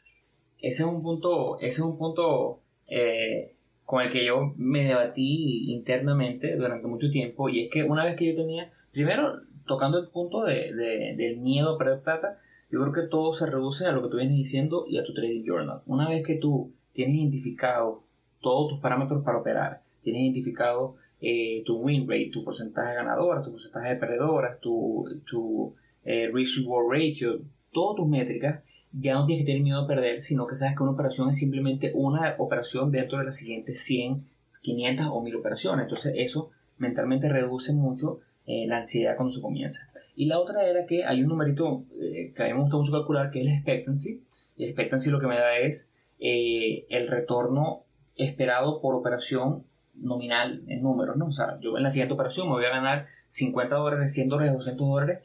Ese 0.58 0.82
es 0.82 0.88
un 0.88 1.02
punto. 1.02 1.60
Ese 1.60 1.68
es 1.68 1.80
un 1.80 1.98
punto 1.98 2.60
eh, 2.88 3.54
con 3.84 4.02
el 4.02 4.10
que 4.10 4.24
yo 4.24 4.54
me 4.56 4.84
debatí 4.84 5.72
internamente 5.72 6.56
durante 6.56 6.88
mucho 6.88 7.10
tiempo. 7.10 7.48
Y 7.48 7.66
es 7.66 7.70
que 7.70 7.84
una 7.84 8.04
vez 8.04 8.16
que 8.16 8.26
yo 8.26 8.34
tenía. 8.34 8.72
Primero, 8.90 9.40
tocando 9.66 9.98
el 9.98 10.08
punto 10.08 10.44
de, 10.44 10.72
del 11.16 11.38
miedo 11.38 11.74
a 11.74 11.78
perder 11.78 12.00
plata, 12.00 12.38
yo 12.70 12.80
creo 12.80 12.92
que 12.92 13.02
todo 13.02 13.34
se 13.34 13.46
reduce 13.46 13.86
a 13.86 13.92
lo 13.92 14.02
que 14.02 14.08
tú 14.08 14.16
vienes 14.16 14.36
diciendo 14.36 14.86
y 14.88 14.98
a 14.98 15.04
tu 15.04 15.12
trading 15.12 15.44
journal. 15.44 15.82
Una 15.86 16.08
vez 16.08 16.26
que 16.26 16.36
tú 16.36 16.72
tienes 16.92 17.16
identificado 17.16 18.02
todos 18.40 18.70
tus 18.70 18.80
parámetros 18.80 19.22
para 19.24 19.38
operar, 19.38 19.82
tienes 20.02 20.22
identificado 20.22 20.96
eh, 21.20 21.62
tu 21.64 21.76
win 21.76 22.08
rate, 22.08 22.30
tu 22.32 22.44
porcentaje 22.44 22.90
de 22.90 22.96
ganadoras, 22.96 23.44
tu 23.44 23.52
porcentaje 23.52 23.90
de 23.90 23.96
perdedoras, 23.96 24.58
tu, 24.60 25.06
tu 25.26 25.74
eh, 26.04 26.30
risk 26.32 26.58
reward 26.58 26.90
ratio, 26.90 27.40
todas 27.72 27.96
tus 27.96 28.08
métricas, 28.08 28.62
ya 28.92 29.14
no 29.14 29.26
tienes 29.26 29.44
que 29.44 29.52
tener 29.52 29.62
miedo 29.62 29.80
a 29.80 29.86
perder, 29.86 30.20
sino 30.20 30.46
que 30.46 30.56
sabes 30.56 30.76
que 30.76 30.82
una 30.82 30.92
operación 30.92 31.30
es 31.30 31.38
simplemente 31.38 31.92
una 31.94 32.34
operación 32.38 32.90
dentro 32.90 33.18
de 33.18 33.24
las 33.24 33.36
siguientes 33.36 33.80
100, 33.80 34.24
500 34.62 35.06
o 35.10 35.22
1000 35.22 35.36
operaciones. 35.36 35.84
Entonces 35.84 36.14
eso 36.16 36.50
mentalmente 36.78 37.28
reduce 37.28 37.72
mucho 37.72 38.20
eh, 38.46 38.66
la 38.66 38.78
ansiedad 38.78 39.16
cuando 39.16 39.32
se 39.32 39.40
comienza. 39.40 39.90
Y 40.16 40.26
la 40.26 40.38
otra 40.38 40.66
era 40.66 40.86
que 40.86 41.04
hay 41.04 41.22
un 41.22 41.28
numerito 41.28 41.84
eh, 41.92 42.32
que 42.34 42.42
a 42.42 42.46
mí 42.46 42.54
me 42.54 42.60
gusta 42.60 42.76
mucho 42.76 42.92
calcular, 42.92 43.30
que 43.30 43.40
es 43.40 43.46
el 43.46 43.52
expectancy. 43.52 44.22
Y 44.56 44.64
el 44.64 44.70
expectancy 44.70 45.10
lo 45.10 45.20
que 45.20 45.26
me 45.26 45.38
da 45.38 45.56
es 45.58 45.92
eh, 46.18 46.86
el 46.90 47.08
retorno 47.08 47.84
esperado 48.16 48.80
por 48.80 48.94
operación 48.94 49.64
nominal 49.94 50.62
en 50.68 50.82
números, 50.82 51.16
¿no? 51.16 51.26
O 51.26 51.32
sea, 51.32 51.58
yo 51.60 51.76
en 51.76 51.82
la 51.82 51.90
siguiente 51.90 52.14
operación 52.14 52.48
me 52.48 52.54
voy 52.54 52.64
a 52.64 52.70
ganar 52.70 53.06
50 53.28 53.74
dólares, 53.76 54.12
100 54.12 54.28
dólares, 54.28 54.52
200 54.52 54.88
dólares 54.88 55.18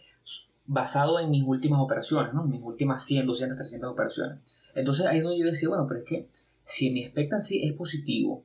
basado 0.68 1.20
en 1.20 1.30
mis 1.30 1.44
últimas 1.44 1.80
operaciones, 1.80 2.34
¿no? 2.34 2.44
Mis 2.44 2.62
últimas 2.62 3.04
100, 3.06 3.26
200, 3.26 3.58
300 3.58 3.92
operaciones. 3.92 4.40
Entonces 4.76 5.06
ahí 5.06 5.18
es 5.18 5.24
donde 5.24 5.40
yo 5.40 5.46
decía, 5.46 5.70
bueno, 5.70 5.86
pero 5.88 6.02
es 6.02 6.06
que 6.06 6.28
si 6.64 6.92
mi 6.92 7.04
expectancy 7.04 7.66
es 7.66 7.74
positivo, 7.74 8.44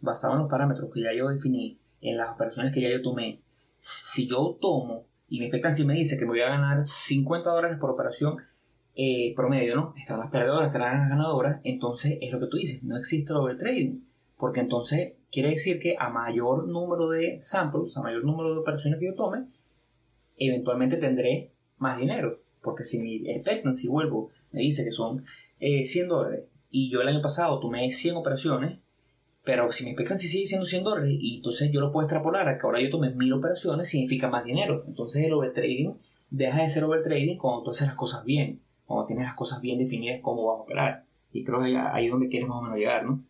basado 0.00 0.32
en 0.34 0.40
los 0.40 0.50
parámetros 0.50 0.90
que 0.92 1.02
ya 1.02 1.12
yo 1.16 1.28
definí, 1.28 1.78
en 2.00 2.16
las 2.16 2.30
operaciones 2.30 2.72
que 2.72 2.80
ya 2.80 2.88
yo 2.88 3.02
tomé, 3.02 3.40
si 3.80 4.28
yo 4.28 4.58
tomo 4.60 5.06
y 5.28 5.38
mi 5.38 5.46
expectancia 5.46 5.84
me 5.84 5.94
dice 5.94 6.18
que 6.18 6.24
me 6.24 6.32
voy 6.32 6.42
a 6.42 6.50
ganar 6.50 6.82
50 6.84 7.50
dólares 7.50 7.78
por 7.78 7.90
operación 7.90 8.36
eh, 8.94 9.32
promedio, 9.34 9.76
¿no? 9.76 9.94
Están 9.98 10.20
las 10.20 10.30
perdedoras, 10.30 10.66
están 10.66 10.82
las 10.82 11.08
ganadoras, 11.08 11.60
entonces 11.64 12.18
es 12.20 12.30
lo 12.30 12.40
que 12.40 12.46
tú 12.46 12.56
dices, 12.56 12.82
no 12.82 12.96
existe 12.98 13.32
el 13.32 13.38
overtrading, 13.38 14.04
porque 14.36 14.60
entonces 14.60 15.14
quiere 15.30 15.50
decir 15.50 15.80
que 15.80 15.96
a 15.98 16.10
mayor 16.10 16.66
número 16.68 17.08
de 17.08 17.40
samples, 17.40 17.96
a 17.96 18.02
mayor 18.02 18.24
número 18.24 18.52
de 18.52 18.60
operaciones 18.60 18.98
que 19.00 19.06
yo 19.06 19.14
tome, 19.14 19.46
eventualmente 20.36 20.96
tendré 20.96 21.52
más 21.78 21.98
dinero, 21.98 22.40
porque 22.62 22.84
si 22.84 23.00
mi 23.00 23.28
expectancy, 23.30 23.88
vuelvo, 23.88 24.30
me 24.52 24.60
dice 24.60 24.84
que 24.84 24.90
son 24.90 25.24
100 25.58 25.60
eh, 25.60 26.08
dólares 26.08 26.44
y 26.70 26.90
yo 26.90 27.00
el 27.00 27.08
año 27.08 27.22
pasado 27.22 27.60
tomé 27.60 27.90
100 27.92 28.16
operaciones, 28.16 28.78
pero 29.44 29.72
si 29.72 29.84
mi 29.84 29.90
expectancia 29.90 30.28
sigue 30.28 30.46
siendo 30.46 30.66
100 30.66 30.84
dólares 30.84 31.16
y 31.18 31.36
entonces 31.36 31.70
yo 31.72 31.80
lo 31.80 31.92
puedo 31.92 32.06
extrapolar 32.06 32.48
a 32.48 32.58
que 32.58 32.66
ahora 32.66 32.80
yo 32.80 32.90
tome 32.90 33.10
mil 33.10 33.32
operaciones, 33.32 33.88
significa 33.88 34.28
más 34.28 34.44
dinero. 34.44 34.84
Entonces 34.86 35.24
el 35.24 35.32
overtrading 35.32 35.98
deja 36.30 36.62
de 36.62 36.68
ser 36.68 36.84
overtrading 36.84 37.38
cuando 37.38 37.64
tú 37.64 37.70
haces 37.70 37.88
las 37.88 37.96
cosas 37.96 38.24
bien, 38.24 38.60
cuando 38.84 39.06
tienes 39.06 39.24
las 39.24 39.34
cosas 39.34 39.60
bien 39.60 39.78
definidas 39.78 40.20
cómo 40.22 40.46
vas 40.46 40.58
a 40.58 40.62
operar. 40.62 41.04
Y 41.32 41.44
creo 41.44 41.62
que 41.62 41.76
ahí 41.76 42.06
es 42.06 42.12
donde 42.12 42.28
quieres 42.28 42.48
más 42.48 42.58
o 42.58 42.62
menos 42.62 42.78
llegar, 42.78 43.04
¿no? 43.04 43.22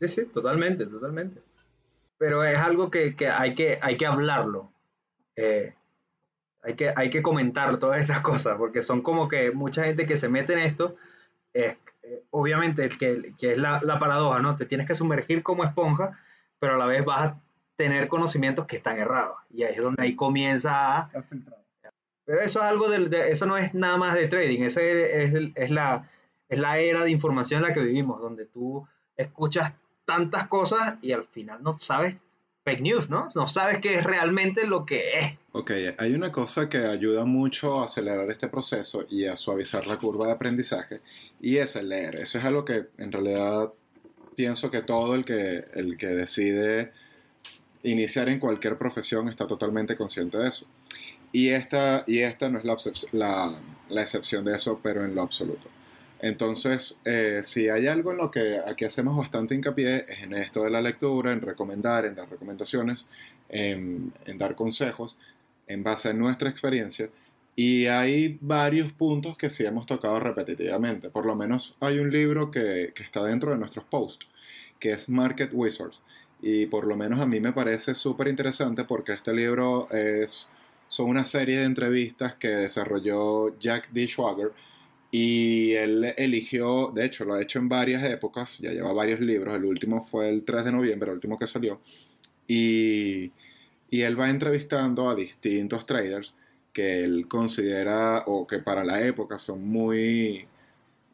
Sí, 0.00 0.08
sí, 0.08 0.26
totalmente, 0.26 0.86
totalmente. 0.86 1.40
Pero 2.18 2.44
es 2.44 2.58
algo 2.58 2.90
que, 2.90 3.14
que, 3.14 3.28
hay, 3.28 3.54
que 3.54 3.78
hay 3.80 3.96
que 3.96 4.06
hablarlo. 4.06 4.70
Eh, 5.36 5.74
hay, 6.62 6.74
que, 6.74 6.92
hay 6.96 7.10
que 7.10 7.22
comentar 7.22 7.78
todas 7.78 8.00
estas 8.00 8.20
cosas, 8.20 8.56
porque 8.58 8.82
son 8.82 9.02
como 9.02 9.28
que 9.28 9.52
mucha 9.52 9.84
gente 9.84 10.06
que 10.06 10.16
se 10.16 10.28
mete 10.28 10.54
en 10.54 10.60
esto 10.60 10.96
es 11.52 11.76
eh, 12.06 12.22
obviamente, 12.30 12.88
que, 12.88 13.32
que 13.38 13.52
es 13.52 13.58
la, 13.58 13.80
la, 13.82 13.98
paradoja, 13.98 14.40
¿no? 14.40 14.54
Te 14.54 14.64
tienes 14.64 14.86
que 14.86 14.94
sumergir 14.94 15.42
como 15.42 15.64
esponja, 15.64 16.18
pero 16.60 16.74
a 16.74 16.78
la 16.78 16.86
vez 16.86 17.04
vas 17.04 17.28
a 17.28 17.40
tener 17.76 18.08
conocimientos 18.08 18.66
que 18.66 18.76
están 18.76 18.98
errados. 18.98 19.36
Y 19.50 19.64
ahí 19.64 19.74
es 19.74 19.82
donde 19.82 20.02
ahí 20.02 20.14
comienza 20.14 20.98
a... 20.98 21.10
Pero 22.24 22.40
eso 22.40 22.60
es 22.60 22.64
algo 22.64 22.88
de, 22.88 23.30
eso 23.30 23.46
no 23.46 23.56
es 23.56 23.74
nada 23.74 23.96
más 23.96 24.14
de 24.14 24.26
trading, 24.26 24.62
esa 24.62 24.82
es, 24.82 25.52
es, 25.54 25.70
la, 25.70 26.08
es 26.48 26.58
la 26.58 26.78
era 26.78 27.04
de 27.04 27.10
información 27.10 27.62
en 27.62 27.68
la 27.68 27.74
que 27.74 27.80
vivimos, 27.80 28.20
donde 28.20 28.46
tú 28.46 28.86
escuchas 29.16 29.72
tantas 30.04 30.48
cosas 30.48 30.96
y 31.02 31.12
al 31.12 31.26
final 31.26 31.62
no 31.62 31.78
sabes 31.78 32.16
fake 32.66 32.80
news, 32.80 33.08
¿no? 33.08 33.28
No 33.36 33.46
sabes 33.46 33.78
qué 33.78 33.94
es 33.94 34.04
realmente 34.04 34.66
lo 34.66 34.84
que 34.84 35.12
es. 35.20 35.32
Ok, 35.52 35.70
hay 35.96 36.14
una 36.14 36.32
cosa 36.32 36.68
que 36.68 36.78
ayuda 36.78 37.24
mucho 37.24 37.80
a 37.80 37.84
acelerar 37.84 38.28
este 38.28 38.48
proceso 38.48 39.06
y 39.08 39.26
a 39.26 39.36
suavizar 39.36 39.86
la 39.86 39.96
curva 39.98 40.26
de 40.26 40.32
aprendizaje 40.32 41.00
y 41.40 41.58
es 41.58 41.76
el 41.76 41.90
leer. 41.90 42.16
Eso 42.16 42.38
es 42.38 42.44
algo 42.44 42.64
que 42.64 42.86
en 42.98 43.12
realidad 43.12 43.72
pienso 44.34 44.68
que 44.72 44.82
todo 44.82 45.14
el 45.14 45.24
que, 45.24 45.64
el 45.74 45.96
que 45.96 46.08
decide 46.08 46.92
iniciar 47.84 48.28
en 48.28 48.40
cualquier 48.40 48.76
profesión 48.76 49.28
está 49.28 49.46
totalmente 49.46 49.94
consciente 49.94 50.36
de 50.36 50.48
eso. 50.48 50.66
Y 51.30 51.50
esta, 51.50 52.02
y 52.08 52.18
esta 52.18 52.48
no 52.48 52.58
es 52.58 52.64
la, 52.64 52.76
la, 53.12 53.60
la 53.90 54.02
excepción 54.02 54.44
de 54.44 54.56
eso, 54.56 54.80
pero 54.82 55.04
en 55.04 55.14
lo 55.14 55.22
absoluto. 55.22 55.68
Entonces, 56.20 56.98
eh, 57.04 57.42
si 57.44 57.68
hay 57.68 57.86
algo 57.86 58.12
en 58.12 58.18
lo 58.18 58.30
que 58.30 58.58
aquí 58.66 58.84
hacemos 58.84 59.16
bastante 59.16 59.54
hincapié 59.54 60.06
es 60.08 60.22
en 60.22 60.34
esto 60.34 60.64
de 60.64 60.70
la 60.70 60.80
lectura, 60.80 61.32
en 61.32 61.42
recomendar, 61.42 62.06
en 62.06 62.14
dar 62.14 62.30
recomendaciones, 62.30 63.06
en, 63.48 64.12
dar 64.36 64.54
consejos 64.54 65.18
en 65.66 65.82
base 65.82 66.08
a 66.08 66.12
nuestra 66.14 66.48
experiencia. 66.48 67.10
Y 67.54 67.86
hay 67.86 68.38
varios 68.40 68.92
puntos 68.92 69.36
que 69.36 69.50
sí 69.50 69.64
hemos 69.64 69.86
tocado 69.86 70.20
repetitivamente. 70.20 71.10
Por 71.10 71.26
lo 71.26 71.34
menos 71.34 71.74
hay 71.80 71.98
un 71.98 72.10
libro 72.10 72.50
que, 72.50 72.92
está 72.96 73.24
dentro 73.24 73.50
de 73.50 73.58
nuestros 73.58 73.84
posts, 73.84 74.26
que 74.78 74.92
es 74.92 75.08
Market 75.08 75.50
Wizards. 75.52 76.00
Y 76.42 76.66
por 76.66 76.86
lo 76.86 76.96
menos 76.96 77.20
a 77.20 77.26
mí 77.26 77.40
me 77.40 77.52
parece 77.52 77.94
súper 77.94 78.28
interesante 78.28 78.84
porque 78.84 79.12
este 79.12 79.34
libro 79.34 79.88
es, 79.90 80.50
son 80.88 81.08
una 81.08 81.24
serie 81.24 81.58
de 81.58 81.64
entrevistas 81.64 82.34
que 82.34 82.48
desarrolló 82.48 83.58
Jack 83.58 83.88
D. 83.90 84.06
Schwager 84.06 84.52
y 85.18 85.72
él 85.72 86.12
eligió, 86.18 86.92
de 86.94 87.06
hecho 87.06 87.24
lo 87.24 87.32
ha 87.32 87.42
hecho 87.42 87.58
en 87.58 87.70
varias 87.70 88.04
épocas, 88.04 88.58
ya 88.58 88.70
lleva 88.70 88.92
varios 88.92 89.18
libros, 89.20 89.56
el 89.56 89.64
último 89.64 90.04
fue 90.04 90.28
el 90.28 90.44
3 90.44 90.66
de 90.66 90.72
noviembre, 90.72 91.08
el 91.08 91.14
último 91.14 91.38
que 91.38 91.46
salió, 91.46 91.80
y, 92.46 93.32
y 93.88 94.02
él 94.02 94.20
va 94.20 94.28
entrevistando 94.28 95.08
a 95.08 95.14
distintos 95.14 95.86
traders 95.86 96.34
que 96.70 97.02
él 97.02 97.28
considera 97.28 98.24
o 98.26 98.46
que 98.46 98.58
para 98.58 98.84
la 98.84 99.06
época 99.06 99.38
son 99.38 99.66
muy, 99.66 100.46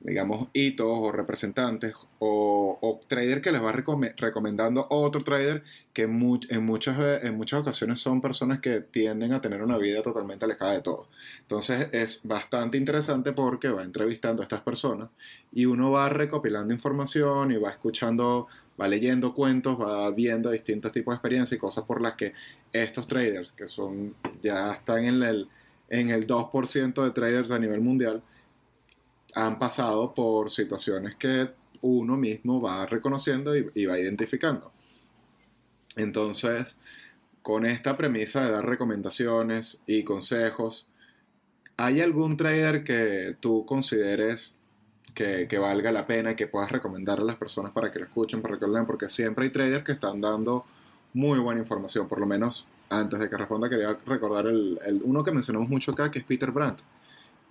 digamos, 0.05 0.49
hitos 0.53 0.89
o 0.91 1.13
representantes 1.13 1.95
o, 2.19 2.79
o 2.81 3.01
trader 3.07 3.41
que 3.41 3.53
les 3.53 3.63
va 3.63 3.73
recomendando 3.73 4.87
otro 4.91 5.23
trader 5.23 5.63
que 5.93 6.03
en, 6.03 6.13
muchas, 6.13 7.23
en 7.23 7.37
muchas 7.37 7.61
ocasiones 7.61 8.01
son 8.01 8.21
personas 8.21 8.61
que 8.61 8.81
tienden 8.81 9.33
a 9.33 9.41
tener 9.41 9.63
una 9.63 9.79
vida 9.79 10.03
totalmente 10.03 10.45
alejada 10.45 10.73
de 10.73 10.81
todo. 10.81 11.09
Entonces 11.43 11.89
es 11.93 12.21
bastante 12.25 12.79
interesante 12.79 13.33
porque 13.33 13.69
va 13.69 13.83
entrevistando 13.83 14.43
a 14.43 14.45
estas 14.45 14.63
personas 14.63 15.11
y 15.53 15.67
uno 15.67 15.93
va 15.93 16.09
recopilando 16.09 16.75
información 16.75 17.53
y 17.53 17.57
va 17.57 17.71
escuchando, 17.71 18.49
va 18.81 18.89
leyendo 18.89 19.33
cuentos, 19.35 19.81
va 19.81 20.11
viendo 20.11 20.51
distintos 20.51 20.91
tipos 20.91 21.13
de 21.13 21.17
experiencias 21.17 21.57
y 21.57 21.61
cosas 21.61 21.85
por 21.85 22.01
las 22.01 22.15
que 22.15 22.33
estos 22.73 23.07
traders, 23.07 23.53
que 23.53 23.69
son 23.69 24.17
ya 24.43 24.73
están 24.73 25.05
en 25.05 25.23
el, 25.23 25.49
en 25.89 26.11
el 26.11 26.27
2% 26.27 27.05
de 27.05 27.11
traders 27.13 27.53
a 27.53 27.59
nivel 27.61 27.81
mundial, 27.81 28.23
han 29.35 29.59
pasado 29.59 30.15
por 30.15 30.51
situaciones 30.51 31.17
que 31.17 31.51
uno 31.83 32.17
mismo 32.17 32.61
va 32.61 32.87
reconociendo 32.87 33.55
y, 33.57 33.87
va 33.87 33.99
identificando. 33.99 34.73
Entonces, 35.97 36.77
con 37.43 37.67
esta 37.67 37.97
premisa 37.97 38.45
de 38.45 38.53
dar 38.53 38.65
recomendaciones 38.65 39.83
y 39.87 40.05
consejos, 40.05 40.87
¿hay 41.77 42.01
algún 42.01 42.37
trader 42.37 42.85
que 42.85 43.37
tú 43.41 43.67
consideres 43.67 44.55
que, 45.15 45.47
valga 45.59 45.93
la 45.93 46.07
pena 46.07 46.33
y 46.33 46.37
que 46.37 46.47
puedas 46.47 46.71
recomendar 46.71 47.21
a 47.21 47.25
las 47.25 47.37
personas 47.37 47.73
para 47.73 47.91
que 47.91 47.99
lo 47.99 48.07
escuchen, 48.07 48.41
para 48.41 48.59
que 48.59 48.67
lo 48.67 48.73
lean? 48.73 48.87
Porque 48.87 49.09
siempre 49.09 49.45
hay 49.45 49.51
traders 49.51 49.85
que 49.85 49.93
están 49.93 50.21
dando 50.21 50.65
muy 51.15 51.39
buena 51.41 51.61
información, 51.61 52.09
por 52.09 52.21
lo 52.21 52.27
menos 52.27 52.67
antes 52.89 53.19
de 53.19 53.29
que 53.29 53.37
responda 53.37 53.69
quería 53.69 53.97
recordar 54.07 54.47
el, 54.47 54.79
uno 55.03 55.25
que 55.25 55.33
mencionamos 55.33 55.69
mucho 55.69 55.93
acá, 55.93 56.11
que 56.11 56.21
es 56.21 56.25
Peter 56.25 56.51
Brandt. 56.51 56.81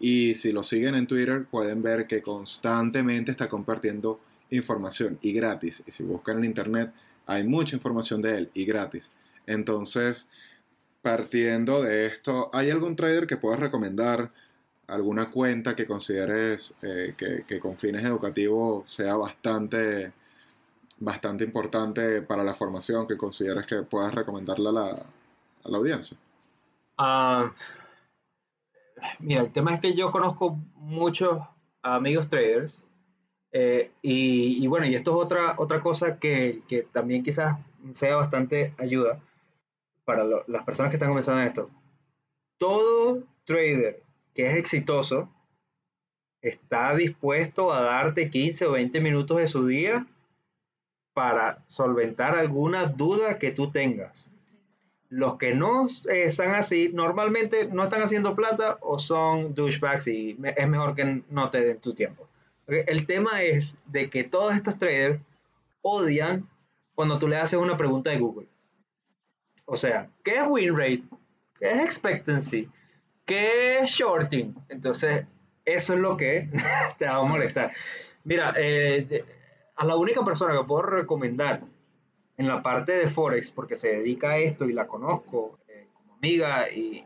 Y 0.03 0.33
si 0.33 0.51
lo 0.51 0.63
siguen 0.63 0.95
en 0.95 1.05
Twitter, 1.05 1.45
pueden 1.45 1.83
ver 1.83 2.07
que 2.07 2.23
constantemente 2.23 3.29
está 3.29 3.47
compartiendo 3.47 4.19
información 4.49 5.19
y 5.21 5.31
gratis. 5.31 5.83
Y 5.85 5.91
si 5.91 6.01
buscan 6.01 6.39
en 6.39 6.45
internet, 6.45 6.91
hay 7.27 7.43
mucha 7.43 7.75
información 7.75 8.19
de 8.19 8.35
él 8.35 8.49
y 8.55 8.65
gratis. 8.65 9.11
Entonces, 9.45 10.27
partiendo 11.03 11.83
de 11.83 12.07
esto, 12.07 12.49
¿hay 12.51 12.71
algún 12.71 12.95
trader 12.95 13.27
que 13.27 13.37
puedas 13.37 13.59
recomendar? 13.59 14.31
¿Alguna 14.87 15.29
cuenta 15.29 15.75
que 15.75 15.85
consideres 15.85 16.73
eh, 16.81 17.13
que, 17.15 17.59
con 17.59 17.77
fines 17.77 18.03
educativos 18.03 18.91
sea 18.91 19.15
bastante, 19.15 20.11
bastante 20.97 21.43
importante 21.43 22.23
para 22.23 22.43
la 22.43 22.55
formación 22.55 23.05
que 23.05 23.17
consideres 23.17 23.67
que 23.67 23.83
puedas 23.83 24.15
recomendarle 24.15 24.69
a 24.69 24.71
la, 24.71 25.77
audiencia? 25.77 26.17
Ah, 26.97 27.53
Mira, 29.19 29.41
el 29.41 29.51
tema 29.51 29.73
es 29.73 29.81
que 29.81 29.93
yo 29.93 30.11
conozco 30.11 30.57
muchos 30.75 31.39
amigos 31.81 32.29
traders 32.29 32.81
eh, 33.51 33.91
y, 34.01 34.65
bueno, 34.67 34.87
y 34.87 34.95
esto 34.95 35.11
es 35.11 35.25
otra, 35.25 35.55
otra 35.57 35.81
cosa 35.81 36.19
que, 36.19 36.61
que 36.67 36.83
también 36.83 37.23
quizás 37.23 37.57
sea 37.95 38.15
bastante 38.15 38.73
ayuda 38.77 39.19
para 40.05 40.23
las 40.47 40.63
personas 40.63 40.89
que 40.89 40.95
están 40.95 41.09
comenzando 41.09 41.41
en 41.41 41.47
esto. 41.47 41.69
Todo 42.57 43.23
trader 43.43 44.01
que 44.33 44.45
es 44.45 44.55
exitoso 44.55 45.29
está 46.41 46.95
dispuesto 46.95 47.71
a 47.71 47.81
darte 47.81 48.29
15 48.29 48.65
o 48.65 48.71
20 48.71 48.99
minutos 49.01 49.37
de 49.37 49.47
su 49.47 49.67
día 49.67 50.07
para 51.13 51.63
solventar 51.67 52.35
alguna 52.35 52.85
duda 52.85 53.37
que 53.37 53.51
tú 53.51 53.71
tengas. 53.71 54.30
Los 55.11 55.37
que 55.37 55.53
no 55.53 55.87
están 56.09 56.55
así, 56.55 56.89
normalmente 56.93 57.65
no 57.65 57.83
están 57.83 58.01
haciendo 58.01 58.33
plata 58.33 58.77
o 58.79 58.97
son 58.97 59.53
douchebags 59.53 60.07
y 60.07 60.37
es 60.55 60.67
mejor 60.69 60.95
que 60.95 61.21
no 61.29 61.49
te 61.49 61.59
den 61.59 61.79
tu 61.79 61.93
tiempo. 61.93 62.29
El 62.65 63.05
tema 63.05 63.41
es 63.41 63.75
de 63.87 64.09
que 64.09 64.23
todos 64.23 64.55
estos 64.55 64.79
traders 64.79 65.21
odian 65.81 66.47
cuando 66.95 67.19
tú 67.19 67.27
le 67.27 67.35
haces 67.35 67.59
una 67.59 67.75
pregunta 67.75 68.09
de 68.09 68.19
Google. 68.19 68.47
O 69.65 69.75
sea, 69.75 70.07
¿qué 70.23 70.35
es 70.35 70.43
win 70.47 70.77
rate? 70.77 71.03
¿Qué 71.59 71.69
es 71.69 71.79
expectancy? 71.79 72.69
¿Qué 73.25 73.79
es 73.79 73.91
shorting? 73.91 74.55
Entonces, 74.69 75.25
eso 75.65 75.93
es 75.93 75.99
lo 75.99 76.15
que 76.15 76.49
te 76.97 77.05
va 77.05 77.17
a 77.17 77.23
molestar. 77.23 77.73
Mira, 78.23 78.53
eh, 78.57 79.25
a 79.75 79.85
la 79.85 79.97
única 79.97 80.23
persona 80.23 80.57
que 80.57 80.63
puedo 80.63 80.83
recomendar 80.83 81.63
en 82.41 82.47
la 82.47 82.63
parte 82.63 82.93
de 82.93 83.07
Forex, 83.07 83.51
porque 83.51 83.75
se 83.75 83.89
dedica 83.89 84.31
a 84.31 84.37
esto 84.37 84.67
y 84.67 84.73
la 84.73 84.87
conozco 84.87 85.59
eh, 85.67 85.87
como 85.93 86.15
amiga 86.15 86.69
y, 86.71 87.05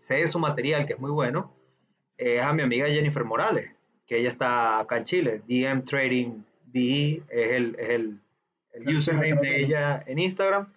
sé 0.00 0.26
su 0.28 0.38
material, 0.38 0.86
que 0.86 0.92
es 0.92 1.00
muy 1.00 1.10
bueno, 1.10 1.52
es 2.16 2.40
a 2.40 2.52
mi 2.52 2.62
amiga 2.62 2.86
Jennifer 2.86 3.24
Morales, 3.24 3.72
que 4.06 4.18
ella 4.18 4.30
está 4.30 4.78
acá 4.78 4.98
en 4.98 5.04
Chile. 5.04 5.42
DM 5.46 5.84
Trading 5.84 6.42
DE 6.66 7.22
es 7.28 7.52
el, 7.52 7.76
es 7.78 7.90
el, 7.90 8.20
el 8.72 8.96
username 8.96 9.40
de 9.40 9.60
ella 9.60 10.04
en 10.06 10.18
Instagram. 10.20 10.72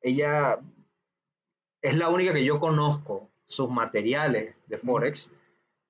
ella 0.00 0.58
es 1.82 1.94
la 1.96 2.08
única 2.08 2.32
que 2.32 2.44
yo 2.44 2.58
conozco 2.58 3.28
sus 3.46 3.68
materiales 3.68 4.54
de 4.66 4.78
Forex 4.78 5.30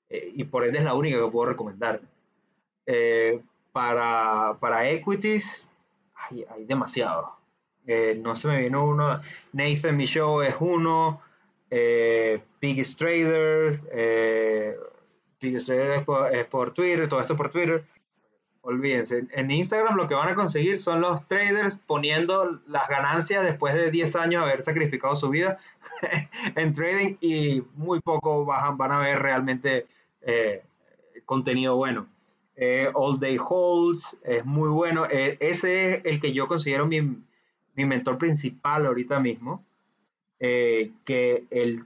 eh, 0.09 0.33
y 0.35 0.45
por 0.45 0.64
ende 0.64 0.78
es 0.78 0.85
la 0.85 0.95
única 0.95 1.18
que 1.18 1.31
puedo 1.31 1.51
recomendar. 1.51 2.01
Eh, 2.85 3.41
para, 3.73 4.57
para 4.61 4.89
equities 4.89 5.68
hay, 6.14 6.45
hay 6.51 6.64
demasiado. 6.64 7.37
Eh, 7.87 8.18
no 8.21 8.37
se 8.37 8.49
me 8.49 8.61
vino 8.61 8.87
uno. 8.87 9.21
Nathan 9.53 9.97
Michaud 9.97 10.45
es 10.45 10.55
uno. 10.61 11.21
Eh, 11.71 12.43
Trader. 12.97 13.81
Eh, 13.93 14.77
es 15.41 16.47
por, 16.47 16.73
Twitter. 16.73 17.09
Todo 17.09 17.21
esto 17.21 17.37
por 17.37 17.51
Twitter. 17.51 17.85
Olvídense. 18.62 19.27
En 19.33 19.51
Instagram 19.51 19.97
lo 19.97 20.07
que 20.07 20.14
van 20.14 20.29
a 20.29 20.35
conseguir 20.35 20.79
son 20.79 21.01
los 21.01 21.27
traders 21.27 21.77
poniendo 21.77 22.61
las 22.66 22.89
ganancias 22.89 23.43
después 23.43 23.75
de 23.75 23.91
10 23.91 24.16
años 24.16 24.45
de 24.45 24.51
haber 24.51 24.62
sacrificado 24.62 25.16
su 25.16 25.31
vida 25.31 25.59
en 26.57 26.73
trading 26.75 27.16
y 27.21 27.62
muy 27.75 28.01
poco 28.01 28.45
van 28.45 28.93
a 28.93 28.99
ver 28.99 29.21
realmente 29.21 29.87
eh, 30.21 30.62
contenido 31.25 31.77
bueno. 31.77 32.07
Eh, 32.63 32.91
All 32.93 33.19
Day 33.19 33.39
Holds 33.43 34.19
es 34.23 34.45
muy 34.45 34.69
bueno. 34.69 35.07
Eh, 35.11 35.39
ese 35.41 35.95
es 35.95 36.05
el 36.05 36.21
que 36.21 36.33
yo 36.33 36.47
considero 36.47 36.87
mi, 36.87 37.01
mi 37.01 37.87
mentor 37.87 38.19
principal 38.19 38.85
ahorita 38.85 39.19
mismo. 39.19 39.65
Eh, 40.39 40.91
que 41.05 41.45
el, 41.51 41.81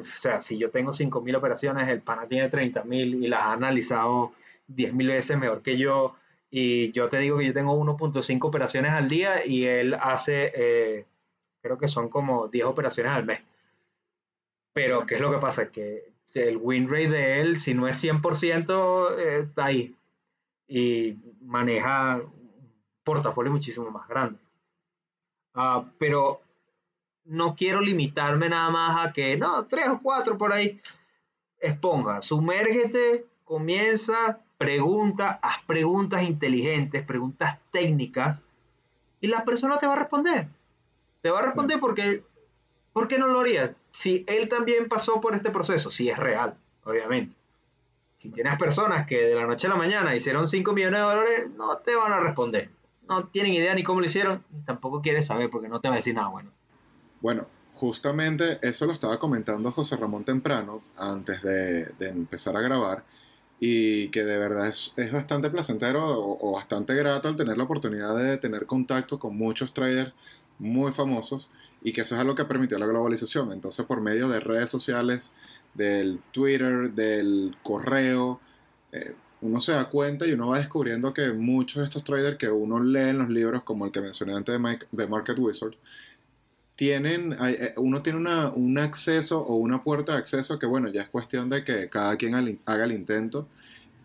o 0.00 0.04
sea, 0.04 0.40
si 0.40 0.56
yo 0.56 0.70
tengo 0.70 0.92
5.000 0.92 1.36
operaciones, 1.36 1.88
el 1.88 2.00
pana 2.00 2.28
tiene 2.28 2.50
30.000 2.50 3.24
y 3.24 3.28
las 3.28 3.42
ha 3.42 3.52
analizado 3.52 4.32
10.000 4.68 5.06
veces 5.08 5.36
mejor 5.36 5.62
que 5.62 5.76
yo. 5.76 6.14
Y 6.48 6.92
yo 6.92 7.08
te 7.08 7.18
digo 7.18 7.38
que 7.38 7.46
yo 7.46 7.52
tengo 7.52 7.74
1.5 7.76 8.38
operaciones 8.46 8.92
al 8.92 9.08
día 9.08 9.44
y 9.44 9.64
él 9.64 9.94
hace, 9.94 11.06
creo 11.60 11.76
que 11.76 11.88
son 11.88 12.08
como 12.08 12.46
10 12.46 12.66
operaciones 12.66 13.12
al 13.12 13.24
mes. 13.24 13.40
Pero, 14.72 15.06
¿qué 15.06 15.16
es 15.16 15.20
lo 15.20 15.32
que 15.32 15.38
pasa? 15.38 15.70
Que 15.70 16.14
el 16.34 16.56
win 16.56 16.88
rate 16.88 17.08
de 17.08 17.40
él, 17.40 17.58
si 17.58 17.74
no 17.74 17.88
es 17.88 18.02
100%, 18.02 19.18
eh, 19.18 19.38
está 19.40 19.66
ahí. 19.66 19.94
Y 20.66 21.16
maneja 21.42 22.16
un 22.16 22.72
portafolio 23.02 23.52
muchísimo 23.52 23.90
más 23.90 24.08
grande. 24.08 24.38
Ah, 25.54 25.84
pero 25.98 26.40
no 27.24 27.54
quiero 27.54 27.80
limitarme 27.80 28.48
nada 28.48 28.70
más 28.70 29.06
a 29.06 29.12
que, 29.12 29.36
no, 29.36 29.66
tres 29.66 29.88
o 29.88 30.00
cuatro 30.02 30.36
por 30.36 30.52
ahí. 30.52 30.80
Esponja, 31.58 32.22
sumérgete, 32.22 33.26
comienza, 33.44 34.40
pregunta, 34.58 35.38
haz 35.42 35.62
preguntas 35.66 36.22
inteligentes, 36.22 37.04
preguntas 37.04 37.58
técnicas, 37.70 38.44
y 39.20 39.28
la 39.28 39.44
persona 39.44 39.78
te 39.78 39.86
va 39.86 39.94
a 39.94 39.98
responder. 39.98 40.48
Te 41.22 41.30
va 41.30 41.38
a 41.38 41.42
responder 41.42 41.80
porque, 41.80 42.22
¿por 42.92 43.08
qué 43.08 43.18
no 43.18 43.28
lo 43.28 43.40
harías? 43.40 43.74
Si 43.92 44.24
él 44.26 44.48
también 44.48 44.88
pasó 44.88 45.20
por 45.20 45.34
este 45.34 45.50
proceso, 45.50 45.90
si 45.90 46.10
es 46.10 46.18
real, 46.18 46.58
obviamente. 46.84 47.34
Si 48.24 48.30
tienes 48.30 48.56
personas 48.58 49.06
que 49.06 49.20
de 49.20 49.34
la 49.34 49.46
noche 49.46 49.66
a 49.66 49.70
la 49.70 49.76
mañana 49.76 50.16
hicieron 50.16 50.48
5 50.48 50.72
millones 50.72 50.98
de 50.98 51.04
dólares, 51.04 51.50
no 51.58 51.76
te 51.76 51.94
van 51.94 52.10
a 52.10 52.20
responder. 52.20 52.70
No 53.06 53.26
tienen 53.26 53.52
idea 53.52 53.74
ni 53.74 53.82
cómo 53.82 54.00
lo 54.00 54.06
hicieron, 54.06 54.42
y 54.50 54.64
tampoco 54.64 55.02
quieres 55.02 55.26
saber 55.26 55.50
porque 55.50 55.68
no 55.68 55.78
te 55.82 55.88
va 55.88 55.94
a 55.94 55.96
decir 55.98 56.14
nada 56.14 56.28
bueno. 56.28 56.50
Bueno, 57.20 57.46
justamente 57.74 58.60
eso 58.62 58.86
lo 58.86 58.94
estaba 58.94 59.18
comentando 59.18 59.70
José 59.72 59.96
Ramón 59.96 60.24
temprano, 60.24 60.80
antes 60.96 61.42
de, 61.42 61.92
empezar 62.00 62.56
a 62.56 62.62
grabar, 62.62 63.04
y 63.60 64.08
que 64.08 64.24
de 64.24 64.38
verdad 64.38 64.68
es, 64.68 64.94
bastante 65.12 65.50
placentero 65.50 66.02
o, 66.02 66.52
bastante 66.52 66.94
grato 66.94 67.28
al 67.28 67.36
tener 67.36 67.58
la 67.58 67.64
oportunidad 67.64 68.16
de 68.16 68.38
tener 68.38 68.64
contacto 68.64 69.18
con 69.18 69.36
muchos 69.36 69.74
traders 69.74 70.14
muy 70.58 70.92
famosos 70.92 71.50
y 71.82 71.92
que 71.92 72.00
eso 72.00 72.14
es 72.14 72.22
algo 72.22 72.34
que 72.34 72.46
permitió 72.46 72.78
la 72.78 72.86
globalización. 72.86 73.52
Entonces, 73.52 73.84
por 73.84 74.00
medio 74.00 74.30
de 74.30 74.40
redes 74.40 74.70
sociales, 74.70 75.30
del 75.74 76.20
Twitter, 76.32 76.90
del 76.92 77.56
correo, 77.62 78.40
eh, 78.92 79.14
uno 79.40 79.60
se 79.60 79.72
da 79.72 79.90
cuenta 79.90 80.26
y 80.26 80.32
uno 80.32 80.48
va 80.48 80.58
descubriendo 80.58 81.12
que 81.12 81.32
muchos 81.32 81.80
de 81.80 81.84
estos 81.84 82.04
traders 82.04 82.38
que 82.38 82.48
uno 82.48 82.80
lee 82.80 83.10
en 83.10 83.18
los 83.18 83.28
libros, 83.28 83.62
como 83.62 83.84
el 83.84 83.92
que 83.92 84.00
mencioné 84.00 84.34
antes 84.34 84.58
de, 84.60 84.78
de 84.90 85.06
Market 85.06 85.38
Wizard, 85.38 85.74
tienen, 86.76 87.36
eh, 87.44 87.74
uno 87.76 88.02
tiene 88.02 88.18
una, 88.18 88.50
un 88.50 88.78
acceso 88.78 89.40
o 89.40 89.56
una 89.56 89.82
puerta 89.84 90.12
de 90.12 90.18
acceso 90.18 90.58
que, 90.58 90.66
bueno, 90.66 90.88
ya 90.88 91.02
es 91.02 91.08
cuestión 91.08 91.48
de 91.50 91.62
que 91.62 91.88
cada 91.88 92.16
quien 92.16 92.34
haga 92.34 92.84
el 92.84 92.92
intento 92.92 93.48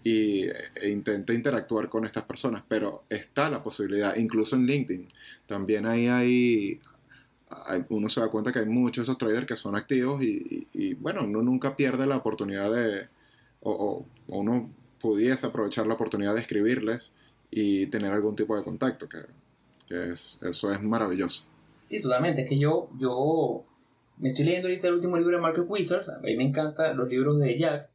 y, 0.04 0.44
e 0.76 0.90
intente 0.90 1.34
interactuar 1.34 1.90
con 1.90 2.06
estas 2.06 2.24
personas, 2.24 2.64
pero 2.68 3.04
está 3.10 3.50
la 3.50 3.64
posibilidad, 3.64 4.16
incluso 4.16 4.56
en 4.56 4.66
LinkedIn, 4.66 5.08
también 5.48 5.86
ahí 5.86 6.08
hay, 6.08 6.80
uno 7.90 8.10
se 8.10 8.20
da 8.20 8.28
cuenta 8.28 8.52
que 8.52 8.60
hay 8.60 8.66
muchos 8.66 9.06
de 9.06 9.12
esos 9.12 9.18
traders 9.18 9.46
que 9.46 9.56
son 9.56 9.76
activos 9.76 10.22
y, 10.22 10.94
bueno, 10.96 11.24
uno 11.24 11.42
nunca 11.42 11.76
pierde 11.76 12.06
la 12.06 12.18
oportunidad 12.18 12.72
de, 12.72 13.08
o, 13.62 14.06
uno 14.28 14.70
pudiese 15.00 15.48
aprovechar 15.48 15.88
la 15.88 15.96
oportunidad 15.96 16.36
de 16.36 16.42
escribirles 16.42 17.12
y 17.50 17.88
tener 17.88 18.14
algún 18.14 18.36
tipo 18.36 18.56
de 18.56 18.64
contacto, 18.64 19.08
que, 19.10 19.20
que 19.88 20.12
es, 20.12 20.38
eso 20.42 20.72
es 20.72 20.82
maravilloso. 20.82 21.44
Sí, 21.88 22.02
totalmente. 22.02 22.44
Es 22.44 22.50
que 22.50 22.60
yo, 22.60 22.90
yo 23.00 23.66
me 24.20 24.30
estoy 24.30 24.46
leyendo 24.46 24.68
ahorita 24.68 24.88
el 24.88 24.96
último 24.96 25.18
libro 25.18 25.38
de 25.38 25.42
Market 25.42 25.66
Wizards. 25.68 26.10
A 26.10 26.20
mí 26.20 26.36
me 26.36 26.44
encantan 26.44 26.96
los 26.96 27.10
libros 27.10 27.40
de 27.40 27.58
Jack. 27.58 27.90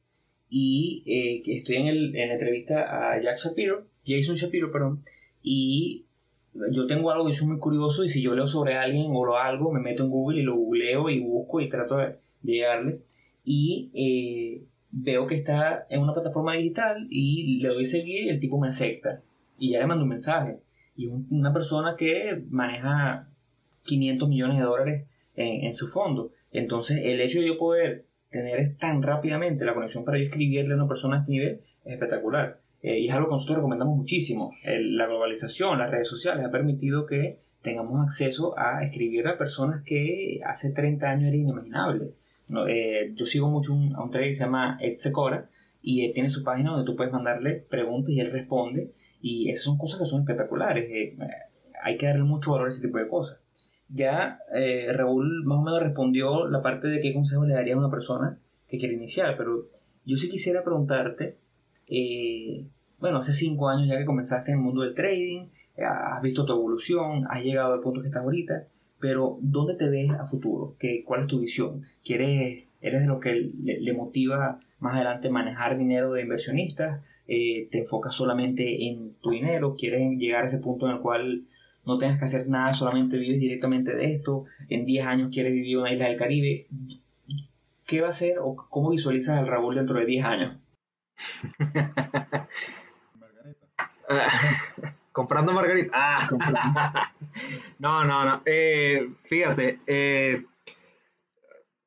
Y 0.51 1.03
eh, 1.07 1.59
estoy 1.59 1.77
en, 1.77 1.87
el, 1.87 2.17
en 2.17 2.29
la 2.29 2.35
entrevista 2.35 3.13
a 3.13 3.23
Jack 3.23 3.39
Shapiro, 3.39 3.87
Jason 4.07 4.35
Shapiro, 4.35 4.73
perdón. 4.73 5.05
Y 5.43 6.07
yo 6.71 6.87
tengo 6.87 7.11
algo 7.11 7.27
que 7.27 7.33
es 7.33 7.43
muy 7.43 7.59
curioso. 7.59 8.05
Y 8.05 8.09
si 8.09 8.23
yo 8.23 8.35
leo 8.35 8.47
sobre 8.47 8.75
alguien 8.75 9.13
o 9.15 9.25
lo 9.25 9.37
algo, 9.37 9.73
me 9.73 9.81
meto 9.81 10.05
en 10.05 10.11
Google 10.11 10.41
y 10.41 10.43
lo 10.43 10.57
googleo 10.57 11.09
y 11.11 11.21
busco 11.21 11.61
y 11.61 11.69
trato 11.69 11.97
de 11.97 12.17
llegarle. 12.43 13.01
Y 13.45 13.91
eh, 13.95 14.67
veo 14.91 15.27
que 15.27 15.35
está 15.35 15.87
en 15.91 16.01
una 16.01 16.15
plataforma 16.15 16.55
digital 16.55 17.07
y 17.11 17.61
le 17.61 17.69
doy 17.69 17.87
seguir 17.87 18.31
el 18.31 18.41
tipo 18.41 18.59
me 18.59 18.69
acepta. 18.69 19.23
Y 19.59 19.73
ya 19.73 19.81
le 19.81 19.87
mando 19.87 20.05
un 20.05 20.11
mensaje. 20.11 20.61
Y 20.97 21.07
una 21.07 21.53
persona 21.53 21.97
que 21.97 22.45
maneja 22.51 23.29
500 23.83 24.29
millones 24.29 24.59
de 24.59 24.65
dólares 24.65 25.07
en, 25.37 25.75
su 25.75 25.89
fondo. 25.89 26.31
Entonces, 26.53 27.01
el 27.03 27.21
hecho 27.21 27.41
de 27.41 27.49
yo 27.49 27.59
poder 27.59 28.07
tener 28.31 28.61
tan 28.79 29.03
rápidamente 29.03 29.65
la 29.65 29.75
conexión 29.75 30.05
para 30.05 30.19
yo 30.19 30.25
escribirle 30.25 30.75
a 30.75 30.77
una 30.77 30.89
persona 30.89 31.17
a 31.17 31.21
este 31.21 31.33
nivel 31.33 31.61
es 31.85 31.95
espectacular. 31.95 32.61
Eh, 32.85 33.01
y 33.01 33.09
es 33.09 33.15
algo 33.15 33.29
que 33.29 33.33
nosotros 33.33 33.57
recomendamos 33.57 33.97
muchísimo. 33.97 34.51
la 34.67 35.07
globalización, 35.07 35.79
las 35.79 35.91
redes 35.91 36.07
sociales 36.07 36.45
ha 36.45 36.51
permitido 36.51 37.07
que 37.07 37.41
tengamos 37.63 38.05
acceso 38.05 38.57
a 38.59 38.85
escribir 38.85 39.27
a 39.27 39.39
personas 39.39 39.83
que 39.85 40.41
hace 40.45 40.71
30 40.71 41.07
años 41.09 41.29
era 41.29 41.37
inimaginable. 41.37 42.13
Eh, 42.69 43.13
yo 43.15 43.25
sigo 43.25 43.49
mucho 43.49 43.73
a 43.73 44.05
un 44.05 44.11
trader 44.11 44.29
que 44.29 44.35
se 44.35 44.45
llama 44.45 44.77
Ed 44.81 44.99
Secora 44.99 45.49
y 45.81 46.13
tiene 46.13 46.29
su 46.29 46.45
página 46.45 46.73
donde 46.73 46.85
tú 46.85 46.95
puedes 46.95 47.13
mandarle 47.13 47.65
preguntas 47.69 48.11
y 48.11 48.21
él 48.21 48.31
responde. 48.31 48.93
Y 49.23 49.49
esas 49.49 49.65
son 49.65 49.79
cosas 49.79 50.01
que 50.01 50.07
son 50.07 50.21
espectaculares. 50.21 50.85
Eh, 50.91 51.17
hay 51.83 51.97
que 51.97 52.07
darle 52.07 52.25
mucho 52.25 52.53
valor 52.53 52.67
a 52.67 52.69
ese 52.69 52.87
tipo 52.87 52.99
de 52.99 53.09
cosas. 53.09 53.41
Ya 53.89 54.41
eh, 54.55 54.93
Raúl 54.93 55.45
más 55.47 55.59
o 55.59 55.63
menos 55.63 55.83
respondió 55.83 56.47
la 56.47 56.61
parte 56.61 56.89
de 56.89 57.01
qué 57.01 57.15
consejo 57.15 57.47
le 57.47 57.55
daría 57.55 57.75
a 57.75 57.79
una 57.79 57.91
persona 57.91 58.39
que 58.69 58.77
quiere 58.77 58.95
iniciar, 58.95 59.37
pero 59.39 59.69
yo 60.05 60.17
sí 60.19 60.29
quisiera 60.29 60.63
preguntarte, 60.63 61.39
eh, 61.89 62.67
bueno, 62.99 63.19
hace 63.19 63.33
cinco 63.33 63.69
años 63.69 63.89
ya 63.89 63.99
que 63.99 64.05
comenzaste 64.05 64.51
en 64.51 64.59
el 64.59 64.65
mundo 64.65 64.83
del 64.83 64.95
trading, 64.95 65.49
eh, 65.77 65.85
has 65.85 66.23
visto 66.23 66.45
tu 66.45 66.53
evolución, 66.53 67.27
has 67.29 67.43
llegado 67.43 67.75
al 67.75 67.81
punto 67.81 68.01
que 68.01 68.09
estás 68.09 68.23
ahorita, 68.23 68.67
pero 69.01 69.39
¿dónde 69.41 69.75
te 69.75 69.89
ves 69.89 70.11
a 70.11 70.27
futuro? 70.27 70.77
¿Qué, 70.79 71.05
¿Cuál 71.05 71.23
es 71.23 71.27
tu 71.27 71.41
visión? 71.41 71.83
¿Quieres, 72.05 72.65
¿Eres 72.81 73.03
de 73.03 73.07
lo 73.07 73.21
que 73.21 73.51
le, 73.63 73.93
motiva 73.93 74.61
más 74.79 74.95
adelante 74.95 75.31
manejar 75.31 75.79
dinero 75.79 76.13
de 76.13 76.23
inversionistas? 76.23 77.03
¿Te 77.27 77.79
enfocas 77.79 78.15
solamente 78.15 78.87
en 78.87 79.15
tu 79.23 79.31
dinero? 79.31 79.77
¿Quieres 79.79 80.19
llegar 80.19 80.43
a 80.43 80.47
ese 80.47 80.59
punto 80.59 80.87
en 80.87 80.97
el 80.97 81.01
cual 81.01 81.45
no 81.87 81.99
tengas 81.99 82.19
que 82.19 82.25
hacer 82.25 82.49
nada, 82.49 82.73
solamente 82.73 83.19
vives 83.19 83.41
directamente 83.41 83.95
de 83.95 84.15
esto, 84.15 84.45
en 84.69 84.85
10 84.85 85.07
años 85.07 85.31
quieres 85.33 85.53
vivir 85.53 85.73
en 85.73 85.81
una 85.81 85.93
isla 85.93 86.09
del 86.09 86.17
Caribe, 86.17 86.67
¿qué 87.87 88.01
va 88.01 88.09
a 88.09 88.13
ser 88.13 88.39
o 88.39 88.57
cómo 88.57 88.91
visualizas 88.91 89.39
al 89.39 89.47
Raúl 89.47 89.75
dentro 89.75 89.99
de 89.99 90.07
10 90.07 90.25
años? 90.25 90.57
comprando 95.13 95.53
margarita. 95.53 95.91
Ah. 95.95 97.13
no, 97.79 98.05
no, 98.05 98.25
no. 98.25 98.43
Eh, 98.45 99.11
fíjate, 99.23 99.79
eh, 99.87 100.45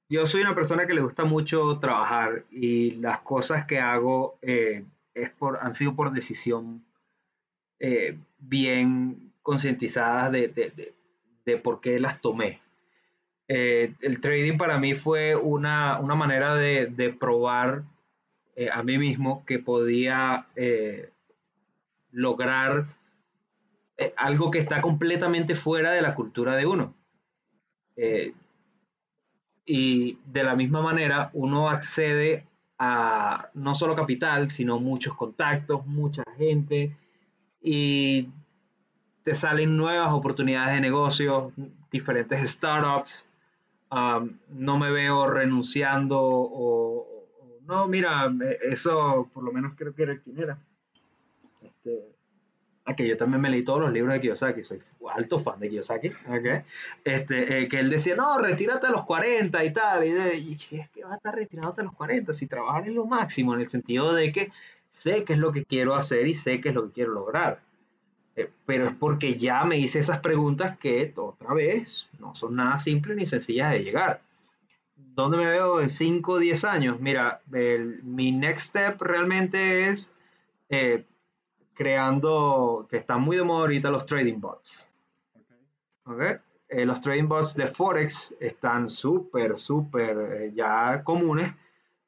yo 0.10 0.26
soy 0.26 0.42
una 0.42 0.56
persona 0.56 0.88
que 0.88 0.94
le 0.94 1.02
gusta 1.02 1.26
mucho 1.26 1.78
trabajar 1.80 2.46
y 2.50 2.92
las 2.92 3.20
cosas 3.20 3.66
que 3.66 3.80
hago 3.80 4.40
eh, 4.42 4.86
es 5.14 5.30
por, 5.32 5.60
han 5.62 5.74
sido 5.74 5.96
por 5.96 6.12
decisión 6.12 6.86
bien 8.40 9.34
concientizadas 9.44 10.32
de, 10.32 11.62
por 11.64 11.80
qué 11.80 12.00
las 12.00 12.22
tomé. 12.22 12.62
Eh, 13.48 13.94
el 14.02 14.20
trading 14.20 14.58
para 14.58 14.78
mí 14.78 14.94
fue 14.94 15.36
una, 15.36 16.00
manera 16.00 16.56
de, 16.56 17.16
probar 17.20 17.84
eh, 18.58 18.70
a 18.70 18.84
mí 18.84 18.98
mismo 18.98 19.46
que 19.46 19.60
podía 19.60 20.48
eh, 20.58 21.12
lograr 22.12 22.88
algo 24.18 24.52
que 24.52 24.60
está 24.60 24.82
completamente 24.82 25.56
fuera 25.56 25.92
de 25.92 26.02
la 26.02 26.14
cultura 26.14 26.56
de 26.56 26.66
uno. 26.66 26.94
y 29.66 30.18
de 30.26 30.44
la 30.44 30.56
misma 30.56 30.82
manera 30.82 31.30
uno 31.34 31.70
accede 31.70 32.46
a 32.78 33.50
no 33.54 33.74
solo 33.76 33.96
capital, 33.96 34.50
sino 34.50 34.80
muchos 34.80 35.16
contactos, 35.16 35.86
mucha 35.88 36.24
gente 36.38 36.96
y 37.62 38.30
te 39.24 39.36
salen 39.36 39.76
nuevas 39.76 40.14
oportunidades 40.14 40.76
de 40.76 40.82
negocio, 40.82 41.52
diferentes 41.92 42.50
startups. 42.50 43.28
Um, 43.92 44.38
no 44.50 44.78
me 44.78 44.92
veo 44.92 45.28
renunciando 45.28 46.18
o, 46.22 47.17
no, 47.68 47.88
mira, 47.88 48.34
eso 48.62 49.30
por 49.34 49.44
lo 49.44 49.52
menos 49.52 49.74
creo 49.76 49.94
que 49.94 50.04
era 50.04 50.18
quien 50.18 50.40
era. 50.40 50.58
Este, 51.62 52.18
a 52.88 52.96
que 52.96 53.06
yo 53.06 53.18
también 53.18 53.42
me 53.42 53.50
leí 53.50 53.64
todos 53.64 53.82
los 53.82 53.92
libros 53.92 54.14
de 54.14 54.22
Kiyosaki, 54.22 54.64
soy 54.64 54.82
alto 55.14 55.40
fan 55.40 55.60
de 55.60 55.70
Kiyosaki, 55.70 56.12
okay. 56.30 56.62
este, 57.04 57.60
eh, 57.62 57.68
que 57.68 57.80
él 57.80 57.90
decía, 57.90 58.16
no, 58.16 58.38
retírate 58.40 58.88
a 58.88 58.92
los 58.92 59.04
40 59.04 59.66
y 59.66 59.74
tal, 59.74 60.06
y, 60.06 60.58
si 60.58 60.80
es 60.80 60.90
que 60.90 61.04
vas 61.04 61.14
a 61.14 61.18
estar 61.18 61.36
retirándote 61.36 61.82
a 61.82 61.84
los 61.84 61.94
40, 61.94 62.34
si 62.34 62.48
trabajar 62.48 62.88
en 62.88 62.96
lo 62.96 63.06
máximo, 63.06 63.54
en 63.54 63.60
el 63.60 63.68
sentido 63.68 64.14
de 64.14 64.32
que 64.32 64.52
sé 64.90 65.26
qué 65.26 65.34
es 65.34 65.40
lo 65.40 65.52
que 65.52 65.66
quiero 65.66 65.96
hacer 65.96 66.28
y 66.28 66.36
sé 66.36 66.62
qué 66.62 66.70
es 66.70 66.76
lo 66.76 66.88
que 66.88 66.94
quiero 66.94 67.12
lograr. 67.12 67.60
Eh, 68.38 68.50
pero 68.66 68.88
es 68.88 68.96
porque 68.96 69.36
ya 69.36 69.66
me 69.66 69.78
hice 69.78 70.00
esas 70.00 70.20
preguntas 70.20 70.78
que 70.78 71.12
otra 71.18 71.54
vez 71.54 72.08
no 72.20 72.36
son 72.36 72.56
nada 72.56 72.80
simples 72.80 73.18
ni 73.18 73.26
sencillas 73.26 73.74
de 73.74 73.84
llegar. 73.84 74.22
¿Dónde 75.18 75.38
me 75.38 75.48
veo 75.48 75.82
en 75.82 75.90
5 75.90 76.34
o 76.34 76.38
10 76.38 76.64
años? 76.64 77.00
Mira, 77.00 77.42
mi 77.48 78.32
next 78.32 78.68
step 78.68 79.02
realmente 79.02 79.88
es 79.88 80.14
eh, 80.70 81.06
creando, 81.74 82.86
que 82.88 82.98
están 82.98 83.22
muy 83.22 83.36
de 83.36 83.44
moda 83.44 83.62
ahorita 83.62 83.90
los 83.90 84.06
trading 84.06 84.40
bots. 84.40 84.88
eh, 86.70 86.86
los 86.86 87.02
trading 87.02 87.28
bots 87.28 87.56
de 87.56 87.66
Forex 87.66 88.36
están 88.40 88.90
súper, 88.90 89.58
súper 89.58 90.18
eh, 90.34 90.52
ya 90.54 91.02
comunes, 91.04 91.52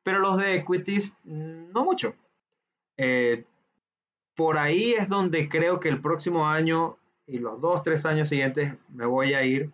pero 0.03 0.20
los 0.20 0.38
de 0.38 0.57
equities 0.57 1.18
mm, 1.24 1.72
no 1.72 1.86
mucho. 1.86 2.14
Eh, 2.95 3.43
por 4.36 4.60
ahí 4.60 4.91
es 4.91 5.10
donde 5.10 5.49
creo 5.49 5.80
que 5.80 5.89
el 5.89 5.99
próximo 5.99 6.47
año 6.47 6.99
y 7.26 7.39
los 7.39 7.60
dos, 7.60 7.82
tres 7.82 8.05
años 8.05 8.30
siguientes 8.30 8.76
me 8.89 9.07
voy 9.07 9.34
a 9.34 9.43
ir. 9.43 9.72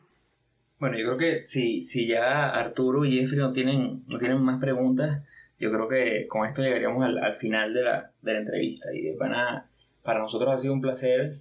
Bueno, 0.86 1.00
yo 1.00 1.06
creo 1.06 1.18
que 1.18 1.46
si, 1.48 1.82
si 1.82 2.06
ya 2.06 2.48
Arturo 2.52 3.06
y 3.06 3.18
Jeffrey 3.18 3.40
no 3.40 3.54
tienen, 3.54 4.04
no 4.06 4.20
tienen 4.20 4.40
más 4.40 4.62
preguntas, 4.62 5.24
yo 5.58 5.72
creo 5.72 5.88
que 5.88 6.28
con 6.28 6.48
esto 6.48 6.62
llegaríamos 6.62 7.04
al, 7.04 7.38
final 7.38 7.74
de 7.74 7.82
la, 7.82 8.12
de 8.22 8.34
la 8.34 8.40
entrevista. 8.42 8.94
Y 8.94 9.02
de 9.02 9.14
pana, 9.14 9.68
para 10.04 10.20
nosotros 10.20 10.54
ha 10.54 10.58
sido 10.60 10.76
un 10.76 10.82
placer 10.82 11.38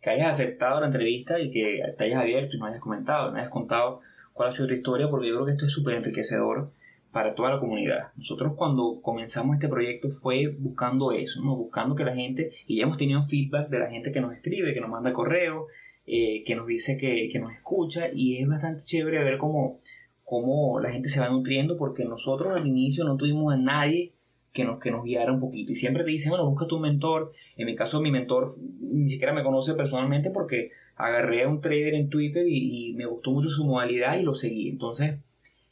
que 0.00 0.10
hayas 0.10 0.34
aceptado 0.34 0.78
la 0.78 0.86
entrevista 0.86 1.40
y 1.40 1.50
que 1.50 1.82
te 1.98 2.04
hayas 2.04 2.20
abierto 2.20 2.54
y 2.54 2.60
nos 2.60 2.68
hayas 2.68 2.80
comentado, 2.80 3.30
nos 3.30 3.40
hayas 3.40 3.50
contado 3.50 4.00
cuál 4.32 4.50
ha 4.50 4.52
sido 4.52 4.68
tu 4.68 4.74
historia, 4.74 5.10
porque 5.10 5.26
yo 5.26 5.34
creo 5.34 5.46
que 5.46 5.52
esto 5.54 5.66
es 5.66 5.72
súper 5.72 5.96
enriquecedor 5.96 6.70
para 7.10 7.34
toda 7.34 7.50
la 7.50 7.58
comunidad. 7.58 8.12
Nosotros 8.14 8.52
cuando 8.54 9.00
comenzamos 9.02 9.56
este 9.56 9.66
proyecto 9.66 10.10
fue 10.10 10.54
buscando 10.56 11.10
eso, 11.10 11.42
¿no? 11.42 11.56
buscando 11.56 11.96
que 11.96 12.04
la 12.04 12.14
gente, 12.14 12.52
y 12.68 12.76
ya 12.76 12.84
hemos 12.84 12.98
tenido 12.98 13.26
feedback 13.26 13.70
de 13.70 13.80
la 13.80 13.90
gente 13.90 14.12
que 14.12 14.20
nos 14.20 14.32
escribe, 14.32 14.72
que 14.72 14.80
nos 14.80 14.90
manda 14.90 15.12
correo, 15.12 15.66
eh, 16.06 16.42
que 16.44 16.54
nos 16.54 16.66
dice 16.66 16.96
que, 16.98 17.30
que, 17.30 17.38
nos 17.38 17.52
escucha, 17.52 18.08
y 18.12 18.36
es 18.38 18.48
bastante 18.48 18.84
chévere 18.84 19.24
ver 19.24 19.38
cómo, 19.38 19.80
cómo 20.24 20.80
la 20.80 20.90
gente 20.90 21.08
se 21.08 21.20
va 21.20 21.28
nutriendo, 21.28 21.76
porque 21.76 22.04
nosotros 22.04 22.60
al 22.60 22.66
inicio 22.66 23.04
no 23.04 23.16
tuvimos 23.16 23.54
a 23.54 23.56
nadie 23.56 24.12
que 24.54 24.64
nos, 24.64 24.80
que 24.80 24.90
nos 24.90 25.04
guiara 25.04 25.32
un 25.32 25.40
poquito. 25.40 25.72
Y 25.72 25.74
siempre 25.74 26.04
te 26.04 26.10
dicen, 26.10 26.30
bueno, 26.30 26.48
busca 26.48 26.66
tu 26.66 26.78
mentor. 26.78 27.32
En 27.56 27.66
mi 27.66 27.74
caso, 27.74 28.00
mi 28.00 28.10
mentor 28.10 28.56
ni 28.80 29.08
siquiera 29.08 29.34
me 29.34 29.42
conoce 29.42 29.74
personalmente 29.74 30.30
porque 30.30 30.70
agarré 30.96 31.42
a 31.42 31.48
un 31.48 31.60
trader 31.60 31.94
en 31.94 32.08
Twitter 32.08 32.46
y, 32.48 32.94
me 32.96 33.04
gustó 33.04 33.32
mucho 33.32 33.48
su 33.48 33.66
modalidad 33.66 34.16
y 34.16 34.22
lo 34.22 34.34
seguí. 34.34 34.68
Entonces, 34.68 35.16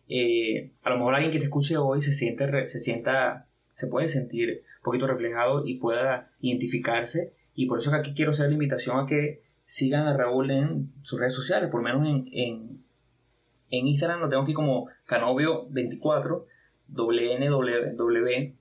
eh, 0.09 0.73
a 0.83 0.91
lo 0.91 0.97
mejor 0.97 1.15
alguien 1.15 1.33
que 1.33 1.39
te 1.39 1.45
escuche 1.45 1.77
hoy 1.77 2.03
se, 2.03 2.13
siente, 2.13 2.69
se 2.69 2.81
sienta, 2.81 3.47
se 3.75 3.87
puede 3.87 4.09
sentir 4.09 4.63
un 4.79 4.83
poquito 4.83 5.07
reflejado 5.07 5.65
y 5.65 5.77
pueda 5.77 6.33
identificarse. 6.41 7.33
Y 7.55 7.67
por 7.67 7.79
eso 7.79 7.93
que 7.93 7.99
aquí 7.99 8.15
quiero 8.15 8.33
hacer 8.33 8.49
la 8.49 8.55
invitación 8.55 8.99
a 8.99 9.07
que 9.07 9.43
sigan 9.65 10.07
a 10.07 10.17
Raúl 10.17 10.51
en 10.51 10.93
sus 11.03 11.19
redes 11.19 11.35
sociales, 11.35 11.71
por 11.71 11.83
lo 11.83 11.89
menos 11.89 12.09
en, 12.09 12.29
en, 12.33 12.85
en 13.71 13.87
Instagram 13.87 14.21
lo 14.21 14.29
tengo 14.29 14.43
aquí 14.43 14.55
como 14.55 14.89
Canovio24, 15.07 16.45
WNW 16.89 18.55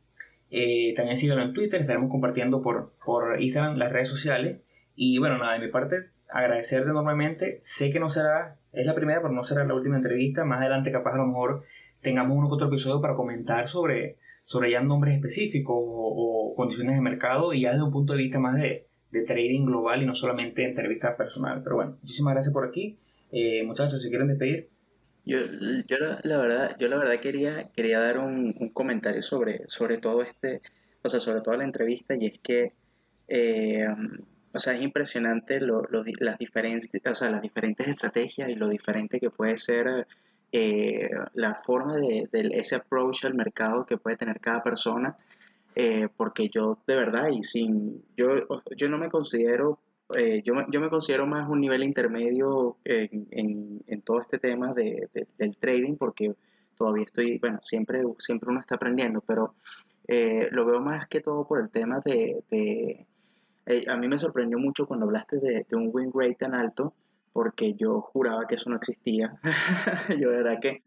eh, 0.53 0.93
también 0.97 1.15
síguelo 1.15 1.41
en 1.41 1.53
Twitter, 1.53 1.79
estaremos 1.79 2.11
compartiendo 2.11 2.61
por, 2.61 2.93
por 3.03 3.41
Instagram 3.41 3.77
las 3.77 3.91
redes 3.91 4.09
sociales. 4.09 4.59
Y 4.95 5.17
bueno, 5.17 5.37
nada, 5.37 5.53
de 5.53 5.59
mi 5.59 5.71
parte, 5.71 6.09
agradecerte 6.29 6.89
enormemente. 6.89 7.57
Sé 7.61 7.91
que 7.91 8.01
no 8.01 8.09
será, 8.09 8.57
es 8.73 8.85
la 8.85 8.93
primera, 8.93 9.21
pero 9.21 9.33
no 9.33 9.43
será 9.43 9.63
la 9.63 9.73
última 9.73 9.95
entrevista. 9.95 10.43
Más 10.43 10.59
adelante, 10.59 10.91
capaz 10.91 11.13
a 11.13 11.17
lo 11.17 11.27
mejor 11.27 11.63
tengamos 12.01 12.37
uno 12.37 12.49
que 12.49 12.55
otro 12.55 12.67
episodio 12.67 12.99
para 12.99 13.15
comentar 13.15 13.69
sobre, 13.69 14.17
sobre 14.43 14.71
ya 14.71 14.81
nombres 14.81 15.15
específicos 15.15 15.75
o, 15.77 16.53
condiciones 16.57 16.95
de 16.95 17.01
mercado 17.01 17.53
y 17.53 17.61
ya 17.61 17.71
desde 17.71 17.83
un 17.83 17.91
punto 17.91 18.13
de 18.13 18.19
vista 18.19 18.37
más 18.37 18.55
de, 18.55 18.87
de 19.11 19.23
trading 19.23 19.65
global 19.65 20.01
y 20.01 20.05
no 20.05 20.15
solamente 20.15 20.63
entrevista 20.63 21.15
personal. 21.15 21.61
Pero 21.63 21.75
bueno, 21.75 21.97
muchísimas 22.01 22.33
gracias 22.33 22.53
por 22.53 22.67
aquí. 22.67 22.97
Eh, 23.31 23.63
muchachos, 23.63 24.01
si 24.01 24.09
quieren 24.09 24.27
despedir. 24.27 24.69
Yo, 25.23 25.37
yo 25.87 25.97
la, 26.23 26.37
verdad, 26.37 26.75
yo 26.79 26.87
la 26.87 26.97
verdad 26.97 27.19
quería, 27.19 27.69
quería 27.75 27.99
dar 27.99 28.17
un, 28.17 28.53
comentario 28.73 29.21
sobre, 29.21 29.67
sobre 29.67 29.97
todo 29.97 30.23
este, 30.23 30.61
o 31.03 31.09
sea, 31.09 31.19
sobre 31.19 31.41
toda 31.41 31.57
la 31.57 31.63
entrevista, 31.63 32.15
y 32.15 32.25
es 32.25 32.39
que, 32.39 32.71
eh, 33.27 33.85
o 34.51 34.59
sea, 34.59 34.73
es 34.73 34.81
impresionante 34.81 35.61
lo, 35.61 35.83
las, 36.19 36.39
diferentes, 36.39 36.99
o 37.05 37.13
sea, 37.13 37.29
las 37.29 37.41
diferentes 37.41 37.87
estrategias 37.87 38.49
y 38.49 38.55
lo 38.55 38.67
diferente 38.67 39.19
que 39.19 39.29
puede 39.29 39.57
ser 39.57 40.07
eh, 40.51 41.09
la 41.33 41.53
forma 41.53 41.95
de, 41.95 42.27
ese 42.31 42.75
approach 42.75 43.23
al 43.23 43.35
mercado 43.35 43.85
que 43.85 43.97
puede 43.97 44.17
tener 44.17 44.39
cada 44.39 44.63
persona. 44.63 45.15
Eh, 45.75 46.09
porque 46.17 46.49
yo 46.53 46.79
de 46.85 46.95
verdad 46.95 47.29
y 47.31 47.43
sin 47.43 48.03
yo, 48.17 48.27
yo 48.75 48.89
no 48.89 48.97
me 48.97 49.09
considero 49.09 49.79
eh, 50.17 50.41
yo, 50.43 50.53
yo, 50.69 50.81
me 50.81 50.89
considero 50.89 51.25
más 51.25 51.47
un 51.49 51.61
nivel 51.61 51.83
intermedio 51.83 52.77
en, 52.83 53.81
en, 53.87 54.01
todo 54.01 54.19
este 54.19 54.39
tema 54.39 54.73
de, 54.73 55.09
del 55.37 55.57
trading 55.57 55.95
porque 55.95 56.33
todavía 56.77 57.03
estoy, 57.05 57.37
bueno, 57.39 57.59
siempre, 57.61 58.01
siempre 58.17 58.49
uno 58.49 58.59
está 58.59 58.75
aprendiendo, 58.75 59.21
pero 59.21 59.53
eh, 60.07 60.47
lo 60.51 60.65
veo 60.65 60.79
más 60.79 61.07
que 61.07 61.21
todo 61.21 61.47
por 61.47 61.61
el 61.61 61.69
tema 61.69 62.01
de... 62.03 62.43
eh, 62.49 63.85
a 63.87 63.95
mí 63.97 64.07
me 64.07 64.17
sorprendió 64.17 64.57
mucho 64.57 64.87
cuando 64.87 65.05
hablaste 65.05 65.37
de, 65.37 65.65
un 65.73 65.89
win 65.93 66.11
rate 66.13 66.35
tan 66.35 66.55
alto 66.55 66.93
porque 67.31 67.73
yo 67.75 68.01
juraba 68.01 68.45
que 68.47 68.55
eso 68.55 68.69
no 68.69 68.75
existía. 68.75 69.39
yo 70.19 70.31
de 70.31 70.37
verdad 70.37 70.59
que 70.59 70.81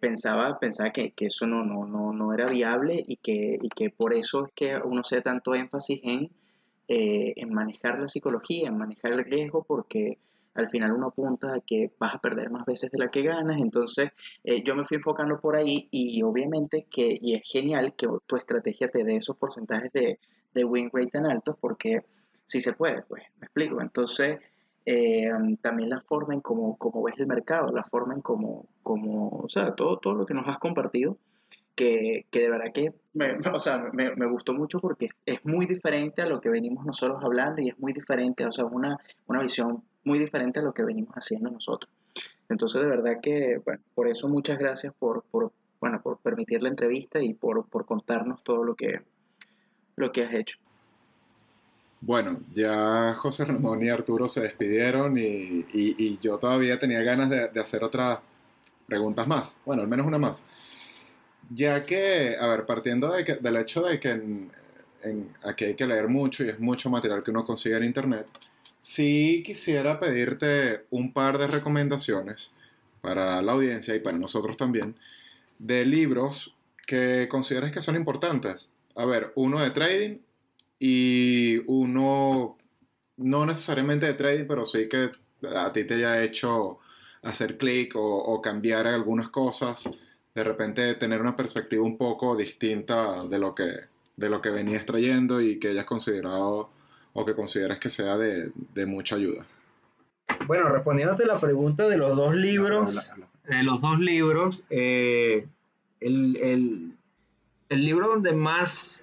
pensaba, 0.00 0.58
pensaba 0.58 0.90
que, 0.90 1.12
que 1.12 1.26
eso 1.26 1.46
no, 1.46 1.64
no, 1.64 1.86
no, 1.86 2.12
no, 2.12 2.34
era 2.34 2.46
viable 2.46 3.02
y 3.06 3.16
que, 3.16 3.58
y 3.60 3.68
que 3.68 3.90
por 3.90 4.14
eso 4.14 4.46
es 4.46 4.52
que 4.52 4.76
uno 4.76 5.02
se 5.02 5.16
da 5.16 5.22
tanto 5.22 5.54
énfasis 5.54 6.00
en 6.02 6.30
eh, 6.88 7.32
en 7.36 7.54
manejar 7.54 7.98
la 7.98 8.06
psicología, 8.06 8.68
en 8.68 8.76
manejar 8.76 9.12
el 9.12 9.24
riesgo, 9.24 9.62
porque 9.62 10.18
al 10.54 10.68
final 10.68 10.92
uno 10.92 11.06
apunta 11.06 11.54
a 11.54 11.60
que 11.60 11.90
vas 11.98 12.14
a 12.14 12.18
perder 12.18 12.50
más 12.50 12.66
veces 12.66 12.90
de 12.90 12.98
la 12.98 13.10
que 13.10 13.22
ganas, 13.22 13.58
entonces 13.62 14.10
eh, 14.44 14.62
yo 14.62 14.74
me 14.74 14.84
fui 14.84 14.96
enfocando 14.96 15.40
por 15.40 15.56
ahí 15.56 15.88
y 15.90 16.22
obviamente 16.22 16.86
que, 16.90 17.16
y 17.18 17.34
es 17.34 17.48
genial 17.50 17.94
que 17.96 18.08
tu 18.26 18.36
estrategia 18.36 18.88
te 18.88 19.04
dé 19.04 19.16
esos 19.16 19.36
porcentajes 19.36 19.90
de, 19.92 20.18
de 20.52 20.64
win 20.64 20.90
rate 20.92 21.12
tan 21.12 21.24
altos, 21.24 21.56
porque 21.58 22.04
si 22.44 22.60
se 22.60 22.74
puede, 22.74 23.02
pues, 23.04 23.22
me 23.38 23.46
explico, 23.46 23.80
entonces 23.80 24.40
eh, 24.86 25.30
también 25.60 25.90
la 25.90 26.00
forma 26.00 26.34
en 26.34 26.40
cómo, 26.40 26.76
ves 27.04 27.18
el 27.18 27.26
mercado, 27.26 27.72
la 27.72 27.84
forma 27.84 28.14
en 28.14 28.20
cómo, 28.20 28.66
como, 28.82 29.28
o 29.28 29.48
sea, 29.48 29.74
todo, 29.74 29.98
todo 29.98 30.14
lo 30.14 30.26
que 30.26 30.34
nos 30.34 30.46
has 30.48 30.58
compartido, 30.58 31.16
que, 31.74 32.26
de 32.30 32.50
verdad 32.50 32.72
que 32.72 32.92
me, 33.14 33.38
o 33.54 33.58
sea, 33.58 33.90
me, 33.92 34.14
me, 34.14 34.26
gustó 34.26 34.54
mucho 34.54 34.80
porque 34.80 35.08
es 35.26 35.44
muy 35.44 35.66
diferente 35.66 36.22
a 36.22 36.26
lo 36.26 36.40
que 36.40 36.50
venimos 36.50 36.84
nosotros 36.84 37.18
hablando 37.22 37.62
y 37.62 37.68
es 37.68 37.78
muy 37.78 37.92
diferente, 37.92 38.44
o 38.46 38.52
sea, 38.52 38.64
una, 38.64 38.98
una 39.26 39.40
visión 39.40 39.82
muy 40.04 40.18
diferente 40.18 40.60
a 40.60 40.62
lo 40.62 40.72
que 40.72 40.84
venimos 40.84 41.14
haciendo 41.14 41.50
nosotros. 41.50 41.90
Entonces, 42.48 42.82
de 42.82 42.88
verdad 42.88 43.20
que, 43.22 43.60
bueno, 43.64 43.82
por 43.94 44.08
eso 44.08 44.28
muchas 44.28 44.58
gracias 44.58 44.92
por, 44.98 45.22
por 45.30 45.52
bueno, 45.82 46.00
por 46.00 46.18
permitir 46.18 46.62
la 46.62 46.68
entrevista 46.68 47.20
y 47.20 47.34
por, 47.34 47.66
por, 47.66 47.86
contarnos 47.86 48.44
todo 48.44 48.62
lo 48.62 48.76
que, 48.76 49.00
lo 49.96 50.12
que 50.12 50.22
has 50.22 50.32
hecho. 50.32 50.58
Bueno, 52.04 52.40
ya 52.52 53.14
José 53.14 53.44
Ramón 53.44 53.84
y 53.84 53.88
Arturo 53.88 54.28
se 54.28 54.40
despidieron 54.40 55.16
y, 55.16 56.18
yo 56.20 56.36
todavía 56.36 56.78
tenía 56.78 57.00
ganas 57.02 57.30
de, 57.30 57.60
hacer 57.60 57.84
otras 57.84 58.18
preguntas 58.88 59.28
más. 59.28 59.56
Bueno, 59.64 59.82
al 59.82 59.88
menos 59.88 60.06
una 60.06 60.18
más. 60.18 60.44
Ya 61.50 61.84
que, 61.84 62.36
a 62.40 62.48
ver, 62.48 62.66
partiendo 62.66 63.12
de 63.12 63.38
del 63.40 63.56
hecho 63.56 63.82
de 63.82 64.00
que 64.00 64.10
en, 64.10 64.50
aquí 65.44 65.64
hay 65.64 65.74
que 65.74 65.86
leer 65.86 66.08
mucho 66.08 66.44
y 66.44 66.48
es 66.48 66.58
mucho 66.58 66.90
material 66.90 67.22
que 67.22 67.30
uno 67.30 67.44
consigue 67.44 67.76
en 67.76 67.84
internet, 67.84 68.26
sí 68.80 69.44
quisiera 69.46 70.00
pedirte 70.00 70.86
un 70.90 71.12
par 71.12 71.38
de 71.38 71.46
recomendaciones 71.46 72.50
para 73.00 73.40
la 73.42 73.52
audiencia 73.52 73.94
y 73.94 74.00
para 74.00 74.18
nosotros 74.18 74.56
también 74.56 74.96
de 75.60 75.84
libros 75.84 76.54
que 76.84 77.28
consideres 77.30 77.70
que 77.70 77.80
son 77.80 77.94
importantes. 77.94 78.68
A 78.96 79.04
ver, 79.06 79.32
uno 79.36 79.60
de 79.60 79.70
trading 79.70 80.18
y 80.84 81.62
uno 81.66 82.56
no 83.18 83.46
necesariamente 83.46 84.06
de 84.06 84.14
trading, 84.14 84.46
pero 84.46 84.64
sí 84.64 84.88
que 84.88 85.10
a 85.54 85.72
ti 85.72 85.84
te 85.84 85.94
haya 85.94 86.22
hecho 86.22 86.78
hacer 87.22 87.56
clic 87.56 87.94
o, 87.94 88.02
o 88.02 88.42
cambiar 88.42 88.86
algunas 88.88 89.28
cosas 89.28 89.88
de 90.34 90.44
repente 90.44 90.94
tener 90.94 91.20
una 91.20 91.36
perspectiva 91.36 91.84
un 91.84 91.96
poco 91.96 92.36
distinta 92.36 93.24
de 93.24 93.38
lo 93.38 93.54
que, 93.54 93.70
de 94.16 94.28
lo 94.28 94.40
que 94.40 94.50
venías 94.50 94.86
trayendo 94.86 95.40
y 95.40 95.58
que 95.58 95.68
hayas 95.68 95.84
considerado 95.84 96.70
o 97.12 97.24
que 97.24 97.34
consideras 97.34 97.78
que 97.78 97.90
sea 97.90 98.16
de, 98.16 98.50
mucha 98.86 99.16
ayuda. 99.16 99.44
Bueno, 100.46 100.68
respondiéndote 100.70 101.26
la 101.26 101.38
pregunta 101.38 101.88
de 101.88 101.98
los 101.98 102.16
dos 102.16 102.34
libros, 102.34 103.12
de 103.46 103.62
los 103.62 103.80
dos 103.80 104.00
libros, 104.00 104.64
eh, 104.70 105.46
el, 106.00 106.94
libro 107.68 108.08
donde 108.08 108.32
más 108.32 109.02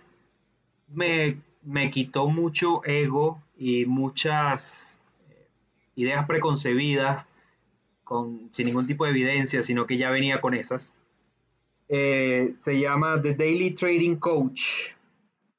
me, 0.87 1.37
me, 1.61 1.91
quitó 1.91 2.27
mucho 2.27 2.81
ego 2.85 3.41
y 3.57 3.85
muchas 3.85 4.97
eh, 5.29 5.47
ideas 5.95 6.25
preconcebidas 6.25 7.25
con, 8.03 8.49
sin 8.51 8.65
ningún 8.67 8.87
tipo 8.87 9.05
de 9.05 9.11
evidencia, 9.11 9.61
sino 9.63 9.85
que 9.85 9.97
ya 9.97 10.09
venía 10.09 10.41
con 10.41 10.53
esas, 10.53 10.93
eh, 11.91 12.53
se 12.55 12.79
llama 12.79 13.19
The 13.19 13.33
Daily 13.33 13.71
Trading 13.71 14.17
Coach 14.17 14.91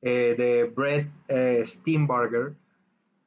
eh, 0.01 0.37
de 0.39 0.65
Brett 0.65 1.09
eh, 1.27 1.61
Steenbarger. 1.65 2.55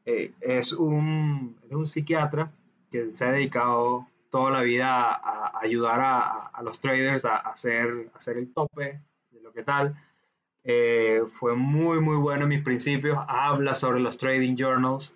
es, 0.05 0.71
un, 0.71 1.57
un, 1.69 1.85
psiquiatra 1.85 2.49
que 2.89 3.11
se 3.11 3.25
ha 3.25 3.31
dedicado 3.33 4.07
toda 4.29 4.51
la 4.51 4.61
vida 4.61 5.11
a, 5.11 5.59
ayudar 5.61 5.99
a, 6.01 6.61
los 6.63 6.79
traders 6.79 7.25
a, 7.25 7.37
hacer, 7.37 8.09
hacer 8.13 8.37
el 8.37 8.53
tope 8.53 9.01
de 9.31 9.41
lo 9.41 9.51
que 9.51 9.63
tal. 9.63 9.95
Fue 10.64 11.56
muy, 11.56 11.99
muy 11.99 12.18
bueno 12.18 12.44
en 12.44 12.49
mis 12.49 12.64
principios. 12.64 13.18
Habla 13.27 13.76
sobre 13.76 13.99
los 13.99 14.18
trading 14.18 14.56
journals, 14.56 15.14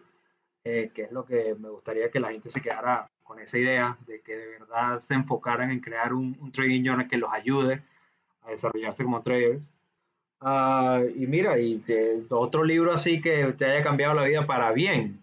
que 0.64 0.92
es 0.96 1.12
lo 1.12 1.26
que 1.26 1.56
me 1.60 1.70
gustaría 1.70 2.12
que 2.12 2.20
la 2.20 2.32
gente 2.32 2.50
se 2.50 2.62
quedara 2.62 3.10
con 3.24 3.40
esa 3.40 3.58
idea 3.58 3.98
de 4.08 4.22
que 4.22 4.36
de 4.36 4.48
verdad 4.60 5.00
se 5.00 5.14
enfocaran 5.14 5.72
en 5.72 5.80
crear 5.80 6.14
un, 6.14 6.38
un 6.40 6.52
trading 6.52 6.84
journal 6.84 7.08
que 7.08 7.18
los 7.18 7.32
ayude 7.32 7.82
a 8.44 8.52
desarrollarse 8.52 9.04
como 9.04 9.22
traders. 9.22 9.70
Ah, 10.40 11.02
y 11.16 11.26
mira, 11.28 11.60
y 11.60 11.82
otro 12.30 12.64
libro 12.64 12.94
así 12.94 13.22
que 13.22 13.54
te 13.54 13.66
haya 13.66 13.84
cambiado 13.84 14.14
la 14.14 14.24
vida 14.24 14.46
para 14.46 14.72
bien, 14.72 15.22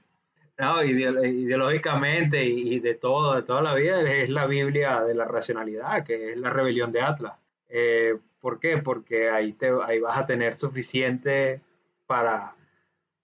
no, 0.59 0.85
ideológicamente 0.85 2.45
y, 2.45 2.81
de 2.81 2.95
todo, 2.95 3.35
de 3.35 3.43
toda 3.43 3.63
la 3.63 3.75
vida, 3.75 4.03
es 4.03 4.29
la 4.29 4.47
Biblia 4.47 5.03
de 5.03 5.15
la 5.15 5.25
racionalidad, 5.25 6.05
que 6.05 6.33
es 6.33 6.39
la 6.39 6.51
rebelión 6.51 6.93
de 6.93 7.01
Atlas. 7.01 7.35
Eh, 7.69 8.17
¿Por 8.45 8.61
qué? 8.61 8.77
Porque 8.77 9.31
ahí, 9.31 9.55
te, 9.55 9.73
ahí 9.87 10.01
vas 10.01 10.19
a 10.19 10.27
tener 10.27 10.55
suficiente 10.55 11.63
para, 12.07 12.55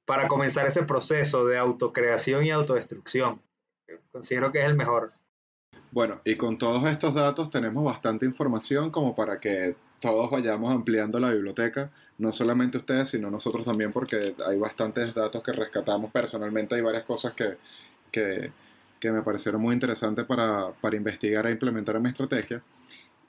para 0.06 0.28
comenzar 0.28 0.66
ese 0.66 0.82
proceso 0.84 1.44
de 1.44 1.59
autocreación 1.59 2.47
y 2.47 2.51
autodestrucción. 2.51 3.38
Considero 4.12 4.51
que 4.51 4.60
es 4.60 4.64
el 4.64 4.76
mejor. 4.76 5.12
Bueno, 5.90 6.22
y 6.24 6.36
con 6.36 6.56
todos 6.56 6.88
estos 6.88 7.12
datos 7.12 7.51
tenemos 7.51 7.84
bastante 7.84 8.24
información 8.24 8.90
como 8.90 9.14
para 9.14 9.38
que 9.38 9.76
todos 10.01 10.30
vayamos 10.30 10.72
ampliando 10.72 11.20
la 11.20 11.32
biblioteca, 11.32 11.90
no 12.16 12.32
solamente 12.32 12.78
ustedes, 12.78 13.10
sino 13.10 13.30
nosotros 13.30 13.62
también, 13.66 13.92
porque 13.92 14.34
hay 14.47 14.59
bastantes 14.59 15.12
datos 15.12 15.42
que 15.42 15.52
rescatamos 15.52 16.10
personalmente, 16.10 16.76
hay 16.76 16.80
varias 16.80 17.05
cosas 17.05 17.34
que, 17.34 17.59
que, 18.10 19.12
me 19.12 19.20
parecieron 19.20 19.60
muy 19.60 19.74
interesantes 19.74 20.24
para, 20.24 20.70
para, 20.80 20.97
investigar 20.97 21.47
e 21.47 21.51
implementar 21.51 21.97
en 21.97 22.05
mi 22.05 22.09
estrategia. 22.09 22.62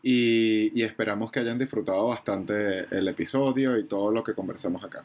Y, 0.03 0.81
esperamos 0.81 1.31
que 1.31 1.39
hayan 1.39 1.59
disfrutado 1.59 2.07
bastante 2.07 2.87
el 2.95 3.07
episodio 3.07 3.77
y 3.77 3.83
todo 3.83 4.11
lo 4.11 4.23
que 4.23 4.33
conversamos 4.33 4.83
acá. 4.83 5.03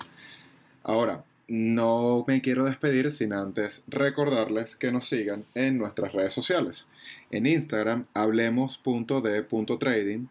Ahora, 0.82 1.23
no 1.48 2.24
me 2.27 2.40
quiero 2.40 2.64
despedir 2.64 3.12
sin 3.12 3.32
antes 3.32 3.85
recordarles 3.86 4.74
que 4.74 4.90
nos 4.90 5.09
sigan 5.09 5.44
en 5.55 5.78
nuestras 5.78 6.12
redes 6.12 6.32
sociales. 6.32 6.89
En 7.31 7.47
Instagram, 7.47 8.06
hablemos.de.trading. 8.14 10.27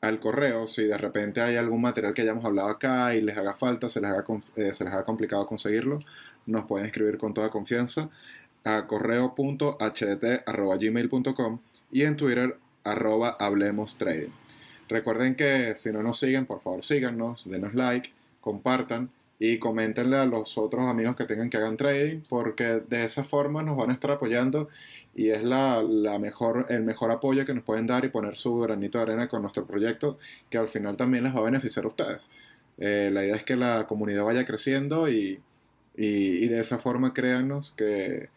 Al 0.00 0.18
correo, 0.18 0.66
si 0.66 0.82
de 0.84 0.96
repente 0.96 1.42
hay 1.42 1.56
algún 1.56 1.82
material 1.82 2.14
que 2.14 2.22
hayamos 2.22 2.46
hablado 2.46 2.70
acá 2.70 3.14
y 3.14 3.20
les 3.20 3.36
haga 3.36 3.52
falta, 3.54 3.90
se 3.90 4.00
les 4.00 4.10
haga, 4.10 4.24
eh, 4.56 4.72
se 4.72 4.84
les 4.84 4.94
haga 4.94 5.04
complicado 5.04 5.46
conseguirlo, 5.46 6.00
nos 6.46 6.64
pueden 6.64 6.86
escribir 6.86 7.18
con 7.18 7.34
toda 7.34 7.50
confianza 7.50 8.08
a 8.64 8.86
correo.hdt.gmail.com 8.86 11.60
y 11.92 12.02
en 12.02 12.16
Twitter 12.16 12.56
arroba 12.84 13.36
hablemos 13.38 13.96
trading. 13.96 14.30
Recuerden 14.88 15.34
que 15.36 15.74
si 15.76 15.92
no 15.92 16.02
nos 16.02 16.18
siguen, 16.18 16.46
por 16.46 16.60
favor 16.60 16.82
síganos, 16.82 17.48
denos 17.48 17.74
like, 17.74 18.12
compartan 18.40 19.10
y 19.38 19.58
coméntenle 19.58 20.18
a 20.18 20.26
los 20.26 20.58
otros 20.58 20.84
amigos 20.84 21.16
que 21.16 21.24
tengan 21.24 21.48
que 21.48 21.56
hagan 21.56 21.78
trading, 21.78 22.20
porque 22.28 22.82
de 22.86 23.04
esa 23.04 23.24
forma 23.24 23.62
nos 23.62 23.76
van 23.76 23.90
a 23.90 23.94
estar 23.94 24.10
apoyando 24.10 24.68
y 25.14 25.30
es 25.30 25.42
la, 25.42 25.82
mejor, 26.20 26.66
el 26.68 26.82
mejor 26.82 27.10
apoyo 27.10 27.46
que 27.46 27.54
nos 27.54 27.64
pueden 27.64 27.86
dar 27.86 28.04
y 28.04 28.10
poner 28.10 28.36
su 28.36 28.58
granito 28.58 28.98
de 28.98 29.02
arena 29.02 29.28
con 29.28 29.40
nuestro 29.40 29.66
proyecto, 29.66 30.18
que 30.50 30.58
al 30.58 30.68
final 30.68 30.96
también 30.96 31.24
les 31.24 31.34
va 31.34 31.38
a 31.38 31.44
beneficiar 31.44 31.86
a 31.86 31.88
ustedes. 31.88 32.20
Eh, 32.78 33.10
la 33.12 33.24
idea 33.24 33.36
es 33.36 33.44
que 33.44 33.56
la 33.56 33.86
comunidad 33.86 34.24
vaya 34.24 34.44
creciendo 34.44 35.08
y, 35.08 35.40
y, 35.96 36.46
de 36.48 36.60
esa 36.60 36.78
forma 36.78 37.14
créannos 37.14 37.72
que 37.76 38.28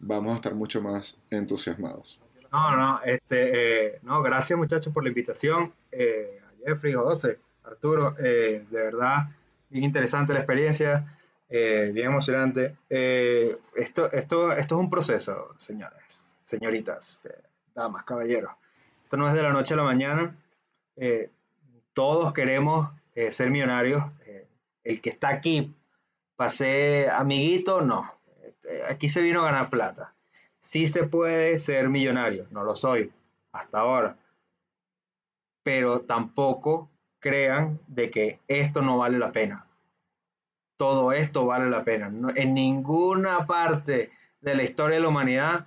vamos 0.00 0.32
a 0.32 0.36
estar 0.36 0.54
mucho 0.54 0.82
más 0.82 1.16
entusiasmados. 1.30 2.18
No, 2.50 2.76
no, 2.76 3.00
este, 3.04 3.88
eh, 3.88 3.98
no, 4.02 4.22
gracias 4.22 4.58
muchachos 4.58 4.92
por 4.92 5.02
la 5.02 5.10
invitación. 5.10 5.72
Eh, 5.92 6.40
a 6.42 6.66
Jeffrey, 6.66 6.94
José, 6.94 7.38
Arturo, 7.64 8.12
de 8.12 8.64
verdad 8.70 9.28
bien 9.70 9.84
interesante 9.84 10.32
la 10.32 10.40
experiencia, 10.40 11.18
eh, 11.48 11.90
bien 11.92 12.08
emocionante. 12.08 12.76
Eh, 12.88 13.56
esto, 13.76 14.10
esto, 14.12 14.52
esto 14.52 14.74
es 14.74 14.80
un 14.80 14.90
proceso, 14.90 15.54
señores, 15.58 16.34
señoritas, 16.44 17.24
eh, 17.26 17.42
damas, 17.74 18.04
caballeros. 18.04 18.52
Esto 19.04 19.16
no 19.16 19.28
es 19.28 19.34
de 19.34 19.42
la 19.42 19.52
noche 19.52 19.74
a 19.74 19.78
la 19.78 19.84
mañana. 19.84 20.36
todos 21.92 22.32
queremos 22.32 22.90
ser 23.30 23.50
millonarios. 23.50 24.04
el 24.84 25.00
que 25.00 25.10
está 25.10 25.28
aquí, 25.28 25.74
pasé 26.36 27.08
amiguito, 27.10 27.82
no. 27.82 28.12
Este, 28.44 28.84
aquí 28.84 29.08
se 29.08 29.22
vino 29.22 29.40
a 29.42 29.46
ganar 29.46 29.70
plata. 29.70 30.14
Sí 30.60 30.86
se 30.86 31.04
puede 31.04 31.58
ser 31.58 31.88
millonario, 31.88 32.46
no 32.50 32.64
lo 32.64 32.76
soy 32.76 33.12
hasta 33.52 33.80
ahora. 33.80 34.16
Pero 35.62 36.02
tampoco 36.02 36.90
crean 37.18 37.80
de 37.86 38.10
que 38.10 38.40
esto 38.48 38.82
no 38.82 38.98
vale 38.98 39.18
la 39.18 39.32
pena. 39.32 39.66
Todo 40.76 41.12
esto 41.12 41.46
vale 41.46 41.68
la 41.68 41.84
pena. 41.84 42.10
en 42.34 42.54
ninguna 42.54 43.46
parte 43.46 44.10
de 44.40 44.54
la 44.54 44.62
historia 44.62 44.96
de 44.96 45.02
la 45.02 45.08
humanidad 45.08 45.66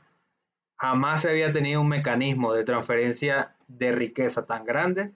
jamás 0.77 1.22
se 1.22 1.30
había 1.30 1.51
tenido 1.51 1.81
un 1.81 1.89
mecanismo 1.89 2.53
de 2.53 2.63
transferencia 2.63 3.55
de 3.68 3.91
riqueza 3.91 4.45
tan 4.45 4.65
grande 4.65 5.11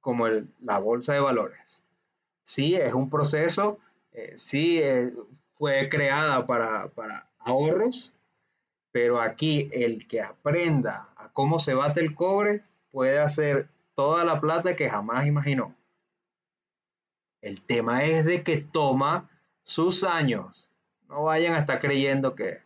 como 0.00 0.28
la 0.28 0.78
bolsa 0.78 1.14
de 1.14 1.20
valores. 1.20 1.82
Sí, 2.44 2.74
es 2.74 2.94
un 2.94 3.10
proceso, 3.10 3.78
eh, 4.12 4.34
sí 4.36 4.80
eh, 4.80 5.12
fue 5.56 5.88
creada 5.88 6.46
para, 6.46 6.88
para 6.88 7.26
ahorros, 7.38 8.12
pero 8.92 9.20
aquí 9.20 9.68
el 9.72 10.06
que 10.06 10.20
aprenda 10.20 11.08
a 11.16 11.28
cómo 11.32 11.58
se 11.58 11.74
bate 11.74 12.00
el 12.00 12.14
cobre 12.14 12.62
puede 12.90 13.20
hacer 13.20 13.68
toda 13.94 14.24
la 14.24 14.40
plata 14.40 14.76
que 14.76 14.90
jamás 14.90 15.26
imaginó. 15.26 15.74
El 17.40 17.62
tema 17.62 18.04
es 18.04 18.24
de 18.24 18.42
que 18.42 18.58
toma 18.58 19.30
sus 19.62 20.04
años. 20.04 20.68
No 21.08 21.24
vayan 21.24 21.54
a 21.54 21.58
estar 21.58 21.78
creyendo 21.78 22.34
que, 22.34 22.58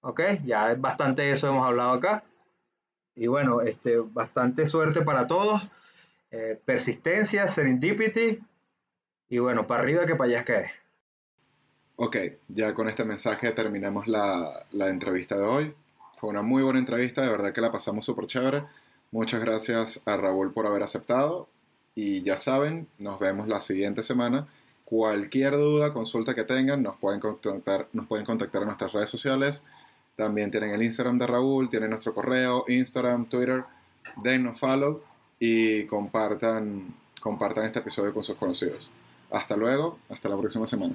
ok, 0.00 0.20
ya 0.44 0.72
es 0.72 0.80
bastante 0.80 1.30
eso 1.30 1.48
hemos 1.48 1.66
hablado 1.66 1.92
acá. 1.92 2.24
Y 3.14 3.28
bueno, 3.28 3.60
este, 3.60 3.98
bastante 3.98 4.66
suerte 4.66 5.02
para 5.02 5.26
todos. 5.26 5.62
Eh, 6.30 6.60
persistencia, 6.64 7.46
serendipity. 7.48 8.40
Y 9.28 9.38
bueno, 9.38 9.66
para 9.66 9.82
arriba 9.82 10.06
que 10.06 10.16
para 10.16 10.28
allá 10.28 10.38
es 10.40 10.44
que 10.44 10.56
es. 10.56 10.83
Ok, 11.96 12.16
ya 12.48 12.74
con 12.74 12.88
este 12.88 13.04
mensaje 13.04 13.52
terminamos 13.52 14.08
la, 14.08 14.66
la 14.72 14.88
entrevista 14.88 15.36
de 15.36 15.44
hoy. 15.44 15.74
Fue 16.14 16.30
una 16.30 16.42
muy 16.42 16.62
buena 16.62 16.80
entrevista, 16.80 17.22
de 17.22 17.28
verdad 17.28 17.52
que 17.52 17.60
la 17.60 17.70
pasamos 17.70 18.04
súper 18.04 18.26
chévere. 18.26 18.64
Muchas 19.12 19.40
gracias 19.40 20.00
a 20.04 20.16
Raúl 20.16 20.52
por 20.52 20.66
haber 20.66 20.82
aceptado 20.82 21.48
y 21.94 22.22
ya 22.22 22.38
saben, 22.38 22.88
nos 22.98 23.20
vemos 23.20 23.46
la 23.46 23.60
siguiente 23.60 24.02
semana. 24.02 24.48
Cualquier 24.84 25.52
duda, 25.56 25.92
consulta 25.92 26.34
que 26.34 26.42
tengan, 26.42 26.82
nos 26.82 26.96
pueden 26.96 27.20
contactar, 27.20 27.88
nos 27.92 28.06
pueden 28.08 28.26
contactar 28.26 28.62
en 28.62 28.68
nuestras 28.68 28.92
redes 28.92 29.10
sociales. 29.10 29.64
También 30.16 30.50
tienen 30.50 30.70
el 30.70 30.82
Instagram 30.82 31.16
de 31.18 31.26
Raúl, 31.28 31.70
tienen 31.70 31.90
nuestro 31.90 32.12
correo, 32.12 32.64
Instagram, 32.68 33.26
Twitter. 33.26 33.64
Denos 34.16 34.58
follow 34.58 35.00
y 35.38 35.84
compartan, 35.86 36.94
compartan 37.20 37.66
este 37.66 37.78
episodio 37.78 38.12
con 38.12 38.24
sus 38.24 38.36
conocidos. 38.36 38.90
Hasta 39.30 39.56
luego, 39.56 39.98
hasta 40.08 40.28
la 40.28 40.36
próxima 40.36 40.66
semana. 40.66 40.94